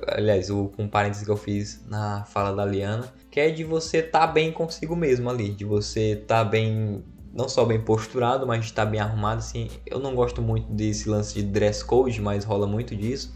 Aliás, 0.07 0.49
o, 0.49 0.69
com 0.69 0.85
o 0.85 0.89
parênteses 0.89 1.25
que 1.25 1.29
eu 1.29 1.35
fiz 1.35 1.85
na 1.85 2.23
fala 2.23 2.55
da 2.55 2.63
Liana, 2.63 3.13
que 3.29 3.41
é 3.41 3.49
de 3.49 3.65
você 3.65 3.97
estar 3.97 4.19
tá 4.19 4.27
bem 4.27 4.49
consigo 4.49 4.95
mesmo 4.95 5.29
ali, 5.29 5.49
de 5.49 5.65
você 5.65 6.13
estar 6.13 6.45
tá 6.45 6.49
bem. 6.49 7.03
Não 7.33 7.49
só 7.49 7.65
bem 7.65 7.81
posturado, 7.81 8.47
mas 8.47 8.61
de 8.61 8.67
estar 8.67 8.85
tá 8.85 8.91
bem 8.91 9.01
arrumado, 9.01 9.39
assim. 9.39 9.69
Eu 9.85 9.99
não 9.99 10.15
gosto 10.15 10.41
muito 10.41 10.71
desse 10.71 11.09
lance 11.09 11.33
de 11.33 11.43
dress 11.43 11.83
code, 11.83 12.21
mas 12.21 12.45
rola 12.45 12.65
muito 12.65 12.95
disso. 12.95 13.35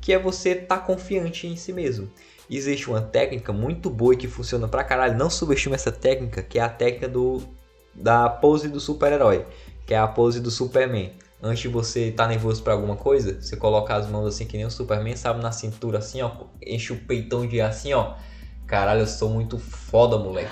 Que 0.00 0.12
é 0.12 0.18
você 0.18 0.48
estar 0.48 0.78
tá 0.78 0.82
confiante 0.82 1.46
em 1.46 1.54
si 1.54 1.72
mesmo. 1.72 2.10
Existe 2.50 2.90
uma 2.90 3.00
técnica 3.00 3.52
muito 3.52 3.88
boa 3.88 4.14
e 4.14 4.16
que 4.16 4.26
funciona 4.26 4.66
pra 4.66 4.82
caralho. 4.82 5.16
Não 5.16 5.30
subestime 5.30 5.76
essa 5.76 5.92
técnica, 5.92 6.42
que 6.42 6.58
é 6.58 6.62
a 6.62 6.68
técnica 6.68 7.08
do, 7.08 7.40
da 7.94 8.28
pose 8.28 8.68
do 8.68 8.80
super-herói, 8.80 9.46
que 9.86 9.94
é 9.94 9.98
a 9.98 10.08
pose 10.08 10.40
do 10.40 10.50
Superman 10.50 11.12
antes 11.42 11.60
de 11.62 11.68
você 11.68 12.08
estar 12.08 12.24
tá 12.24 12.28
nervoso 12.28 12.62
para 12.62 12.72
alguma 12.72 12.96
coisa, 12.96 13.40
você 13.40 13.56
coloca 13.56 13.94
as 13.94 14.08
mãos 14.08 14.26
assim 14.26 14.46
que 14.46 14.56
nem 14.56 14.66
o 14.66 14.70
Superman, 14.70 15.16
sabe, 15.16 15.42
na 15.42 15.52
cintura 15.52 15.98
assim, 15.98 16.22
ó, 16.22 16.30
enche 16.64 16.92
o 16.92 16.96
peitão 16.96 17.46
de 17.46 17.60
assim, 17.60 17.92
ó. 17.92 18.14
Caralho, 18.66 19.00
eu 19.00 19.06
sou 19.06 19.30
muito 19.30 19.58
foda, 19.58 20.18
moleque. 20.18 20.50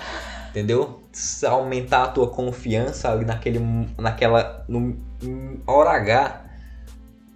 Entendeu? 0.49 1.01
Aumentar 1.47 2.03
a 2.03 2.07
tua 2.07 2.29
confiança 2.29 3.11
ali 3.11 3.25
naquele 3.25 3.59
naquela 3.97 4.63
no 4.69 4.97
hora 5.67 5.91
H 5.91 6.45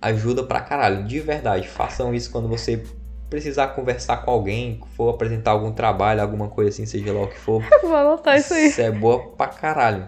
ajuda 0.02 0.44
pra 0.44 0.62
caralho, 0.62 1.04
de 1.04 1.20
verdade. 1.20 1.68
Façam 1.68 2.14
isso 2.14 2.32
quando 2.32 2.48
você 2.48 2.82
precisar 3.30 3.68
conversar 3.70 4.18
com 4.18 4.32
alguém, 4.32 4.82
for 4.96 5.14
apresentar 5.14 5.52
algum 5.52 5.72
trabalho, 5.72 6.22
alguma 6.22 6.48
coisa 6.48 6.70
assim, 6.70 6.86
seja 6.86 7.14
lá 7.14 7.24
o 7.24 7.28
que 7.28 7.38
for. 7.38 7.62
Vou 7.84 7.96
anotar 7.96 8.38
isso 8.38 8.54
aí. 8.54 8.70
Isso 8.70 8.82
é 8.82 8.92
boa 8.92 9.32
pra 9.32 9.48
caralho. 9.48 10.08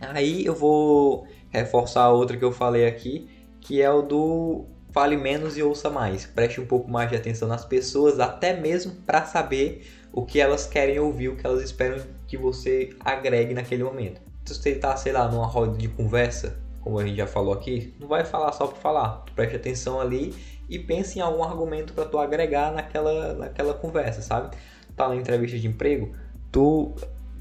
Aí 0.00 0.44
eu 0.44 0.54
vou 0.54 1.26
reforçar 1.52 2.04
a 2.04 2.10
outra 2.10 2.36
que 2.36 2.44
eu 2.44 2.52
falei 2.52 2.86
aqui, 2.86 3.28
que 3.60 3.80
é 3.80 3.90
o 3.90 4.02
do 4.02 4.64
fale 4.90 5.16
menos 5.16 5.56
e 5.56 5.62
ouça 5.62 5.88
mais. 5.90 6.26
Preste 6.26 6.60
um 6.60 6.66
pouco 6.66 6.90
mais 6.90 7.08
de 7.08 7.16
atenção 7.16 7.48
nas 7.48 7.64
pessoas, 7.64 8.20
até 8.20 8.58
mesmo 8.58 8.92
para 9.06 9.24
saber 9.24 9.86
o 10.12 10.24
que 10.24 10.40
elas 10.40 10.66
querem 10.66 10.98
ouvir, 10.98 11.28
o 11.28 11.36
que 11.36 11.46
elas 11.46 11.62
esperam 11.62 12.04
que 12.26 12.36
você 12.36 12.90
agregue 13.00 13.54
naquele 13.54 13.82
momento. 13.82 14.20
Se 14.44 14.54
você 14.54 14.70
está, 14.70 14.96
sei 14.96 15.12
lá, 15.12 15.30
numa 15.30 15.46
roda 15.46 15.78
de 15.78 15.88
conversa, 15.88 16.60
como 16.80 16.98
a 16.98 17.04
gente 17.04 17.16
já 17.16 17.26
falou 17.26 17.54
aqui, 17.54 17.94
não 17.98 18.08
vai 18.08 18.24
falar 18.24 18.52
só 18.52 18.66
por 18.66 18.76
falar. 18.76 19.24
preste 19.34 19.56
atenção 19.56 20.00
ali 20.00 20.34
e 20.68 20.78
pense 20.78 21.18
em 21.18 21.22
algum 21.22 21.42
argumento 21.42 21.92
para 21.92 22.04
tu 22.04 22.18
agregar 22.18 22.72
naquela, 22.72 23.34
naquela 23.34 23.72
conversa, 23.72 24.20
sabe? 24.20 24.54
Tá 24.96 25.08
na 25.08 25.16
entrevista 25.16 25.58
de 25.58 25.66
emprego, 25.66 26.12
tu 26.50 26.94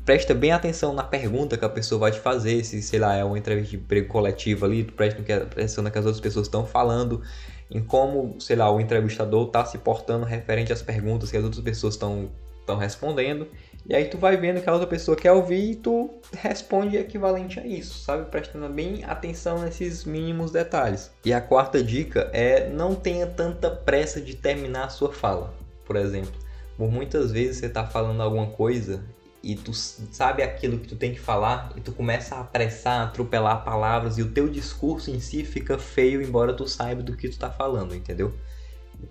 presta 0.05 0.33
bem 0.33 0.51
atenção 0.51 0.93
na 0.93 1.03
pergunta 1.03 1.57
que 1.57 1.65
a 1.65 1.69
pessoa 1.69 1.99
vai 1.99 2.11
te 2.11 2.19
fazer, 2.19 2.63
se, 2.63 2.81
sei 2.81 2.99
lá, 2.99 3.15
é 3.15 3.23
uma 3.23 3.37
entrevista 3.37 3.71
de 3.71 3.83
emprego 3.83 4.07
coletivo 4.07 4.65
ali, 4.65 4.83
tu 4.83 4.93
presta 4.93 5.21
atenção 5.35 5.83
no 5.83 5.91
que 5.91 5.97
as 5.97 6.05
outras 6.05 6.21
pessoas 6.21 6.47
estão 6.47 6.65
falando 6.65 7.21
em 7.69 7.81
como, 7.81 8.35
sei 8.39 8.55
lá, 8.55 8.69
o 8.71 8.79
entrevistador 8.79 9.47
tá 9.47 9.63
se 9.65 9.77
portando 9.77 10.25
referente 10.25 10.73
às 10.73 10.81
perguntas 10.81 11.31
que 11.31 11.37
as 11.37 11.43
outras 11.43 11.63
pessoas 11.63 11.93
estão 11.93 12.29
estão 12.61 12.77
respondendo. 12.77 13.47
E 13.85 13.95
aí 13.95 14.05
tu 14.05 14.17
vai 14.17 14.37
vendo 14.37 14.61
que 14.61 14.69
a 14.69 14.73
outra 14.73 14.87
pessoa 14.87 15.17
quer 15.17 15.31
ouvir 15.31 15.71
e 15.71 15.75
tu 15.75 16.09
responde 16.33 16.97
equivalente 16.97 17.59
a 17.59 17.65
isso, 17.65 17.99
sabe? 17.99 18.29
Prestando 18.29 18.69
bem 18.69 19.03
atenção 19.03 19.59
nesses 19.59 20.05
mínimos 20.05 20.51
detalhes. 20.51 21.11
E 21.25 21.33
a 21.33 21.41
quarta 21.41 21.83
dica 21.83 22.29
é 22.31 22.69
não 22.69 22.93
tenha 22.93 23.25
tanta 23.25 23.71
pressa 23.71 24.21
de 24.21 24.35
terminar 24.35 24.85
a 24.85 24.89
sua 24.89 25.11
fala. 25.11 25.53
Por 25.85 25.95
exemplo, 25.95 26.33
por 26.77 26.91
muitas 26.91 27.31
vezes 27.31 27.57
você 27.57 27.65
está 27.65 27.85
falando 27.85 28.21
alguma 28.21 28.47
coisa 28.47 29.03
e 29.43 29.55
tu 29.55 29.73
sabe 29.73 30.43
aquilo 30.43 30.77
que 30.79 30.87
tu 30.87 30.95
tem 30.95 31.13
que 31.13 31.19
falar 31.19 31.71
e 31.75 31.81
tu 31.81 31.91
começa 31.91 32.35
a 32.35 32.41
apressar, 32.41 33.01
a 33.01 33.03
atropelar 33.05 33.63
palavras 33.63 34.17
e 34.17 34.21
o 34.21 34.31
teu 34.31 34.47
discurso 34.47 35.09
em 35.09 35.19
si 35.19 35.43
fica 35.43 35.79
feio 35.79 36.21
embora 36.21 36.53
tu 36.53 36.67
saiba 36.67 37.01
do 37.01 37.17
que 37.17 37.27
tu 37.27 37.39
tá 37.39 37.49
falando, 37.49 37.95
entendeu? 37.95 38.33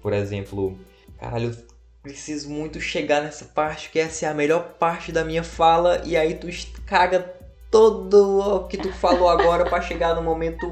Por 0.01 0.13
exemplo, 0.13 0.79
caralho, 1.19 1.57
preciso 2.03 2.49
muito 2.49 2.81
chegar 2.81 3.23
nessa 3.23 3.45
parte, 3.45 3.91
que 3.91 3.99
essa 3.99 4.27
é 4.27 4.29
a 4.29 4.35
melhor 4.35 4.75
parte 4.79 5.13
da 5.13 5.25
minha 5.25 5.43
fala, 5.43 6.01
e 6.05 6.17
aí 6.17 6.35
tu 6.35 6.47
caga 6.87 7.35
todo 7.71 8.39
o 8.39 8.69
que 8.69 8.77
tu 8.77 8.93
falou 8.93 9.29
agora 9.29 9.65
para 9.65 9.83
chegar 9.83 10.15
no 10.15 10.23
momento, 10.23 10.67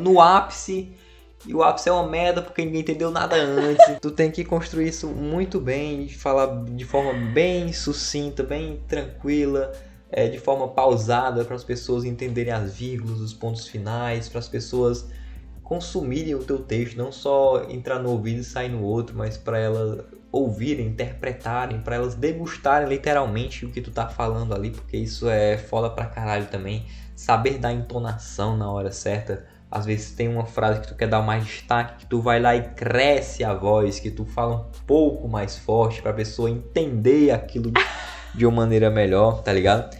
no 0.00 0.20
ápice, 0.20 0.92
e 1.46 1.54
o 1.54 1.62
ápice 1.62 1.88
é 1.88 1.92
uma 1.92 2.06
merda 2.06 2.42
porque 2.42 2.64
ninguém 2.64 2.80
entendeu 2.80 3.10
nada 3.10 3.36
antes. 3.36 3.84
tu 4.00 4.10
tem 4.10 4.30
que 4.30 4.44
construir 4.44 4.88
isso 4.88 5.06
muito 5.08 5.60
bem, 5.60 6.08
falar 6.08 6.64
de 6.64 6.84
forma 6.84 7.12
bem 7.32 7.72
sucinta, 7.72 8.42
bem 8.42 8.82
tranquila, 8.88 9.72
é, 10.10 10.28
de 10.28 10.38
forma 10.38 10.68
pausada 10.68 11.44
para 11.44 11.54
as 11.54 11.64
pessoas 11.64 12.04
entenderem 12.04 12.52
as 12.52 12.74
vírgulas, 12.74 13.20
os 13.20 13.32
pontos 13.32 13.66
finais, 13.66 14.28
para 14.28 14.38
as 14.38 14.48
pessoas 14.48 15.08
consumirem 15.62 16.34
o 16.34 16.42
teu 16.42 16.60
texto, 16.60 16.96
não 16.96 17.12
só 17.12 17.66
entrar 17.68 17.98
no 17.98 18.10
ouvido 18.10 18.40
e 18.40 18.44
sair 18.44 18.70
no 18.70 18.82
outro, 18.82 19.14
mas 19.14 19.36
para 19.36 19.58
elas 19.58 20.02
ouvirem, 20.32 20.86
interpretarem, 20.86 21.80
para 21.80 21.96
elas 21.96 22.14
degustarem 22.14 22.88
literalmente 22.88 23.66
o 23.66 23.70
que 23.70 23.80
tu 23.80 23.90
tá 23.90 24.08
falando 24.08 24.54
ali, 24.54 24.70
porque 24.70 24.96
isso 24.96 25.28
é 25.28 25.58
foda 25.58 25.90
pra 25.90 26.06
caralho 26.06 26.46
também. 26.46 26.86
Saber 27.14 27.58
dar 27.58 27.72
entonação 27.72 28.56
na 28.56 28.70
hora 28.70 28.90
certa. 28.90 29.46
Às 29.70 29.84
vezes 29.84 30.12
tem 30.12 30.28
uma 30.28 30.46
frase 30.46 30.80
que 30.80 30.88
tu 30.88 30.94
quer 30.94 31.08
dar 31.08 31.20
mais 31.20 31.44
destaque, 31.44 31.98
que 31.98 32.06
tu 32.06 32.20
vai 32.20 32.40
lá 32.40 32.56
e 32.56 32.62
cresce 32.70 33.44
a 33.44 33.52
voz, 33.52 34.00
que 34.00 34.10
tu 34.10 34.24
fala 34.24 34.56
um 34.56 34.86
pouco 34.86 35.28
mais 35.28 35.58
forte 35.58 36.00
para 36.00 36.10
a 36.10 36.14
pessoa 36.14 36.50
entender 36.50 37.30
aquilo 37.30 37.72
de 38.34 38.46
uma 38.46 38.56
maneira 38.56 38.90
melhor, 38.90 39.42
tá 39.42 39.52
ligado? 39.52 39.94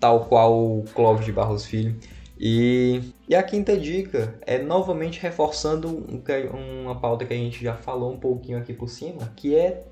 Tal 0.00 0.24
qual 0.24 0.52
o 0.52 0.84
Clóvis 0.94 1.24
de 1.24 1.32
Barros 1.32 1.64
Filho. 1.64 1.96
E, 2.38 3.12
e 3.28 3.34
a 3.34 3.42
quinta 3.42 3.76
dica 3.76 4.34
é 4.44 4.58
novamente 4.58 5.20
reforçando 5.20 5.88
um, 5.88 6.82
uma 6.82 6.98
pauta 6.98 7.24
que 7.24 7.32
a 7.32 7.36
gente 7.36 7.62
já 7.62 7.74
falou 7.74 8.12
um 8.12 8.18
pouquinho 8.18 8.58
aqui 8.58 8.72
por 8.72 8.88
cima, 8.88 9.32
que 9.36 9.54
é 9.54 9.84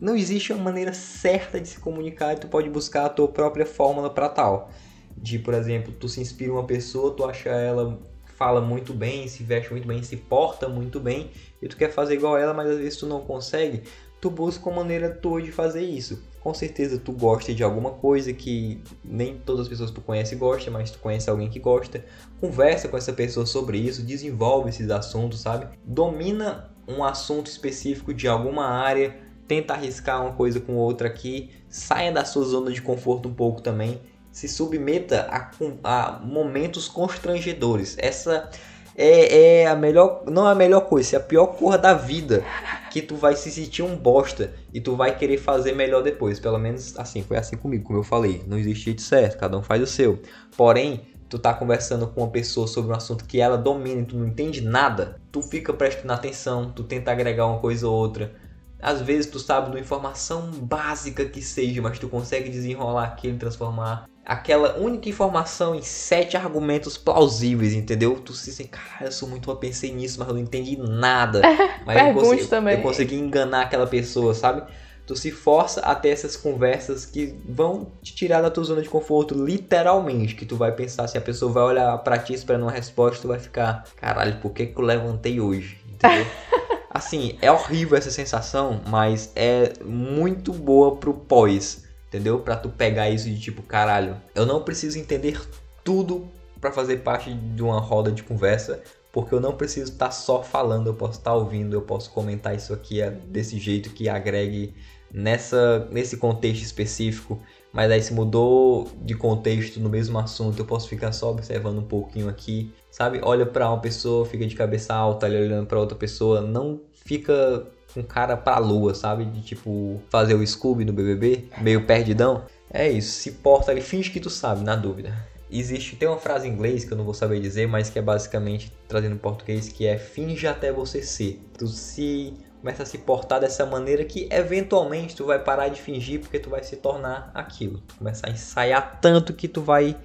não 0.00 0.16
existe 0.16 0.52
uma 0.52 0.64
maneira 0.64 0.94
certa 0.94 1.60
de 1.60 1.68
se 1.68 1.78
comunicar 1.78 2.32
e 2.32 2.36
tu 2.36 2.48
pode 2.48 2.70
buscar 2.70 3.04
a 3.04 3.08
tua 3.10 3.28
própria 3.28 3.66
fórmula 3.66 4.08
para 4.08 4.30
tal. 4.30 4.70
De, 5.14 5.38
por 5.38 5.52
exemplo, 5.52 5.92
tu 5.92 6.08
se 6.08 6.20
inspira 6.20 6.52
uma 6.52 6.64
pessoa, 6.64 7.14
tu 7.14 7.22
acha 7.24 7.50
ela 7.50 8.00
fala 8.40 8.60
muito 8.60 8.94
bem, 8.94 9.28
se 9.28 9.44
veste 9.44 9.70
muito 9.70 9.86
bem, 9.86 10.02
se 10.02 10.16
porta 10.16 10.66
muito 10.66 10.98
bem, 10.98 11.30
e 11.60 11.68
tu 11.68 11.76
quer 11.76 11.92
fazer 11.92 12.14
igual 12.14 12.36
ela, 12.36 12.54
mas 12.54 12.70
às 12.70 12.78
vezes 12.78 12.96
tu 12.96 13.06
não 13.06 13.20
consegue, 13.20 13.82
tu 14.18 14.30
busca 14.30 14.66
uma 14.68 14.78
maneira 14.78 15.10
tua 15.10 15.40
de 15.40 15.52
fazer 15.52 15.82
isso 15.82 16.30
com 16.40 16.54
certeza 16.54 16.98
tu 16.98 17.12
gosta 17.12 17.54
de 17.54 17.62
alguma 17.62 17.90
coisa 17.90 18.32
que 18.32 18.82
nem 19.04 19.36
todas 19.38 19.62
as 19.62 19.68
pessoas 19.68 19.90
que 19.90 19.96
tu 19.96 20.00
conhece 20.00 20.34
gostam, 20.36 20.72
mas 20.72 20.90
tu 20.90 20.98
conhece 20.98 21.28
alguém 21.28 21.50
que 21.50 21.58
gosta. 21.58 22.04
Conversa 22.40 22.88
com 22.88 22.96
essa 22.96 23.12
pessoa 23.12 23.44
sobre 23.44 23.78
isso, 23.78 24.02
desenvolve 24.02 24.70
esses 24.70 24.90
assuntos, 24.90 25.40
sabe? 25.40 25.68
Domina 25.84 26.70
um 26.88 27.04
assunto 27.04 27.46
específico 27.46 28.14
de 28.14 28.26
alguma 28.26 28.66
área, 28.66 29.16
tenta 29.46 29.74
arriscar 29.74 30.22
uma 30.22 30.32
coisa 30.32 30.58
com 30.60 30.76
outra 30.76 31.08
aqui, 31.08 31.50
saia 31.68 32.10
da 32.10 32.24
sua 32.24 32.44
zona 32.44 32.72
de 32.72 32.80
conforto 32.80 33.28
um 33.28 33.34
pouco 33.34 33.60
também, 33.60 34.00
se 34.32 34.48
submeta 34.48 35.28
a, 35.30 35.50
a 35.82 36.18
momentos 36.20 36.88
constrangedores. 36.88 37.96
Essa 37.98 38.48
é, 38.96 39.62
é 39.62 39.66
a 39.66 39.74
melhor, 39.74 40.24
não 40.26 40.48
é 40.48 40.52
a 40.52 40.54
melhor 40.54 40.82
coisa, 40.82 41.16
é 41.16 41.18
a 41.18 41.22
pior 41.22 41.46
cor 41.46 41.78
da 41.78 41.94
vida 41.94 42.44
que 42.90 43.00
tu 43.00 43.16
vai 43.16 43.34
se 43.36 43.50
sentir 43.50 43.82
um 43.82 43.96
bosta 43.96 44.52
e 44.74 44.80
tu 44.80 44.96
vai 44.96 45.16
querer 45.16 45.38
fazer 45.38 45.74
melhor 45.74 46.02
depois. 46.02 46.38
Pelo 46.38 46.58
menos 46.58 46.98
assim, 46.98 47.22
foi 47.22 47.36
assim 47.36 47.56
comigo, 47.56 47.84
como 47.84 47.98
eu 47.98 48.04
falei. 48.04 48.42
Não 48.46 48.58
existe 48.58 48.84
jeito 48.84 49.02
certo, 49.02 49.38
cada 49.38 49.56
um 49.56 49.62
faz 49.62 49.82
o 49.82 49.86
seu. 49.86 50.20
Porém, 50.56 51.06
tu 51.28 51.38
tá 51.38 51.54
conversando 51.54 52.08
com 52.08 52.20
uma 52.20 52.30
pessoa 52.30 52.66
sobre 52.66 52.92
um 52.92 52.96
assunto 52.96 53.24
que 53.24 53.40
ela 53.40 53.56
domina 53.56 54.00
e 54.00 54.04
tu 54.04 54.16
não 54.16 54.26
entende 54.26 54.60
nada, 54.60 55.20
tu 55.30 55.40
fica 55.40 55.72
prestando 55.72 56.12
atenção, 56.12 56.72
tu 56.72 56.82
tenta 56.82 57.12
agregar 57.12 57.46
uma 57.46 57.60
coisa 57.60 57.88
ou 57.88 57.94
outra. 57.94 58.34
Às 58.82 59.00
vezes 59.02 59.30
tu 59.30 59.38
sabe 59.38 59.66
de 59.66 59.76
uma 59.76 59.80
informação 59.80 60.50
básica 60.52 61.24
que 61.24 61.42
seja, 61.42 61.82
mas 61.82 61.98
tu 61.98 62.08
consegue 62.08 62.48
desenrolar 62.48 63.04
aquilo 63.04 63.34
e 63.34 63.38
transformar 63.38 64.08
aquela 64.24 64.78
única 64.78 65.08
informação 65.08 65.74
em 65.74 65.82
sete 65.82 66.36
argumentos 66.36 66.96
plausíveis, 66.96 67.74
entendeu? 67.74 68.14
Tu 68.20 68.32
se 68.32 68.50
assim, 68.50 68.66
cara, 68.66 69.06
eu 69.06 69.12
sou 69.12 69.28
muito, 69.28 69.50
eu 69.50 69.56
pensei 69.56 69.92
nisso, 69.92 70.18
mas 70.18 70.28
eu 70.28 70.34
não 70.34 70.40
entendi 70.40 70.76
nada. 70.78 71.42
Mas 71.84 72.08
eu 72.08 72.14
consegui, 72.14 72.46
também. 72.46 72.76
eu 72.76 72.82
consegui 72.82 73.16
enganar 73.16 73.62
aquela 73.62 73.86
pessoa, 73.86 74.34
sabe? 74.34 74.62
Tu 75.06 75.16
se 75.16 75.30
força 75.30 75.80
a 75.80 75.94
ter 75.94 76.10
essas 76.10 76.36
conversas 76.36 77.06
que 77.06 77.34
vão 77.48 77.90
te 78.02 78.14
tirar 78.14 78.42
da 78.42 78.50
tua 78.50 78.62
zona 78.62 78.82
de 78.82 78.88
conforto, 78.88 79.34
literalmente. 79.34 80.34
Que 80.34 80.44
tu 80.44 80.56
vai 80.56 80.72
pensar, 80.72 81.08
se 81.08 81.16
a 81.16 81.20
pessoa 81.20 81.50
vai 81.50 81.62
olhar 81.62 81.98
pra 81.98 82.18
ti 82.18 82.34
esperando 82.34 82.62
uma 82.62 82.70
resposta, 82.70 83.22
tu 83.22 83.28
vai 83.28 83.38
ficar, 83.38 83.84
caralho, 83.96 84.36
por 84.40 84.52
que, 84.52 84.66
que 84.66 84.78
eu 84.78 84.84
levantei 84.84 85.40
hoje? 85.40 85.80
Entendeu? 85.88 86.26
assim, 87.00 87.36
é 87.42 87.50
horrível 87.50 87.98
essa 87.98 88.10
sensação, 88.10 88.80
mas 88.86 89.32
é 89.34 89.72
muito 89.84 90.52
boa 90.52 90.96
pro 90.96 91.12
pós 91.12 91.90
entendeu? 92.10 92.40
Para 92.40 92.56
tu 92.56 92.68
pegar 92.68 93.08
isso 93.08 93.28
de 93.28 93.38
tipo, 93.38 93.62
caralho, 93.62 94.16
eu 94.34 94.44
não 94.44 94.62
preciso 94.62 94.98
entender 94.98 95.40
tudo 95.84 96.28
para 96.60 96.72
fazer 96.72 96.98
parte 96.98 97.32
de 97.32 97.62
uma 97.62 97.80
roda 97.80 98.10
de 98.10 98.22
conversa, 98.22 98.82
porque 99.12 99.32
eu 99.34 99.40
não 99.40 99.52
preciso 99.52 99.92
estar 99.92 100.06
tá 100.06 100.10
só 100.10 100.42
falando, 100.42 100.88
eu 100.88 100.94
posso 100.94 101.18
estar 101.18 101.30
tá 101.30 101.36
ouvindo, 101.36 101.74
eu 101.74 101.82
posso 101.82 102.10
comentar 102.10 102.54
isso 102.54 102.74
aqui 102.74 103.00
é 103.00 103.10
desse 103.10 103.58
jeito 103.58 103.90
que 103.90 104.08
agregue 104.08 104.74
nessa 105.12 105.88
nesse 105.90 106.16
contexto 106.16 106.62
específico, 106.62 107.40
mas 107.72 107.90
aí 107.90 108.02
se 108.02 108.12
mudou 108.12 108.88
de 109.02 109.14
contexto 109.14 109.80
no 109.80 109.88
mesmo 109.88 110.18
assunto, 110.18 110.58
eu 110.58 110.66
posso 110.66 110.88
ficar 110.88 111.12
só 111.12 111.30
observando 111.30 111.78
um 111.78 111.86
pouquinho 111.86 112.28
aqui, 112.28 112.72
sabe? 112.90 113.20
Olha 113.22 113.46
para 113.46 113.68
uma 113.68 113.80
pessoa, 113.80 114.26
fica 114.26 114.46
de 114.46 114.54
cabeça 114.54 114.94
alta, 114.94 115.26
olhando 115.26 115.66
para 115.66 115.78
outra 115.78 115.96
pessoa, 115.96 116.40
não 116.40 116.80
fica 117.10 117.66
com 117.92 118.04
cara 118.04 118.36
pra 118.36 118.58
lua, 118.58 118.94
sabe? 118.94 119.24
De 119.24 119.42
tipo 119.42 120.00
fazer 120.08 120.34
o 120.34 120.46
Scooby 120.46 120.84
no 120.84 120.92
BBB, 120.92 121.48
meio 121.60 121.84
perdidão. 121.84 122.44
É 122.72 122.88
isso, 122.88 123.20
se 123.20 123.32
porta 123.32 123.72
ali, 123.72 123.80
finge 123.80 124.12
que 124.12 124.20
tu 124.20 124.30
sabe, 124.30 124.62
na 124.62 124.76
dúvida. 124.76 125.12
Existe, 125.50 125.96
tem 125.96 126.06
uma 126.06 126.18
frase 126.18 126.46
em 126.46 126.52
inglês 126.52 126.84
que 126.84 126.92
eu 126.92 126.96
não 126.96 127.04
vou 127.04 127.12
saber 127.12 127.40
dizer, 127.40 127.66
mas 127.66 127.90
que 127.90 127.98
é 127.98 128.02
basicamente 128.02 128.72
trazendo 128.86 129.16
em 129.16 129.18
português 129.18 129.68
que 129.68 129.88
é 129.88 129.98
finge 129.98 130.46
até 130.46 130.70
você 130.70 131.02
ser. 131.02 131.44
Tu 131.58 131.66
se 131.66 132.32
começa 132.60 132.84
a 132.84 132.86
se 132.86 132.98
portar 132.98 133.40
dessa 133.40 133.66
maneira 133.66 134.04
que 134.04 134.28
eventualmente 134.30 135.16
tu 135.16 135.24
vai 135.24 135.40
parar 135.40 135.66
de 135.66 135.82
fingir 135.82 136.20
porque 136.20 136.38
tu 136.38 136.48
vai 136.48 136.62
se 136.62 136.76
tornar 136.76 137.32
aquilo. 137.34 137.82
Começar 137.98 138.28
a 138.28 138.30
ensaiar 138.30 139.00
tanto 139.00 139.32
que 139.32 139.48
tu 139.48 139.62
vai, 139.62 139.96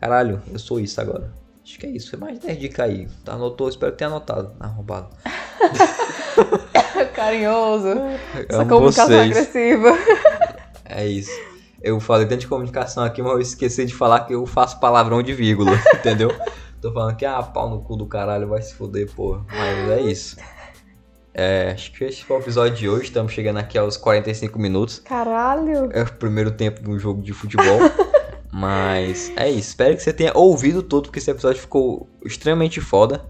caralho, 0.00 0.40
eu 0.52 0.60
sou 0.60 0.78
isso 0.78 1.00
agora. 1.00 1.32
Acho 1.64 1.76
que 1.78 1.86
é 1.86 1.90
isso, 1.90 2.10
foi 2.10 2.20
mais 2.20 2.38
10 2.38 2.58
dicas 2.60 2.86
aí. 2.88 3.08
Anotou, 3.26 3.68
espero 3.68 3.90
que 3.90 3.98
tenha 3.98 4.10
anotado. 4.10 4.52
Arrombado. 4.60 5.08
carinhoso. 7.14 7.88
Essa 8.48 8.64
comunicação 8.64 9.06
vocês. 9.06 9.30
agressiva. 9.30 9.98
É 10.94 11.06
isso. 11.06 11.32
Eu 11.82 11.98
falei 11.98 12.26
tanto 12.26 12.40
de 12.40 12.46
comunicação 12.46 13.02
aqui, 13.02 13.22
mas 13.22 13.32
eu 13.32 13.40
esqueci 13.40 13.86
de 13.86 13.94
falar 13.94 14.20
que 14.26 14.34
eu 14.34 14.44
faço 14.44 14.78
palavrão 14.78 15.22
de 15.22 15.32
vírgula, 15.32 15.72
entendeu? 15.94 16.30
Tô 16.82 16.92
falando 16.92 17.16
que, 17.16 17.24
ah, 17.24 17.42
pau 17.42 17.70
no 17.70 17.80
cu 17.80 17.96
do 17.96 18.04
caralho, 18.06 18.46
vai 18.46 18.60
se 18.60 18.74
fuder, 18.74 19.10
porra. 19.10 19.42
Mas 19.48 19.90
é 19.90 20.00
isso. 20.02 20.36
É, 21.34 21.70
acho 21.72 21.92
que 21.92 22.04
esse 22.04 22.22
foi 22.24 22.36
o 22.36 22.40
episódio 22.40 22.76
de 22.76 22.88
hoje. 22.88 23.04
Estamos 23.04 23.32
chegando 23.32 23.58
aqui 23.58 23.78
aos 23.78 23.96
45 23.96 24.58
minutos. 24.58 24.98
Caralho! 24.98 25.88
É 25.92 26.02
o 26.02 26.12
primeiro 26.12 26.50
tempo 26.50 26.82
de 26.82 26.90
um 26.90 26.98
jogo 26.98 27.22
de 27.22 27.32
futebol. 27.32 27.80
Mas 28.52 29.32
é 29.34 29.48
isso. 29.48 29.70
Espero 29.70 29.96
que 29.96 30.02
você 30.02 30.12
tenha 30.12 30.36
ouvido 30.36 30.82
tudo, 30.82 31.04
porque 31.04 31.18
esse 31.18 31.30
episódio 31.30 31.60
ficou 31.60 32.06
extremamente 32.24 32.80
foda. 32.80 33.24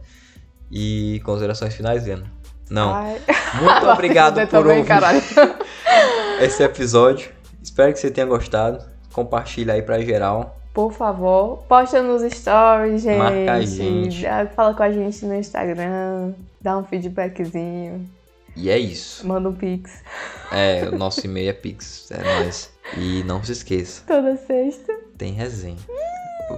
E 0.71 1.21
considerações 1.25 1.75
finais, 1.75 2.09
Ana. 2.09 2.42
Não. 2.73 2.95
Ai. 2.95 3.21
Muito 3.61 3.87
obrigado 3.93 4.41
por 4.41 4.47
também, 4.49 4.79
ouvir 4.79 4.89
caralho. 4.89 5.21
esse 6.41 6.63
episódio. 6.63 7.31
Espero 7.63 7.93
que 7.93 7.99
você 7.99 8.11
tenha 8.11 8.27
gostado. 8.27 8.83
Compartilha 9.13 9.75
aí 9.75 9.83
pra 9.83 10.01
geral. 10.01 10.59
Por 10.73 10.91
favor, 10.91 11.59
posta 11.69 12.03
nos 12.03 12.23
stories, 12.33 13.03
gente. 13.03 13.19
Marca 13.19 13.53
a 13.53 13.61
gente. 13.61 14.25
Fala 14.57 14.73
com 14.73 14.83
a 14.83 14.91
gente 14.91 15.25
no 15.27 15.35
Instagram. 15.35 16.33
Dá 16.63 16.79
um 16.79 16.85
feedbackzinho. 16.85 18.09
E 18.57 18.71
é 18.71 18.79
isso. 18.79 19.27
Manda 19.27 19.51
um 19.51 19.55
pix. 19.55 20.03
É, 20.51 20.89
o 20.91 20.97
nosso 20.97 21.25
e-mail 21.27 21.51
é 21.51 21.53
pix. 21.53 22.11
É 22.11 22.23
nóis. 22.23 22.71
E 22.97 23.23
não 23.25 23.45
se 23.45 23.53
esqueça. 23.53 24.03
Toda 24.07 24.35
sexta. 24.37 24.95
Tem 25.19 25.33
resenha. 25.35 25.77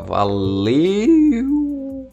Valeu! 0.07 1.84